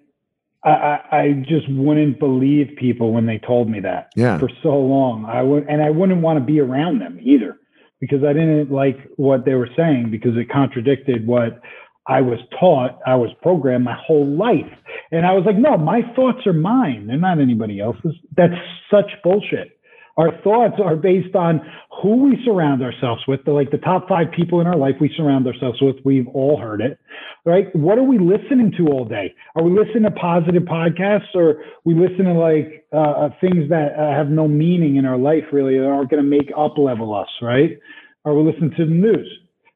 I, 0.65 0.99
I 1.12 1.43
just 1.47 1.69
wouldn't 1.69 2.19
believe 2.19 2.76
people 2.78 3.12
when 3.12 3.26
they 3.26 3.38
told 3.38 3.69
me 3.69 3.80
that 3.82 4.12
yeah. 4.15 4.39
for 4.39 4.49
so 4.62 4.69
long. 4.69 5.26
I 5.26 5.41
would, 5.41 5.67
and 5.67 5.82
I 5.82 5.89
wouldn't 5.89 6.21
want 6.21 6.39
to 6.39 6.45
be 6.45 6.60
around 6.60 6.99
them 6.99 7.19
either 7.21 7.58
because 7.99 8.23
I 8.23 8.34
didn't 8.34 8.71
like 8.71 8.97
what 9.17 9.45
they 9.45 9.56
were 9.56 9.69
saying 9.76 10.10
because 10.12 10.38
it 10.38 10.49
contradicted 10.49 11.28
what 11.28 11.62
I 12.08 12.21
was 12.21 12.39
taught. 12.60 12.99
I 13.06 13.15
was 13.15 13.30
programmed 13.41 13.86
my 13.86 13.97
whole 14.06 14.26
life. 14.26 14.71
And 15.12 15.26
I 15.26 15.34
was 15.34 15.43
like, 15.45 15.58
no, 15.58 15.78
my 15.78 16.02
thoughts 16.15 16.45
are 16.45 16.54
mine. 16.54 17.08
They're 17.08 17.17
not 17.17 17.39
anybody 17.39 17.80
else's. 17.80 18.15
That's 18.36 18.54
such 18.91 19.12
bullshit. 19.23 19.78
Our 20.15 20.30
thoughts 20.43 20.76
are 20.84 20.95
based 20.95 21.36
on 21.36 21.62
who 22.02 22.23
we 22.23 22.38
surround 22.45 22.84
ourselves 22.84 23.23
with, 23.28 23.43
the, 23.45 23.52
like 23.52 23.71
the 23.71 23.80
top 23.80 24.08
five 24.08 24.28
people 24.32 24.62
in 24.62 24.67
our 24.67 24.76
life 24.78 24.95
we 25.02 25.12
surround 25.17 25.47
ourselves 25.47 25.82
with. 25.82 25.95
We've 26.06 26.28
all 26.28 26.60
heard 26.60 26.82
it, 26.82 26.99
right? 27.45 27.76
What 27.76 27.97
are 27.97 28.04
we 28.04 28.19
listening 28.19 28.73
to 28.78 28.88
all 28.88 29.06
day? 29.06 29.34
Are 29.56 29.63
we 29.63 29.71
listening 29.71 30.04
to 30.04 30.12
positive 30.12 30.63
podcasts 30.63 31.34
or 31.34 31.63
we 31.84 31.95
listen 31.95 32.26
to 32.26 32.34
like 32.34 32.86
uh, 32.93 32.97
uh, 32.97 33.30
things 33.41 33.69
that 33.69 33.93
uh, 33.97 34.15
have 34.15 34.30
no 34.30 34.47
meaning 34.47 34.97
in 34.97 35.06
our 35.06 35.17
life 35.17 35.45
really 35.52 35.80
that 35.80 35.86
aren't 35.86 36.12
going 36.12 36.23
to 36.23 36.30
make 36.30 36.52
up 36.56 36.78
level 36.78 37.15
us, 37.15 37.30
right? 37.41 37.80
Are 38.23 38.36
we 38.36 38.52
listening 38.52 38.71
to 38.78 38.86
the 38.86 38.91
news? 38.91 39.28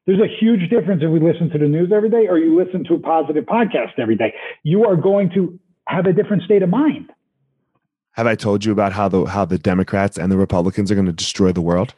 There's 0.06 0.20
a 0.20 0.36
huge 0.40 0.70
difference 0.70 1.02
if 1.02 1.10
we 1.10 1.20
listen 1.20 1.50
to 1.50 1.58
the 1.58 1.68
news 1.68 1.90
every 1.94 2.10
day 2.10 2.28
or 2.28 2.38
you 2.38 2.56
listen 2.56 2.84
to 2.84 2.94
a 2.94 3.00
positive 3.00 3.44
podcast 3.44 3.98
every 3.98 4.16
day. 4.16 4.32
You 4.62 4.84
are 4.84 4.96
going 4.96 5.30
to 5.34 5.58
have 5.88 6.06
a 6.06 6.12
different 6.12 6.44
state 6.44 6.62
of 6.62 6.70
mind 6.70 7.10
have 8.18 8.26
I 8.26 8.34
told 8.34 8.64
you 8.64 8.72
about 8.72 8.92
how 8.92 9.08
the 9.08 9.26
how 9.26 9.44
the 9.44 9.58
Democrats 9.58 10.18
and 10.18 10.30
the 10.30 10.36
Republicans 10.36 10.90
are 10.90 10.96
going 10.96 11.06
to 11.06 11.12
destroy 11.12 11.52
the 11.52 11.60
world? 11.60 11.94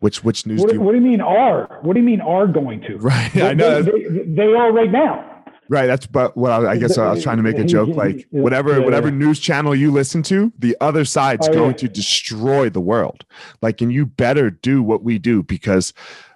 Which 0.00 0.24
which 0.24 0.44
news? 0.44 0.60
What 0.60 0.70
do 0.70 0.74
you, 0.74 0.80
what 0.80 0.90
do 0.90 0.98
you 0.98 1.04
mean 1.04 1.20
are? 1.20 1.78
What 1.82 1.94
do 1.94 2.00
you 2.00 2.04
mean 2.04 2.20
are 2.20 2.48
going 2.48 2.80
to? 2.82 2.96
Right, 2.96 3.32
they, 3.32 3.46
I 3.46 3.54
know 3.54 3.80
they, 3.80 4.02
they, 4.02 4.24
they, 4.24 4.54
are 4.54 4.72
right 4.72 4.90
now. 4.90 5.44
Right, 5.68 5.86
that's 5.86 6.08
but 6.08 6.36
what 6.36 6.50
I, 6.50 6.72
I 6.72 6.76
guess 6.78 6.98
I 6.98 7.12
was 7.12 7.22
trying 7.22 7.36
to 7.36 7.44
make 7.44 7.58
a 7.58 7.64
joke. 7.64 7.90
Like 7.94 8.26
whatever 8.30 8.72
yeah, 8.72 8.84
whatever 8.84 9.06
yeah. 9.06 9.14
news 9.14 9.38
channel 9.38 9.72
you 9.72 9.92
listen 9.92 10.24
to, 10.24 10.52
the 10.58 10.76
other 10.80 11.04
side's 11.04 11.48
oh, 11.48 11.52
going 11.52 11.70
yeah. 11.70 11.76
to 11.76 11.88
destroy 11.88 12.68
the 12.68 12.80
world. 12.80 13.24
Like, 13.60 13.80
and 13.80 13.92
you 13.92 14.04
better 14.04 14.50
do 14.50 14.82
what 14.82 15.04
we 15.04 15.20
do 15.20 15.44
because, 15.44 15.92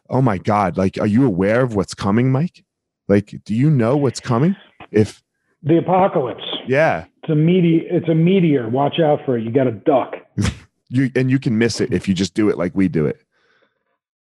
oh 0.08 0.22
my 0.22 0.38
God, 0.38 0.76
like, 0.76 0.98
are 0.98 1.06
you 1.06 1.26
aware 1.26 1.62
of 1.62 1.74
what's 1.74 1.94
coming, 1.94 2.30
Mike? 2.30 2.62
Like, 3.08 3.34
do 3.44 3.54
you 3.56 3.70
know 3.70 3.96
what's 3.96 4.20
coming? 4.20 4.54
If 4.92 5.20
the 5.64 5.78
apocalypse. 5.78 6.44
Yeah. 6.68 7.06
It's 7.26 7.32
a 7.32 7.34
meteor. 7.34 7.82
It's 7.90 8.08
a 8.08 8.14
meteor. 8.14 8.68
Watch 8.68 9.00
out 9.00 9.18
for 9.24 9.36
it. 9.36 9.42
You 9.42 9.50
got 9.50 9.64
to 9.64 9.72
duck. 9.72 10.14
you 10.88 11.10
and 11.16 11.28
you 11.28 11.40
can 11.40 11.58
miss 11.58 11.80
it 11.80 11.92
if 11.92 12.06
you 12.06 12.14
just 12.14 12.34
do 12.34 12.48
it 12.48 12.56
like 12.56 12.72
we 12.76 12.86
do 12.86 13.04
it. 13.04 13.20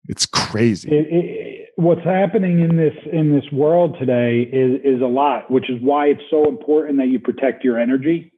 It's 0.08 0.26
crazy. 0.26 0.90
It, 0.90 1.06
it, 1.10 1.68
what's 1.74 2.04
happening 2.04 2.60
in 2.60 2.76
this 2.76 2.94
in 3.12 3.34
this 3.34 3.50
world 3.50 3.96
today 3.98 4.42
is 4.42 4.80
is 4.84 5.02
a 5.02 5.06
lot, 5.06 5.50
which 5.50 5.68
is 5.68 5.82
why 5.82 6.06
it's 6.06 6.22
so 6.30 6.48
important 6.48 6.98
that 6.98 7.08
you 7.08 7.18
protect 7.18 7.64
your 7.64 7.80
energy 7.80 8.30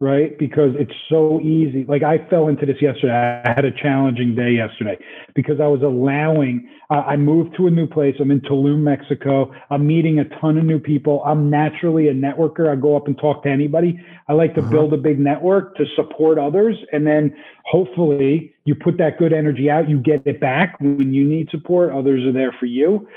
right? 0.00 0.38
Because 0.38 0.70
it's 0.78 0.92
so 1.08 1.40
easy. 1.40 1.84
Like 1.88 2.04
I 2.04 2.18
fell 2.30 2.46
into 2.46 2.64
this 2.64 2.76
yesterday. 2.80 3.42
I 3.44 3.52
had 3.52 3.64
a 3.64 3.72
challenging 3.72 4.36
day 4.36 4.52
yesterday 4.52 4.96
because 5.34 5.60
I 5.60 5.66
was 5.66 5.82
allowing, 5.82 6.68
uh, 6.88 7.02
I 7.06 7.16
moved 7.16 7.56
to 7.56 7.66
a 7.66 7.70
new 7.70 7.86
place. 7.88 8.14
I'm 8.20 8.30
in 8.30 8.40
Tulum, 8.42 8.78
Mexico. 8.78 9.52
I'm 9.70 9.86
meeting 9.86 10.20
a 10.20 10.24
ton 10.40 10.56
of 10.56 10.64
new 10.64 10.78
people. 10.78 11.22
I'm 11.24 11.50
naturally 11.50 12.06
a 12.06 12.14
networker. 12.14 12.70
I 12.70 12.76
go 12.76 12.96
up 12.96 13.08
and 13.08 13.18
talk 13.18 13.42
to 13.42 13.48
anybody. 13.48 14.00
I 14.28 14.34
like 14.34 14.54
to 14.54 14.60
uh-huh. 14.60 14.70
build 14.70 14.92
a 14.92 14.98
big 14.98 15.18
network 15.18 15.76
to 15.76 15.84
support 15.96 16.38
others. 16.38 16.76
And 16.92 17.04
then 17.04 17.34
hopefully 17.64 18.54
you 18.64 18.76
put 18.76 18.98
that 18.98 19.18
good 19.18 19.32
energy 19.32 19.70
out, 19.70 19.88
you 19.88 19.98
get 19.98 20.26
it 20.26 20.40
back 20.40 20.78
when 20.78 21.12
you 21.12 21.24
need 21.24 21.48
support. 21.50 21.90
Others 21.90 22.24
are 22.26 22.32
there 22.32 22.54
for 22.60 22.66
you. 22.66 23.08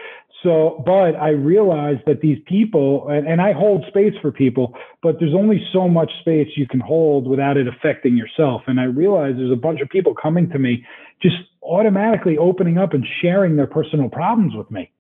So, 0.44 0.82
but 0.86 1.16
I 1.16 1.30
realized 1.30 2.02
that 2.08 2.22
these 2.22 2.40
people, 2.48 3.08
and, 3.10 3.28
and, 3.28 3.40
I 3.40 3.52
hold 3.52 3.86
space 3.88 4.14
for 4.24 4.32
people, 4.32 4.74
but 5.04 5.20
there's 5.20 5.36
only 5.36 5.64
so 5.72 5.88
much 5.88 6.10
space 6.22 6.48
you 6.56 6.68
can 6.68 6.80
hold 6.80 7.28
without 7.28 7.58
it 7.58 7.68
affecting 7.68 8.18
yourself. 8.18 8.64
And 8.66 8.80
I 8.80 8.86
realized 8.86 9.38
there's 9.38 9.52
a 9.52 9.56
bunch 9.56 9.82
of 9.82 9.90
people 9.90 10.16
coming 10.16 10.50
to 10.50 10.58
me 10.58 10.84
just 11.22 11.36
automatically 11.62 12.40
opening 12.40 12.80
up 12.80 12.94
and 12.94 13.06
sharing 13.22 13.56
their 13.56 13.68
personal 13.68 14.10
problems 14.10 14.56
with 14.56 14.72
me 14.72 14.92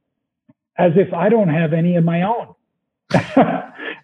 as 0.77 0.91
if 0.95 1.11
I 1.13 1.29
don't 1.29 1.49
have 1.49 1.73
any 1.73 1.95
of 1.95 2.03
my 2.03 2.21
own. 2.21 2.53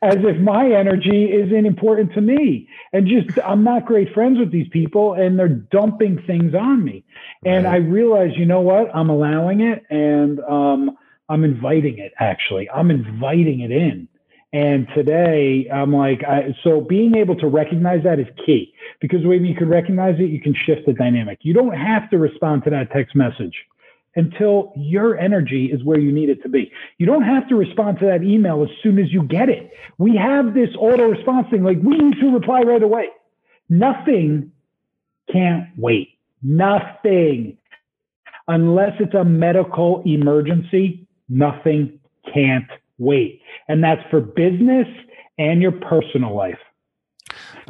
as 0.01 0.17
if 0.17 0.37
my 0.39 0.71
energy 0.71 1.25
isn't 1.31 1.65
important 1.65 2.13
to 2.13 2.21
me. 2.21 2.67
And 2.93 3.07
just, 3.07 3.39
I'm 3.45 3.63
not 3.63 3.85
great 3.85 4.13
friends 4.13 4.37
with 4.37 4.51
these 4.51 4.67
people 4.69 5.13
and 5.13 5.39
they're 5.39 5.47
dumping 5.47 6.21
things 6.27 6.53
on 6.53 6.83
me. 6.83 7.03
And 7.45 7.65
right. 7.65 7.75
I 7.75 7.77
realize, 7.77 8.31
you 8.35 8.45
know 8.45 8.61
what? 8.61 8.93
I'm 8.95 9.09
allowing 9.09 9.61
it. 9.61 9.85
And, 9.89 10.39
um, 10.41 10.97
I'm 11.29 11.43
inviting 11.43 11.99
it 11.99 12.13
actually. 12.19 12.69
I'm 12.69 12.91
inviting 12.91 13.61
it 13.61 13.71
in. 13.71 14.07
And 14.53 14.87
today, 14.95 15.67
I'm 15.71 15.93
like, 15.93 16.23
I, 16.23 16.55
so 16.63 16.79
being 16.79 17.15
able 17.15 17.35
to 17.35 17.47
recognize 17.47 18.03
that 18.05 18.17
is 18.17 18.27
key 18.45 18.73
because 19.01 19.25
when 19.25 19.43
you 19.43 19.53
can 19.53 19.67
recognize 19.67 20.15
it, 20.19 20.29
you 20.29 20.39
can 20.39 20.55
shift 20.65 20.85
the 20.85 20.93
dynamic. 20.93 21.39
You 21.41 21.53
don't 21.53 21.75
have 21.75 22.09
to 22.11 22.17
respond 22.17 22.63
to 22.63 22.69
that 22.69 22.91
text 22.91 23.13
message 23.13 23.53
until 24.15 24.71
your 24.75 25.17
energy 25.17 25.65
is 25.65 25.83
where 25.83 25.99
you 25.99 26.11
need 26.11 26.29
it 26.29 26.41
to 26.43 26.49
be. 26.49 26.71
You 26.97 27.05
don't 27.05 27.23
have 27.23 27.47
to 27.49 27.55
respond 27.55 27.99
to 27.99 28.05
that 28.05 28.23
email 28.23 28.63
as 28.63 28.69
soon 28.81 28.97
as 28.99 29.11
you 29.11 29.23
get 29.23 29.49
it. 29.49 29.71
We 29.97 30.15
have 30.15 30.53
this 30.53 30.69
auto 30.77 31.09
response 31.09 31.47
thing, 31.51 31.63
like 31.63 31.77
we 31.83 31.97
need 31.97 32.19
to 32.21 32.33
reply 32.33 32.61
right 32.61 32.81
away. 32.81 33.09
Nothing 33.69 34.51
can't 35.31 35.67
wait. 35.77 36.17
Nothing. 36.41 37.57
Unless 38.47 38.93
it's 39.01 39.13
a 39.13 39.25
medical 39.25 40.03
emergency, 40.05 41.06
nothing 41.29 41.99
can't 42.33 42.67
wait. 42.97 43.41
And 43.67 43.83
that's 43.83 44.01
for 44.09 44.21
business 44.21 44.87
and 45.37 45.61
your 45.61 45.73
personal 45.73 46.35
life. 46.35 46.59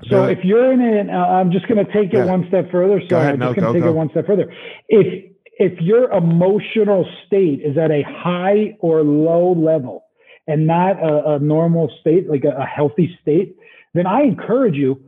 So 0.09 0.25
if 0.25 0.43
you're 0.43 0.71
in 0.71 0.81
it, 0.81 1.09
uh, 1.09 1.13
I'm 1.13 1.51
just 1.51 1.67
going 1.67 1.83
to 1.83 1.91
take 1.91 2.13
it 2.13 2.17
yeah. 2.17 2.25
one 2.25 2.45
step 2.49 2.71
further. 2.71 3.01
So 3.09 3.17
I'm 3.17 3.39
just 3.39 3.55
going 3.55 3.73
to 3.73 3.73
take 3.73 3.83
go. 3.83 3.89
it 3.89 3.95
one 3.95 4.09
step 4.11 4.27
further. 4.27 4.53
If 4.87 5.33
if 5.59 5.81
your 5.81 6.11
emotional 6.11 7.09
state 7.25 7.61
is 7.63 7.77
at 7.79 7.89
a 7.89 8.03
high 8.03 8.77
or 8.79 9.01
low 9.01 9.53
level 9.53 10.05
and 10.45 10.67
not 10.67 11.01
a, 11.01 11.35
a 11.35 11.39
normal 11.39 11.91
state, 11.99 12.29
like 12.29 12.43
a, 12.43 12.61
a 12.61 12.65
healthy 12.65 13.17
state, 13.23 13.57
then 13.95 14.05
I 14.05 14.21
encourage 14.21 14.75
you 14.75 15.01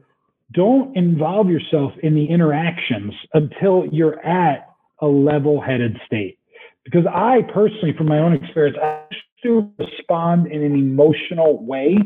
don't 0.52 0.98
involve 0.98 1.50
yourself 1.50 1.92
in 2.02 2.16
the 2.16 2.26
interactions 2.26 3.14
until 3.36 3.86
you're 3.92 4.20
at 4.26 4.68
a 5.00 5.06
level-headed 5.06 5.98
state. 6.08 6.39
Because 6.86 7.06
I 7.08 7.42
personally, 7.54 7.94
from 7.98 8.08
my 8.08 8.20
own 8.20 8.34
experience, 8.34 8.78
I 8.82 9.04
to 9.44 9.72
respond 9.78 10.48
in 10.48 10.64
an 10.64 10.74
emotional 10.74 11.66
way 11.66 11.98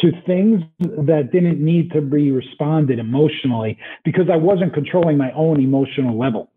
to 0.00 0.10
things 0.26 0.62
that 0.80 1.30
didn't 1.32 1.64
need 1.64 1.92
to 1.92 2.00
be 2.00 2.30
responded 2.32 2.98
emotionally 2.98 3.78
because 4.04 4.28
I 4.30 4.36
wasn't 4.36 4.74
controlling 4.74 5.16
my 5.16 5.30
own 5.32 5.60
emotional 5.60 6.18
level. 6.18 6.50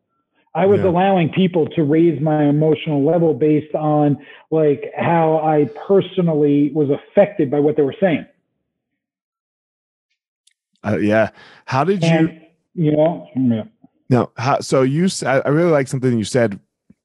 I 0.56 0.66
was 0.66 0.80
yeah. 0.80 0.88
allowing 0.88 1.30
people 1.30 1.68
to 1.76 1.84
raise 1.84 2.20
my 2.20 2.46
emotional 2.46 3.06
level 3.06 3.36
based 3.36 3.76
on 3.76 4.18
like 4.50 4.86
how 4.98 5.38
I 5.38 5.70
personally 5.88 6.72
was 6.74 6.90
affected 6.90 7.52
by 7.52 7.60
what 7.60 7.76
they 7.76 7.84
were 7.84 7.96
saying. 8.00 8.26
Uh, 10.84 10.98
yeah. 10.98 11.30
How 11.66 11.84
did 11.84 12.04
and, 12.04 12.42
you? 12.74 12.90
You 12.90 12.98
know. 12.98 13.30
Yeah. 13.36 13.64
No. 14.10 14.32
How, 14.38 14.62
so 14.62 14.82
you. 14.82 15.10
I 15.24 15.48
really 15.50 15.70
like 15.70 15.88
something 15.88 16.18
you 16.18 16.24
said 16.24 16.60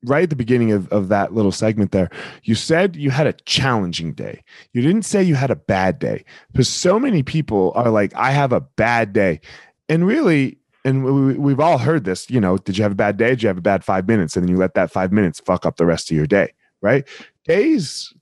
right 0.05 0.25
at 0.25 0.31
the 0.31 0.37
beginning 0.37 0.73
of, 0.73 0.89
of 0.89 1.09
that 1.09 1.33
little 1.33 1.53
segment 1.53 1.93
there, 1.93 2.11
you 2.43 2.55
said 2.55 2.97
you 2.97 3.11
had 3.11 3.27
a 3.27 3.33
challenging 3.33 4.13
day. 4.13 4.43
You 4.73 4.83
didn't 4.83 5.03
say 5.03 5.23
you 5.23 5.35
had 5.35 5.51
a 5.51 5.57
bad 5.57 5.99
day 5.99 6.25
because 6.51 6.69
so 6.69 6.99
many 6.99 7.23
people 7.23 7.73
are 7.75 7.91
like, 7.91 8.15
I 8.15 8.33
have 8.33 8.53
a 8.53 8.61
bad 8.61 9.13
day. 9.13 9.41
And 9.89 10.07
really, 10.07 10.59
and 10.85 11.05
we, 11.05 11.35
we've 11.35 11.61
all 11.61 11.79
heard 11.79 12.05
this, 12.05 12.29
you 12.31 12.41
know, 12.41 12.59
did 12.59 12.77
you 12.77 12.83
have 12.83 12.93
a 12.93 12.97
bad 12.97 13.17
day? 13.17 13.31
Did 13.31 13.43
you 13.43 13.49
have 13.49 13.59
a 13.59 13.63
bad 13.63 13.85
five 13.85 14.09
minutes? 14.09 14.37
And 14.37 14.45
then 14.45 14.51
you 14.51 14.57
let 14.57 14.75
that 14.75 14.91
five 14.91 15.13
minutes 15.13 15.41
fuck 15.41 15.65
up 15.65 15.77
the 15.77 15.87
rest 15.87 16.11
of 16.11 16.17
your 16.17 16.27
day, 16.27 16.53
right? 16.81 17.07
Days, 17.45 18.13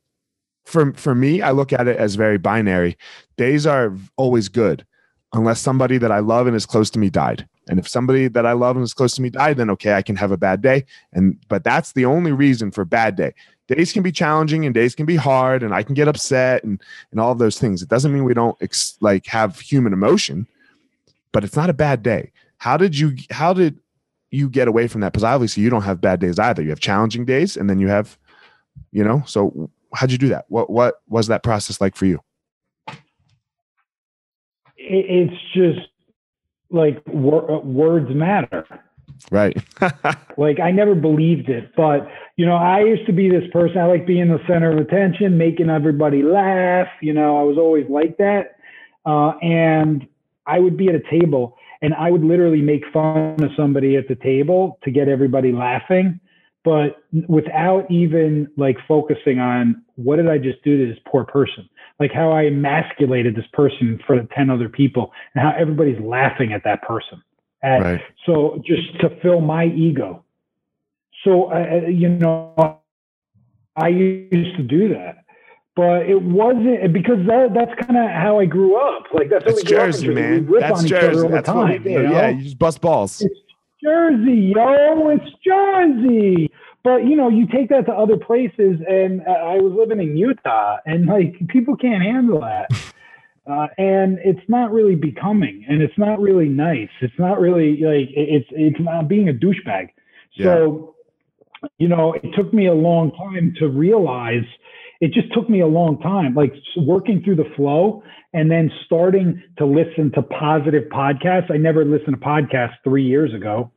for, 0.64 0.92
for 0.94 1.14
me, 1.14 1.42
I 1.42 1.50
look 1.52 1.72
at 1.72 1.88
it 1.88 1.96
as 1.96 2.14
very 2.14 2.38
binary. 2.38 2.96
Days 3.36 3.66
are 3.66 3.96
always 4.16 4.48
good 4.48 4.84
unless 5.32 5.60
somebody 5.60 5.96
that 5.98 6.12
I 6.12 6.18
love 6.18 6.46
and 6.46 6.56
is 6.56 6.66
close 6.66 6.90
to 6.90 6.98
me 6.98 7.08
died. 7.08 7.48
And 7.68 7.78
if 7.78 7.86
somebody 7.86 8.28
that 8.28 8.46
I 8.46 8.52
love 8.52 8.76
and 8.76 8.82
is 8.82 8.94
close 8.94 9.14
to 9.14 9.22
me 9.22 9.30
died, 9.30 9.56
then 9.56 9.70
okay, 9.70 9.94
I 9.94 10.02
can 10.02 10.16
have 10.16 10.32
a 10.32 10.36
bad 10.36 10.62
day. 10.62 10.84
And 11.12 11.38
but 11.48 11.62
that's 11.62 11.92
the 11.92 12.04
only 12.04 12.32
reason 12.32 12.70
for 12.70 12.84
bad 12.84 13.16
day. 13.16 13.34
Days 13.68 13.92
can 13.92 14.02
be 14.02 14.10
challenging 14.10 14.64
and 14.64 14.74
days 14.74 14.94
can 14.94 15.06
be 15.06 15.16
hard, 15.16 15.62
and 15.62 15.72
I 15.72 15.82
can 15.82 15.94
get 15.94 16.08
upset 16.08 16.64
and 16.64 16.82
and 17.12 17.20
all 17.20 17.34
those 17.34 17.58
things. 17.58 17.82
It 17.82 17.88
doesn't 17.88 18.12
mean 18.12 18.24
we 18.24 18.34
don't 18.34 18.60
ex- 18.60 18.96
like 19.00 19.26
have 19.26 19.60
human 19.60 19.92
emotion, 19.92 20.46
but 21.32 21.44
it's 21.44 21.56
not 21.56 21.70
a 21.70 21.74
bad 21.74 22.02
day. 22.02 22.32
How 22.58 22.76
did 22.76 22.98
you? 22.98 23.16
How 23.30 23.52
did 23.52 23.78
you 24.30 24.48
get 24.48 24.68
away 24.68 24.86
from 24.86 25.00
that? 25.02 25.12
Because 25.12 25.24
obviously 25.24 25.62
you 25.62 25.70
don't 25.70 25.82
have 25.82 26.00
bad 26.00 26.20
days 26.20 26.38
either. 26.38 26.62
You 26.62 26.70
have 26.70 26.80
challenging 26.80 27.24
days, 27.24 27.56
and 27.56 27.70
then 27.70 27.78
you 27.78 27.88
have, 27.88 28.18
you 28.92 29.04
know. 29.04 29.22
So 29.26 29.70
how'd 29.94 30.10
you 30.10 30.18
do 30.18 30.28
that? 30.28 30.46
What 30.48 30.70
what 30.70 31.00
was 31.08 31.28
that 31.28 31.42
process 31.42 31.80
like 31.80 31.96
for 31.96 32.06
you? 32.06 32.20
It's 34.76 35.36
just 35.54 35.88
like 36.70 37.02
wor- 37.06 37.50
uh, 37.50 37.58
words 37.60 38.08
matter. 38.14 38.66
Right. 39.30 39.56
like 40.36 40.60
I 40.60 40.70
never 40.70 40.94
believed 40.94 41.48
it, 41.48 41.72
but 41.76 42.08
you 42.36 42.46
know, 42.46 42.56
I 42.56 42.80
used 42.80 43.06
to 43.06 43.12
be 43.12 43.28
this 43.28 43.44
person. 43.52 43.78
I 43.78 43.86
like 43.86 44.06
being 44.06 44.28
the 44.28 44.40
center 44.46 44.72
of 44.72 44.78
attention, 44.78 45.36
making 45.36 45.68
everybody 45.68 46.22
laugh. 46.22 46.88
You 47.02 47.12
know, 47.12 47.38
I 47.38 47.42
was 47.42 47.58
always 47.58 47.86
like 47.90 48.16
that. 48.16 48.56
Uh, 49.04 49.32
and 49.42 50.06
I 50.46 50.58
would 50.58 50.76
be 50.76 50.88
at 50.88 50.94
a 50.94 51.02
table 51.10 51.56
and 51.82 51.94
I 51.94 52.10
would 52.10 52.22
literally 52.24 52.60
make 52.60 52.82
fun 52.92 53.42
of 53.42 53.50
somebody 53.56 53.96
at 53.96 54.08
the 54.08 54.16
table 54.16 54.78
to 54.84 54.90
get 54.90 55.08
everybody 55.08 55.52
laughing, 55.52 56.20
but 56.64 57.02
without 57.28 57.90
even 57.90 58.48
like 58.56 58.76
focusing 58.86 59.38
on 59.38 59.82
what 59.96 60.16
did 60.16 60.28
I 60.28 60.38
just 60.38 60.62
do 60.62 60.76
to 60.76 60.92
this 60.92 61.02
poor 61.06 61.24
person? 61.24 61.68
Like 62.00 62.12
how 62.12 62.32
I 62.32 62.46
emasculated 62.46 63.36
this 63.36 63.44
person 63.52 63.88
in 63.88 64.00
front 64.06 64.22
of 64.22 64.30
10 64.30 64.48
other 64.48 64.68
people 64.68 65.12
and 65.34 65.44
how 65.44 65.52
everybody's 65.56 66.00
laughing 66.00 66.52
at 66.52 66.64
that 66.64 66.82
person. 66.82 67.22
And 67.62 67.84
right. 67.84 68.00
so 68.24 68.62
just 68.66 68.98
to 69.00 69.10
fill 69.20 69.42
my 69.42 69.66
ego. 69.66 70.24
So, 71.24 71.52
uh, 71.52 71.86
you 71.86 72.08
know, 72.08 72.80
I 73.76 73.88
used 73.88 74.56
to 74.56 74.62
do 74.62 74.88
that, 74.94 75.24
but 75.76 76.06
it 76.06 76.22
wasn't 76.22 76.90
because 76.94 77.18
that, 77.26 77.50
that's 77.54 77.72
kind 77.86 77.98
of 77.98 78.10
how 78.10 78.40
I 78.40 78.46
grew 78.46 78.76
up. 78.76 79.04
Like 79.12 79.28
that's, 79.28 79.44
that's 79.44 79.62
Jersey, 79.62 80.08
man. 80.08 80.50
That's 80.58 80.84
Jersey. 80.84 81.28
That's 81.28 81.46
time, 81.46 81.56
what 81.56 81.70
we 81.70 81.78
do. 81.78 81.90
You 81.90 82.02
know? 82.04 82.12
Yeah. 82.12 82.28
You 82.30 82.44
just 82.44 82.58
bust 82.58 82.80
balls. 82.80 83.20
It's 83.20 83.38
Jersey, 83.82 84.52
yo. 84.54 85.10
It's 85.10 85.30
Jersey. 85.44 86.50
But 86.82 87.04
you 87.04 87.16
know, 87.16 87.28
you 87.28 87.46
take 87.46 87.68
that 87.68 87.86
to 87.86 87.92
other 87.92 88.16
places, 88.16 88.80
and 88.88 89.20
uh, 89.26 89.30
I 89.30 89.56
was 89.56 89.72
living 89.76 90.00
in 90.00 90.16
Utah, 90.16 90.78
and 90.86 91.06
like 91.06 91.34
people 91.48 91.76
can't 91.76 92.02
handle 92.02 92.40
that, 92.40 92.70
uh, 93.50 93.66
and 93.76 94.18
it's 94.24 94.48
not 94.48 94.72
really 94.72 94.94
becoming, 94.94 95.64
and 95.68 95.82
it's 95.82 95.98
not 95.98 96.20
really 96.20 96.48
nice. 96.48 96.88
It's 97.02 97.18
not 97.18 97.38
really 97.38 97.72
like 97.82 98.08
it's 98.16 98.48
it's 98.50 98.80
not 98.80 99.08
being 99.08 99.28
a 99.28 99.32
douchebag. 99.32 99.90
Yeah. 100.32 100.44
So, 100.44 100.94
you 101.76 101.88
know, 101.88 102.14
it 102.14 102.30
took 102.34 102.54
me 102.54 102.66
a 102.66 102.74
long 102.74 103.12
time 103.12 103.54
to 103.58 103.68
realize. 103.68 104.44
It 105.02 105.12
just 105.12 105.32
took 105.32 105.48
me 105.48 105.60
a 105.60 105.66
long 105.66 105.98
time, 106.00 106.34
like 106.34 106.52
working 106.76 107.22
through 107.22 107.36
the 107.36 107.50
flow 107.56 108.02
and 108.34 108.50
then 108.50 108.70
starting 108.84 109.42
to 109.56 109.64
listen 109.64 110.12
to 110.12 110.20
positive 110.22 110.84
podcasts. 110.90 111.50
I 111.50 111.56
never 111.56 111.86
listened 111.86 112.20
to 112.20 112.26
podcasts 112.26 112.74
three 112.84 113.04
years 113.04 113.32
ago 113.32 113.72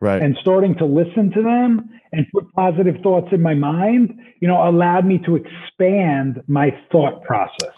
right 0.00 0.22
and 0.22 0.36
starting 0.40 0.74
to 0.76 0.84
listen 0.84 1.30
to 1.32 1.42
them 1.42 1.88
and 2.12 2.26
put 2.32 2.50
positive 2.52 2.96
thoughts 3.02 3.28
in 3.32 3.42
my 3.42 3.54
mind 3.54 4.14
you 4.40 4.48
know 4.48 4.68
allowed 4.68 5.04
me 5.04 5.18
to 5.18 5.36
expand 5.36 6.42
my 6.46 6.70
thought 6.90 7.22
process 7.24 7.74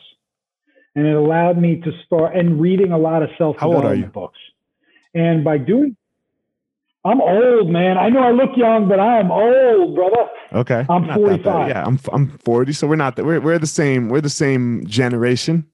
and 0.95 1.07
it 1.07 1.15
allowed 1.15 1.59
me 1.59 1.81
to 1.81 1.91
start 2.05 2.35
and 2.37 2.61
reading 2.61 2.93
a 2.93 2.99
lot 2.99 3.23
of 3.23 3.29
self-development 3.39 4.13
books 4.13 4.39
and 5.15 5.45
by 5.45 5.59
doing 5.59 5.97
I'm 7.05 7.21
old, 7.21 7.71
man. 7.71 7.97
I 7.97 8.09
know 8.09 8.21
I 8.21 8.33
look 8.33 8.51
young, 8.57 8.89
but 8.89 8.99
I 8.99 9.19
am 9.19 9.31
old, 9.31 9.95
brother. 9.95 10.29
Okay. 10.53 10.85
I'm 10.91 11.07
45. 11.07 11.69
Yeah, 11.69 11.85
I'm 11.85 11.99
I'm 12.13 12.37
40, 12.39 12.73
so 12.73 12.87
we're 12.87 12.97
not 12.97 13.17
that 13.17 13.25
we're 13.25 13.41
we're 13.41 13.59
the 13.59 13.67
same. 13.67 14.09
We're 14.09 14.21
the 14.21 14.29
same 14.29 14.85
generation. 14.87 15.67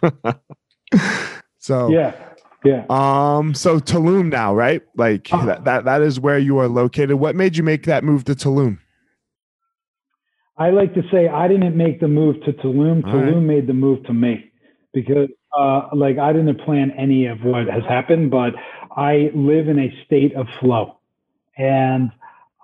so 1.58 1.88
yeah. 1.90 2.27
Yeah. 2.68 2.84
Um. 2.90 3.54
So 3.54 3.80
Tulum 3.80 4.28
now, 4.30 4.54
right? 4.54 4.82
Like 4.96 5.32
uh, 5.32 5.44
that, 5.46 5.64
that. 5.64 5.84
That 5.84 6.02
is 6.02 6.20
where 6.20 6.38
you 6.38 6.58
are 6.58 6.68
located. 6.68 7.14
What 7.14 7.34
made 7.34 7.56
you 7.56 7.62
make 7.62 7.84
that 7.84 8.04
move 8.04 8.24
to 8.24 8.34
Tulum? 8.34 8.78
I 10.58 10.70
like 10.70 10.92
to 10.94 11.02
say 11.10 11.28
I 11.28 11.48
didn't 11.48 11.76
make 11.76 12.00
the 12.00 12.08
move 12.08 12.36
to 12.44 12.52
Tulum. 12.52 13.04
All 13.06 13.12
Tulum 13.12 13.34
right. 13.34 13.42
made 13.54 13.66
the 13.66 13.72
move 13.74 14.04
to 14.04 14.12
me 14.12 14.50
because, 14.92 15.28
uh, 15.58 15.88
like, 15.94 16.18
I 16.18 16.32
didn't 16.32 16.60
plan 16.60 16.90
any 16.98 17.26
of 17.26 17.38
what 17.42 17.68
has 17.68 17.84
happened, 17.88 18.30
but 18.30 18.54
I 18.96 19.30
live 19.34 19.68
in 19.68 19.78
a 19.78 19.88
state 20.04 20.34
of 20.34 20.46
flow, 20.60 20.98
and 21.56 22.10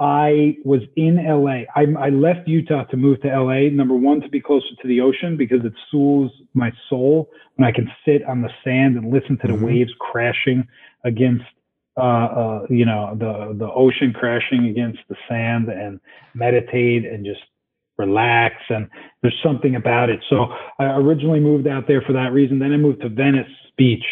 I 0.05 0.59
was 0.67 0.83
in 0.97 1.17
LA. 1.17 1.65
I, 1.75 1.87
I, 1.99 2.11
left 2.11 2.47
Utah 2.47 2.85
to 2.85 2.97
move 2.99 3.23
to 3.23 3.29
LA. 3.29 3.71
Number 3.71 3.95
one, 3.95 4.21
to 4.21 4.29
be 4.29 4.39
closer 4.39 4.67
to 4.83 4.87
the 4.87 5.01
ocean 5.01 5.39
because 5.39 5.65
it 5.65 5.73
soothes 5.91 6.31
my 6.53 6.71
soul 6.91 7.31
when 7.57 7.67
I 7.67 7.73
can 7.73 7.91
sit 8.05 8.23
on 8.25 8.43
the 8.43 8.51
sand 8.63 8.99
and 8.99 9.11
listen 9.11 9.39
to 9.39 9.47
the 9.47 9.55
mm-hmm. 9.55 9.65
waves 9.65 9.93
crashing 9.99 10.69
against, 11.07 11.47
uh, 11.97 12.01
uh, 12.03 12.67
you 12.69 12.85
know, 12.85 13.17
the 13.19 13.57
the 13.59 13.71
ocean 13.73 14.13
crashing 14.13 14.67
against 14.67 14.99
the 15.09 15.17
sand 15.27 15.71
and 15.71 15.99
meditate 16.35 17.07
and 17.07 17.25
just 17.25 17.41
relax. 17.97 18.57
And 18.69 18.91
there's 19.23 19.41
something 19.43 19.75
about 19.75 20.11
it. 20.11 20.21
So 20.29 20.49
I 20.79 20.97
originally 20.97 21.41
moved 21.41 21.67
out 21.67 21.89
there 21.89 22.03
for 22.03 22.13
that 22.13 22.31
reason. 22.35 22.59
Then 22.59 22.75
I 22.75 22.77
moved 22.77 23.01
to 23.01 23.09
Venice 23.09 23.49
Beach 23.79 24.05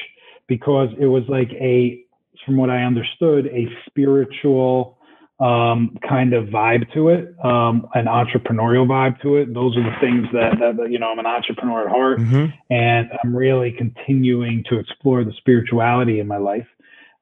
because 0.46 0.88
it 0.98 1.06
was 1.06 1.24
like 1.28 1.50
a, 1.50 2.02
from 2.46 2.56
what 2.56 2.70
I 2.70 2.82
understood, 2.82 3.48
a 3.48 3.68
spiritual 3.86 4.96
um, 5.42 5.98
kind 6.08 6.34
of 6.34 6.46
vibe 6.46 6.92
to 6.94 7.08
it, 7.08 7.34
um, 7.44 7.88
an 7.94 8.06
entrepreneurial 8.06 8.86
vibe 8.86 9.20
to 9.22 9.36
it. 9.36 9.52
Those 9.52 9.76
are 9.76 9.82
the 9.82 9.96
things 10.00 10.28
that, 10.32 10.76
that 10.76 10.90
you 10.90 11.00
know, 11.00 11.10
I'm 11.10 11.18
an 11.18 11.26
entrepreneur 11.26 11.86
at 11.86 11.90
heart, 11.90 12.20
mm-hmm. 12.20 12.46
and 12.70 13.10
I'm 13.22 13.34
really 13.34 13.72
continuing 13.72 14.62
to 14.70 14.78
explore 14.78 15.24
the 15.24 15.32
spirituality 15.38 16.20
in 16.20 16.28
my 16.28 16.36
life 16.36 16.66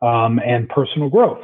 um, 0.03 0.39
and 0.39 0.69
personal 0.69 1.09
growth. 1.09 1.41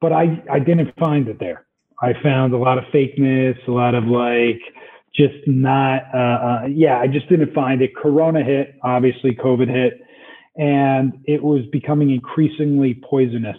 But 0.00 0.12
I, 0.12 0.42
I 0.50 0.58
didn't 0.58 0.92
find 0.98 1.28
it 1.28 1.38
there. 1.38 1.64
I 2.02 2.12
found 2.22 2.52
a 2.52 2.58
lot 2.58 2.76
of 2.76 2.84
fakeness, 2.92 3.56
a 3.68 3.70
lot 3.70 3.94
of 3.94 4.04
like 4.04 4.60
just 5.14 5.46
not, 5.46 6.02
uh, 6.12 6.18
uh, 6.18 6.66
yeah, 6.66 6.98
I 6.98 7.06
just 7.06 7.28
didn't 7.28 7.54
find 7.54 7.80
it. 7.80 7.94
Corona 7.94 8.42
hit, 8.42 8.74
obviously, 8.82 9.30
COVID 9.36 9.68
hit, 9.68 10.02
and 10.56 11.12
it 11.24 11.42
was 11.42 11.62
becoming 11.70 12.10
increasingly 12.10 13.00
poisonous 13.08 13.56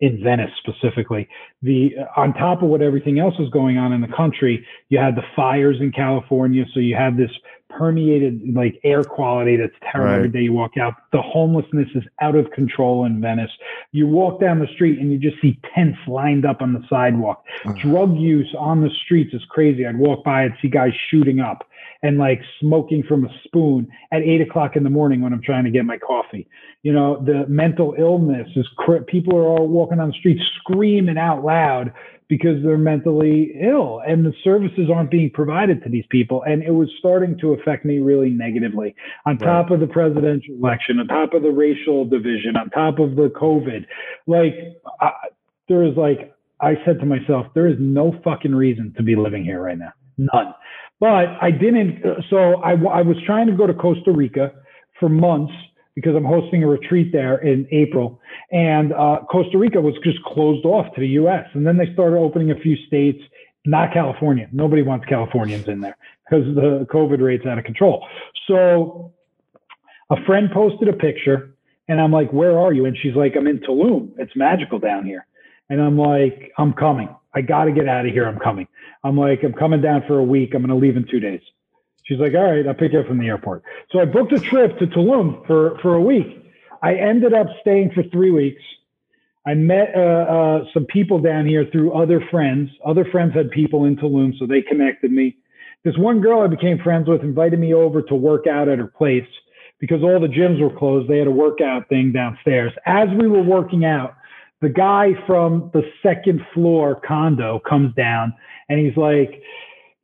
in 0.00 0.22
Venice 0.22 0.50
specifically. 0.58 1.28
The 1.62 1.90
on 2.16 2.32
top 2.34 2.62
of 2.62 2.68
what 2.68 2.82
everything 2.82 3.18
else 3.18 3.34
was 3.38 3.50
going 3.50 3.78
on 3.78 3.92
in 3.92 4.00
the 4.00 4.08
country, 4.16 4.64
you 4.88 4.98
had 4.98 5.16
the 5.16 5.24
fires 5.34 5.76
in 5.80 5.92
California, 5.92 6.64
so 6.72 6.80
you 6.80 6.94
had 6.94 7.16
this 7.16 7.30
permeated 7.68 8.40
like 8.54 8.80
air 8.82 9.04
quality 9.04 9.56
that's 9.56 9.74
terrible 9.92 10.10
right. 10.10 10.16
every 10.16 10.28
day 10.30 10.40
you 10.40 10.52
walk 10.52 10.76
out. 10.80 10.94
The 11.12 11.20
homelessness 11.20 11.88
is 11.94 12.02
out 12.20 12.34
of 12.34 12.50
control 12.52 13.04
in 13.04 13.20
Venice. 13.20 13.50
You 13.92 14.06
walk 14.06 14.40
down 14.40 14.58
the 14.58 14.68
street 14.74 14.98
and 14.98 15.12
you 15.12 15.18
just 15.18 15.40
see 15.42 15.60
tents 15.74 15.98
lined 16.06 16.46
up 16.46 16.62
on 16.62 16.72
the 16.72 16.82
sidewalk. 16.88 17.44
Uh-huh. 17.64 17.74
Drug 17.82 18.16
use 18.16 18.52
on 18.58 18.80
the 18.82 18.90
streets 19.04 19.34
is 19.34 19.42
crazy. 19.50 19.86
I'd 19.86 19.98
walk 19.98 20.24
by 20.24 20.44
and 20.44 20.54
see 20.62 20.68
guys 20.68 20.92
shooting 21.10 21.40
up 21.40 21.68
and 22.02 22.18
like 22.18 22.40
smoking 22.60 23.02
from 23.08 23.24
a 23.24 23.28
spoon 23.44 23.88
at 24.12 24.22
eight 24.22 24.40
o'clock 24.40 24.76
in 24.76 24.84
the 24.84 24.90
morning 24.90 25.20
when 25.20 25.32
I'm 25.32 25.42
trying 25.42 25.64
to 25.64 25.70
get 25.70 25.84
my 25.84 25.98
coffee. 25.98 26.48
You 26.82 26.92
know, 26.92 27.22
the 27.24 27.44
mental 27.48 27.94
illness 27.98 28.48
is 28.54 28.66
cr- 28.76 28.98
people 29.06 29.36
are 29.36 29.44
all 29.44 29.66
walking 29.66 29.98
on 29.98 30.08
the 30.08 30.14
streets 30.14 30.42
screaming 30.60 31.18
out 31.18 31.44
loud 31.44 31.92
because 32.28 32.62
they're 32.62 32.78
mentally 32.78 33.54
ill 33.60 34.02
and 34.06 34.24
the 34.24 34.32
services 34.44 34.90
aren't 34.94 35.10
being 35.10 35.30
provided 35.30 35.82
to 35.82 35.88
these 35.88 36.04
people. 36.10 36.42
And 36.44 36.62
it 36.62 36.72
was 36.72 36.88
starting 36.98 37.38
to 37.40 37.54
affect 37.54 37.84
me 37.84 37.98
really 37.98 38.30
negatively. 38.30 38.94
On 39.26 39.38
top 39.38 39.70
right. 39.70 39.72
of 39.72 39.80
the 39.80 39.86
presidential 39.92 40.54
election, 40.54 41.00
on 41.00 41.08
top 41.08 41.32
of 41.32 41.42
the 41.42 41.50
racial 41.50 42.04
division, 42.04 42.56
on 42.56 42.70
top 42.70 42.98
of 42.98 43.16
the 43.16 43.32
COVID, 43.34 43.86
like 44.26 44.54
I, 45.00 45.10
there 45.68 45.84
is 45.84 45.96
like, 45.96 46.34
I 46.60 46.74
said 46.84 47.00
to 47.00 47.06
myself, 47.06 47.46
there 47.54 47.66
is 47.66 47.76
no 47.78 48.14
fucking 48.22 48.54
reason 48.54 48.92
to 48.98 49.02
be 49.02 49.16
living 49.16 49.42
here 49.44 49.62
right 49.62 49.78
now. 49.78 49.92
None. 50.18 50.54
But 51.00 51.36
I 51.40 51.50
didn't. 51.50 52.02
So 52.28 52.60
I, 52.62 52.72
I 52.72 53.02
was 53.02 53.16
trying 53.24 53.46
to 53.46 53.52
go 53.52 53.66
to 53.66 53.74
Costa 53.74 54.12
Rica 54.12 54.52
for 54.98 55.08
months 55.08 55.52
because 55.94 56.14
I'm 56.14 56.24
hosting 56.24 56.62
a 56.62 56.68
retreat 56.68 57.10
there 57.12 57.38
in 57.38 57.66
April. 57.72 58.20
And 58.52 58.92
uh, 58.92 59.18
Costa 59.30 59.58
Rica 59.58 59.80
was 59.80 59.94
just 60.04 60.22
closed 60.24 60.64
off 60.64 60.94
to 60.94 61.00
the 61.00 61.08
US. 61.08 61.46
And 61.54 61.66
then 61.66 61.76
they 61.76 61.92
started 61.92 62.16
opening 62.18 62.50
a 62.50 62.56
few 62.56 62.76
states, 62.86 63.20
not 63.64 63.92
California. 63.92 64.48
Nobody 64.52 64.82
wants 64.82 65.06
Californians 65.06 65.66
in 65.66 65.80
there 65.80 65.96
because 66.24 66.44
the 66.54 66.86
COVID 66.92 67.20
rate's 67.20 67.46
out 67.46 67.58
of 67.58 67.64
control. 67.64 68.06
So 68.46 69.12
a 70.10 70.16
friend 70.24 70.48
posted 70.52 70.88
a 70.88 70.92
picture 70.92 71.54
and 71.88 72.00
I'm 72.00 72.12
like, 72.12 72.32
where 72.32 72.58
are 72.58 72.72
you? 72.72 72.84
And 72.84 72.96
she's 72.96 73.14
like, 73.14 73.34
I'm 73.36 73.46
in 73.46 73.58
Tulum. 73.58 74.10
It's 74.18 74.36
magical 74.36 74.78
down 74.78 75.04
here. 75.04 75.26
And 75.70 75.80
I'm 75.80 75.98
like, 75.98 76.52
I'm 76.58 76.72
coming. 76.72 77.08
I 77.34 77.42
got 77.42 77.64
to 77.64 77.72
get 77.72 77.88
out 77.88 78.06
of 78.06 78.12
here. 78.12 78.26
I'm 78.26 78.38
coming. 78.38 78.66
I'm 79.04 79.16
like, 79.16 79.42
I'm 79.42 79.52
coming 79.52 79.80
down 79.80 80.04
for 80.06 80.18
a 80.18 80.24
week. 80.24 80.54
I'm 80.54 80.62
going 80.62 80.68
to 80.70 80.86
leave 80.86 80.96
in 80.96 81.06
two 81.08 81.20
days. 81.20 81.42
She's 82.04 82.18
like, 82.18 82.32
all 82.34 82.50
right, 82.50 82.66
I'll 82.66 82.74
pick 82.74 82.92
you 82.92 83.00
up 83.00 83.06
from 83.06 83.18
the 83.18 83.26
airport. 83.26 83.62
So 83.90 84.00
I 84.00 84.06
booked 84.06 84.32
a 84.32 84.40
trip 84.40 84.78
to 84.78 84.86
Tulum 84.86 85.46
for, 85.46 85.78
for 85.80 85.94
a 85.94 86.00
week. 86.00 86.26
I 86.82 86.94
ended 86.94 87.34
up 87.34 87.48
staying 87.60 87.92
for 87.94 88.02
three 88.04 88.30
weeks. 88.30 88.62
I 89.46 89.54
met 89.54 89.94
uh, 89.94 89.98
uh, 90.00 90.64
some 90.72 90.86
people 90.86 91.20
down 91.20 91.46
here 91.46 91.66
through 91.70 91.92
other 91.92 92.22
friends. 92.30 92.70
Other 92.84 93.04
friends 93.04 93.34
had 93.34 93.50
people 93.50 93.84
in 93.84 93.96
Tulum, 93.96 94.38
so 94.38 94.46
they 94.46 94.62
connected 94.62 95.12
me. 95.12 95.36
This 95.84 95.96
one 95.96 96.20
girl 96.20 96.40
I 96.42 96.48
became 96.48 96.78
friends 96.78 97.08
with 97.08 97.22
invited 97.22 97.58
me 97.58 97.72
over 97.72 98.02
to 98.02 98.14
work 98.14 98.46
out 98.46 98.68
at 98.68 98.78
her 98.78 98.86
place 98.86 99.26
because 99.78 100.02
all 100.02 100.18
the 100.20 100.26
gyms 100.26 100.60
were 100.60 100.76
closed. 100.76 101.08
They 101.08 101.18
had 101.18 101.28
a 101.28 101.32
workout 101.32 101.88
thing 101.88 102.12
downstairs. 102.12 102.72
As 102.84 103.08
we 103.18 103.28
were 103.28 103.42
working 103.42 103.84
out, 103.84 104.14
the 104.60 104.68
guy 104.68 105.10
from 105.26 105.70
the 105.72 105.82
second 106.02 106.40
floor 106.52 107.00
condo 107.06 107.60
comes 107.68 107.94
down 107.94 108.34
and 108.68 108.78
he's 108.84 108.96
like, 108.96 109.42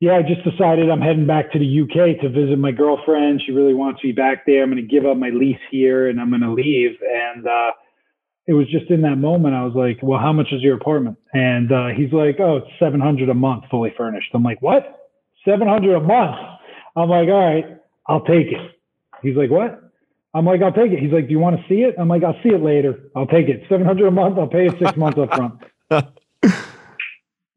yeah, 0.00 0.16
I 0.16 0.22
just 0.22 0.44
decided 0.44 0.90
I'm 0.90 1.00
heading 1.00 1.26
back 1.26 1.52
to 1.52 1.58
the 1.58 1.80
UK 1.82 2.20
to 2.20 2.28
visit 2.28 2.58
my 2.58 2.72
girlfriend. 2.72 3.42
She 3.44 3.52
really 3.52 3.74
wants 3.74 4.02
me 4.04 4.12
back 4.12 4.44
there. 4.46 4.62
I'm 4.62 4.70
going 4.70 4.82
to 4.82 4.88
give 4.88 5.06
up 5.06 5.16
my 5.16 5.30
lease 5.30 5.56
here 5.70 6.08
and 6.08 6.20
I'm 6.20 6.30
going 6.30 6.42
to 6.42 6.52
leave. 6.52 6.90
And 7.00 7.46
uh, 7.46 7.70
it 8.46 8.52
was 8.52 8.66
just 8.70 8.90
in 8.90 9.02
that 9.02 9.16
moment, 9.16 9.54
I 9.54 9.64
was 9.64 9.74
like, 9.74 9.98
well, 10.02 10.20
how 10.20 10.32
much 10.32 10.48
is 10.52 10.62
your 10.62 10.76
apartment? 10.76 11.16
And 11.32 11.72
uh, 11.72 11.88
he's 11.96 12.12
like, 12.12 12.36
oh, 12.38 12.58
it's 12.58 12.70
700 12.78 13.28
a 13.28 13.34
month, 13.34 13.64
fully 13.70 13.94
furnished. 13.96 14.28
I'm 14.34 14.42
like, 14.42 14.60
what? 14.60 15.10
700 15.48 15.96
a 15.96 16.00
month? 16.00 16.36
I'm 16.96 17.08
like, 17.08 17.28
all 17.28 17.54
right, 17.54 17.64
I'll 18.06 18.24
take 18.24 18.48
it. 18.48 18.78
He's 19.22 19.36
like, 19.36 19.50
what? 19.50 19.83
I'm 20.34 20.44
like, 20.44 20.60
I'll 20.62 20.72
take 20.72 20.90
it. 20.90 20.98
He's 20.98 21.12
like, 21.12 21.26
do 21.26 21.30
you 21.30 21.38
want 21.38 21.56
to 21.56 21.62
see 21.68 21.82
it? 21.82 21.94
I'm 21.98 22.08
like, 22.08 22.24
I'll 22.24 22.38
see 22.42 22.48
it 22.48 22.62
later. 22.62 23.04
I'll 23.14 23.26
take 23.26 23.48
it. 23.48 23.62
700 23.68 24.06
a 24.06 24.10
month. 24.10 24.36
I'll 24.36 24.48
pay 24.48 24.66
it 24.66 24.74
six 24.80 24.96
months 24.96 25.18
up 25.18 25.32
front. 25.32 25.60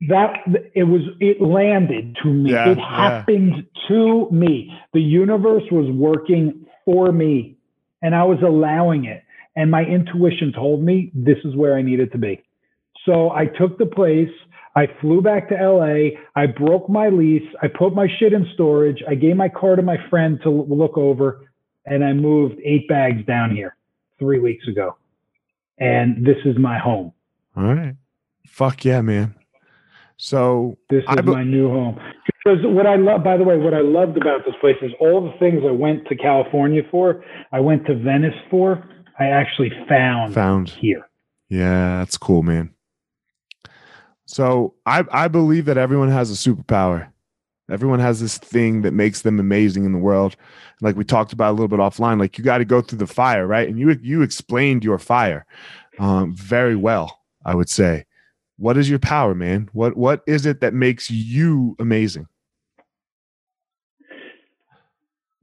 that 0.01 0.43
it 0.75 0.83
was 0.83 1.01
it 1.19 1.41
landed 1.41 2.15
to 2.21 2.29
me 2.29 2.51
yeah, 2.51 2.69
it 2.69 2.77
happened 2.77 3.55
yeah. 3.55 3.87
to 3.87 4.29
me 4.31 4.71
the 4.93 5.01
universe 5.01 5.63
was 5.71 5.89
working 5.91 6.67
for 6.85 7.11
me 7.11 7.57
and 8.03 8.13
i 8.13 8.23
was 8.23 8.37
allowing 8.45 9.05
it 9.05 9.23
and 9.55 9.71
my 9.71 9.81
intuition 9.81 10.53
told 10.53 10.83
me 10.83 11.11
this 11.15 11.37
is 11.43 11.55
where 11.55 11.75
i 11.75 11.81
needed 11.81 12.11
to 12.11 12.19
be 12.19 12.39
so 13.07 13.31
i 13.31 13.45
took 13.45 13.79
the 13.79 13.87
place 13.87 14.29
i 14.75 14.85
flew 15.01 15.19
back 15.19 15.49
to 15.49 15.55
la 15.55 16.09
i 16.35 16.45
broke 16.45 16.87
my 16.87 17.09
lease 17.09 17.49
i 17.63 17.67
put 17.67 17.95
my 17.95 18.07
shit 18.19 18.33
in 18.33 18.47
storage 18.53 19.01
i 19.09 19.15
gave 19.15 19.35
my 19.35 19.49
car 19.49 19.75
to 19.75 19.81
my 19.81 19.97
friend 20.11 20.39
to 20.43 20.51
look 20.51 20.95
over 20.95 21.46
and 21.87 22.03
i 22.03 22.13
moved 22.13 22.59
eight 22.63 22.87
bags 22.87 23.25
down 23.25 23.55
here 23.55 23.75
three 24.19 24.39
weeks 24.39 24.67
ago 24.67 24.95
and 25.79 26.25
this 26.25 26.37
is 26.45 26.57
my 26.57 26.77
home 26.77 27.11
all 27.55 27.73
right 27.73 27.95
fuck 28.45 28.85
yeah 28.85 29.01
man 29.01 29.33
so 30.17 30.77
this 30.89 31.03
is 31.09 31.15
be- 31.17 31.31
my 31.31 31.43
new 31.43 31.69
home. 31.69 31.99
Because 32.25 32.59
what 32.63 32.87
I 32.87 32.95
love, 32.95 33.23
by 33.23 33.37
the 33.37 33.43
way, 33.43 33.57
what 33.57 33.73
I 33.73 33.81
loved 33.81 34.17
about 34.17 34.45
this 34.45 34.55
place 34.59 34.77
is 34.81 34.91
all 34.99 35.21
the 35.21 35.37
things 35.37 35.63
I 35.67 35.71
went 35.71 36.07
to 36.07 36.15
California 36.15 36.81
for, 36.89 37.23
I 37.51 37.59
went 37.59 37.85
to 37.87 37.95
Venice 37.95 38.33
for, 38.49 38.83
I 39.19 39.25
actually 39.25 39.71
found 39.87 40.33
found 40.33 40.69
here. 40.69 41.07
Yeah, 41.49 41.99
that's 41.99 42.17
cool, 42.17 42.43
man. 42.43 42.73
So 44.25 44.75
I 44.85 45.03
I 45.11 45.27
believe 45.27 45.65
that 45.65 45.77
everyone 45.77 46.09
has 46.09 46.31
a 46.31 46.33
superpower. 46.33 47.09
Everyone 47.69 47.99
has 47.99 48.19
this 48.21 48.37
thing 48.37 48.81
that 48.83 48.93
makes 48.93 49.21
them 49.21 49.39
amazing 49.39 49.85
in 49.85 49.91
the 49.91 49.97
world. 49.97 50.35
Like 50.81 50.95
we 50.95 51.03
talked 51.03 51.33
about 51.33 51.51
a 51.51 51.53
little 51.53 51.67
bit 51.67 51.79
offline, 51.79 52.19
like 52.19 52.37
you 52.37 52.43
got 52.43 52.59
to 52.59 52.65
go 52.65 52.81
through 52.81 52.99
the 52.99 53.07
fire, 53.07 53.45
right? 53.45 53.67
And 53.67 53.77
you 53.79 53.97
you 54.01 54.21
explained 54.21 54.83
your 54.83 54.99
fire 54.99 55.45
um, 55.99 56.35
very 56.35 56.75
well, 56.75 57.19
I 57.43 57.55
would 57.55 57.69
say 57.69 58.05
what 58.57 58.77
is 58.77 58.89
your 58.89 58.99
power 58.99 59.33
man 59.33 59.69
what 59.71 59.95
what 59.95 60.21
is 60.27 60.45
it 60.45 60.59
that 60.61 60.73
makes 60.73 61.09
you 61.09 61.75
amazing 61.79 62.27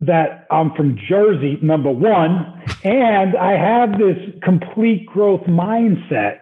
that 0.00 0.46
i'm 0.50 0.74
from 0.74 0.98
jersey 1.08 1.58
number 1.62 1.90
one 1.90 2.62
and 2.82 3.36
i 3.36 3.52
have 3.52 3.98
this 3.98 4.18
complete 4.42 5.06
growth 5.06 5.42
mindset 5.42 6.40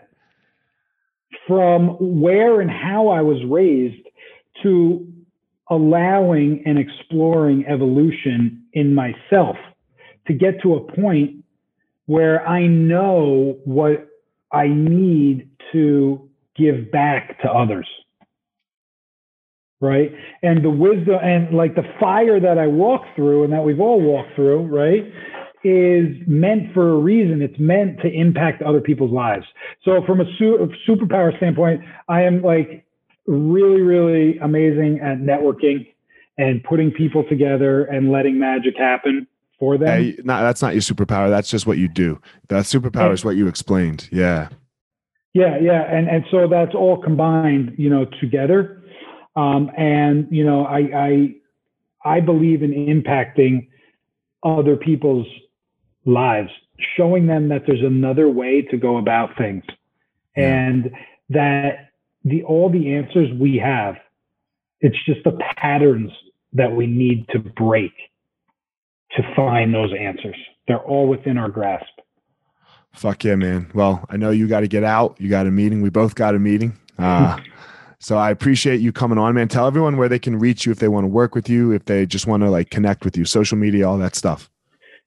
from 1.46 1.88
where 2.00 2.60
and 2.60 2.70
how 2.70 3.08
i 3.08 3.20
was 3.20 3.38
raised 3.48 4.08
to 4.62 5.06
allowing 5.72 6.62
and 6.66 6.78
exploring 6.78 7.64
evolution 7.66 8.64
in 8.74 8.94
myself 8.94 9.56
to 10.26 10.34
get 10.34 10.62
to 10.62 10.74
a 10.74 10.92
point 10.92 11.44
where 12.06 12.46
i 12.46 12.66
know 12.66 13.58
what 13.64 14.08
i 14.52 14.68
need 14.68 15.48
to 15.72 16.28
give 16.56 16.90
back 16.92 17.40
to 17.40 17.50
others 17.50 17.88
right? 19.82 20.12
And 20.42 20.64
the 20.64 20.70
wisdom 20.70 21.16
and 21.22 21.54
like 21.54 21.74
the 21.74 21.82
fire 22.00 22.40
that 22.40 22.56
i 22.56 22.66
walk 22.66 23.02
through 23.16 23.44
and 23.44 23.52
that 23.52 23.62
we've 23.64 23.80
all 23.80 24.00
walked 24.00 24.34
through 24.36 24.66
right 24.66 25.04
is 25.64 26.16
meant 26.26 26.72
for 26.74 26.90
a 26.90 26.96
reason. 26.96 27.42
It's 27.42 27.58
meant 27.58 28.00
to 28.00 28.08
impact 28.12 28.62
other 28.62 28.80
people's 28.80 29.12
lives. 29.12 29.44
So 29.84 30.02
from 30.06 30.20
a 30.20 30.24
su- 30.38 30.70
superpower 30.88 31.36
standpoint 31.36 31.82
i 32.08 32.22
am 32.22 32.42
like 32.42 32.86
really 33.26 33.80
really 33.80 34.38
amazing 34.38 35.00
at 35.00 35.18
networking 35.18 35.86
and 36.38 36.62
putting 36.64 36.90
people 36.90 37.24
together 37.28 37.84
and 37.84 38.10
letting 38.10 38.38
magic 38.38 38.76
happen 38.76 39.26
for 39.58 39.78
them 39.78 39.88
hey, 39.88 40.16
not, 40.24 40.42
that's 40.42 40.62
not 40.62 40.72
your 40.74 40.82
superpower 40.82 41.28
that's 41.28 41.50
just 41.50 41.66
what 41.66 41.78
you 41.78 41.88
do 41.88 42.20
that 42.48 42.64
superpower 42.64 43.06
and, 43.06 43.14
is 43.14 43.24
what 43.24 43.36
you 43.36 43.46
explained 43.46 44.08
yeah 44.10 44.48
yeah, 45.34 45.58
yeah, 45.58 45.82
and 45.90 46.08
and 46.08 46.24
so 46.30 46.46
that's 46.46 46.74
all 46.74 47.00
combined, 47.00 47.74
you 47.78 47.88
know, 47.88 48.04
together. 48.20 48.82
Um, 49.34 49.70
and 49.78 50.28
you 50.30 50.44
know, 50.44 50.64
I 50.64 50.78
I 50.94 51.34
I 52.16 52.20
believe 52.20 52.62
in 52.62 52.72
impacting 52.72 53.68
other 54.42 54.76
people's 54.76 55.26
lives, 56.04 56.50
showing 56.96 57.26
them 57.26 57.48
that 57.48 57.62
there's 57.66 57.82
another 57.82 58.28
way 58.28 58.60
to 58.70 58.76
go 58.76 58.98
about 58.98 59.30
things, 59.38 59.64
yeah. 60.36 60.66
and 60.66 60.90
that 61.30 61.91
the 62.24 62.42
all 62.44 62.70
the 62.70 62.94
answers 62.94 63.28
we 63.38 63.56
have. 63.56 63.96
It's 64.80 64.96
just 65.06 65.22
the 65.24 65.38
patterns 65.56 66.10
that 66.54 66.72
we 66.72 66.86
need 66.86 67.26
to 67.28 67.38
break 67.38 67.92
to 69.16 69.22
find 69.36 69.72
those 69.72 69.92
answers. 69.98 70.36
They're 70.66 70.80
all 70.80 71.08
within 71.08 71.38
our 71.38 71.48
grasp. 71.48 71.86
Fuck 72.92 73.24
yeah, 73.24 73.36
man. 73.36 73.70
Well, 73.74 74.04
I 74.10 74.16
know 74.16 74.30
you 74.30 74.48
got 74.48 74.60
to 74.60 74.68
get 74.68 74.84
out. 74.84 75.16
You 75.18 75.28
got 75.30 75.46
a 75.46 75.50
meeting. 75.50 75.82
We 75.82 75.90
both 75.90 76.14
got 76.14 76.34
a 76.34 76.38
meeting. 76.38 76.78
Uh, 76.98 77.38
so 77.98 78.18
I 78.18 78.30
appreciate 78.30 78.80
you 78.80 78.92
coming 78.92 79.18
on, 79.18 79.34
man. 79.34 79.48
Tell 79.48 79.66
everyone 79.66 79.96
where 79.96 80.08
they 80.08 80.18
can 80.18 80.38
reach 80.38 80.66
you 80.66 80.72
if 80.72 80.78
they 80.78 80.88
want 80.88 81.04
to 81.04 81.08
work 81.08 81.34
with 81.34 81.48
you, 81.48 81.72
if 81.72 81.86
they 81.86 82.04
just 82.04 82.26
want 82.26 82.42
to 82.42 82.50
like 82.50 82.70
connect 82.70 83.04
with 83.04 83.16
you, 83.16 83.24
social 83.24 83.56
media, 83.56 83.88
all 83.88 83.98
that 83.98 84.14
stuff. 84.14 84.50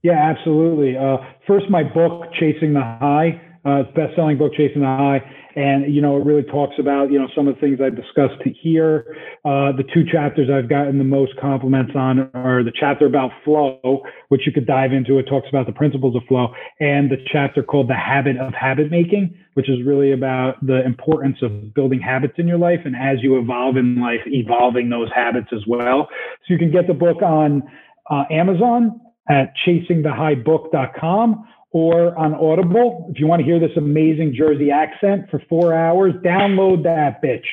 Yeah, 0.02 0.14
absolutely. 0.14 0.98
Uh, 0.98 1.18
first, 1.48 1.70
my 1.70 1.84
book, 1.84 2.32
Chasing 2.40 2.74
the 2.74 2.82
High, 2.82 3.42
uh, 3.66 3.84
best-selling 3.96 4.38
book, 4.38 4.54
Chasing 4.54 4.82
the 4.82 4.88
High, 4.88 5.22
and 5.56 5.94
you 5.94 6.02
know 6.02 6.18
it 6.18 6.26
really 6.26 6.44
talks 6.44 6.76
about 6.80 7.12
you 7.12 7.18
know 7.18 7.28
some 7.36 7.48
of 7.48 7.56
the 7.56 7.62
things 7.62 7.80
I've 7.82 7.96
discussed 7.96 8.42
here. 8.62 9.06
Uh, 9.46 9.72
the 9.72 9.84
two 9.94 10.04
chapters 10.12 10.50
I've 10.50 10.70
gotten 10.70 10.98
the 10.98 11.04
most 11.04 11.34
compliments 11.40 11.94
on 11.96 12.30
are 12.34 12.64
the 12.64 12.74
chapter 12.78 13.06
about 13.06 13.32
flow, 13.44 14.02
which 14.30 14.42
you 14.46 14.52
could 14.52 14.68
dive 14.68 14.92
into. 14.92 15.18
It 15.18 15.24
talks 15.24 15.48
about 15.50 15.66
the 15.66 15.72
principles 15.72 16.16
of 16.16 16.24
flow, 16.28 16.54
and 16.80 17.10
the 17.10 17.18
chapter 17.32 17.64
called 17.64 17.90
the 17.90 17.96
habit 17.96 18.38
of 18.38 18.54
habit 18.54 18.92
making, 18.92 19.36
which 19.54 19.70
is 19.70 19.84
really 19.86 20.12
about 20.12 20.66
the 20.66 20.86
importance 20.86 21.38
of 21.42 21.74
building 21.74 22.00
habits 22.00 22.34
in 22.38 22.48
your 22.48 22.58
life, 22.58 22.80
and 22.86 22.96
as 22.96 23.24
you 23.24 23.40
evolve 23.40 23.78
in 23.78 24.00
life, 24.00 24.22
evolving 24.26 24.90
those 24.90 25.10
habits 25.16 25.48
as 25.54 25.62
well. 25.68 26.08
So 26.48 26.54
you 26.54 26.58
can 26.58 26.72
get 26.72 26.88
the 26.88 26.94
book 26.94 27.22
on 27.22 27.64
uh, 28.10 28.24
Amazon 28.30 29.00
at 29.30 29.54
chasingthehighbook.com 29.66 31.48
or 31.76 32.18
on 32.18 32.34
Audible. 32.34 33.06
If 33.10 33.20
you 33.20 33.28
want 33.28 33.42
to 33.42 33.46
hear 33.46 33.60
this 33.60 33.76
amazing 33.76 34.34
Jersey 34.34 34.72
accent 34.72 35.30
for 35.30 35.44
four 35.50 35.74
hours, 35.74 36.14
download 36.24 36.84
that 36.84 37.22
bitch. 37.22 37.44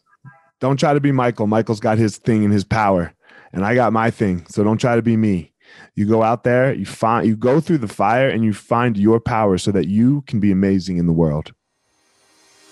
don't 0.60 0.78
try 0.78 0.94
to 0.94 1.00
be 1.00 1.12
Michael. 1.12 1.48
Michael's 1.48 1.80
got 1.80 1.98
his 1.98 2.18
thing 2.18 2.44
and 2.44 2.54
his 2.54 2.64
power, 2.64 3.14
and 3.54 3.66
I 3.66 3.76
got 3.76 3.94
my 3.94 4.12
thing. 4.12 4.46
So 4.48 4.64
don't 4.64 4.78
try 4.78 4.96
to 4.96 5.02
be 5.02 5.18
me. 5.18 5.54
You 5.96 6.08
go 6.08 6.24
out 6.24 6.44
there, 6.44 6.74
you 6.74 6.86
find, 6.86 7.28
you 7.28 7.36
go 7.36 7.60
through 7.60 7.80
the 7.80 7.88
fire, 7.88 8.30
and 8.30 8.44
you 8.44 8.54
find 8.54 8.98
your 8.98 9.20
power 9.20 9.58
so 9.58 9.72
that 9.72 9.88
you 9.88 10.22
can 10.28 10.40
be 10.40 10.52
amazing 10.52 10.98
in 10.98 11.08
the 11.08 11.14
world. 11.14 11.54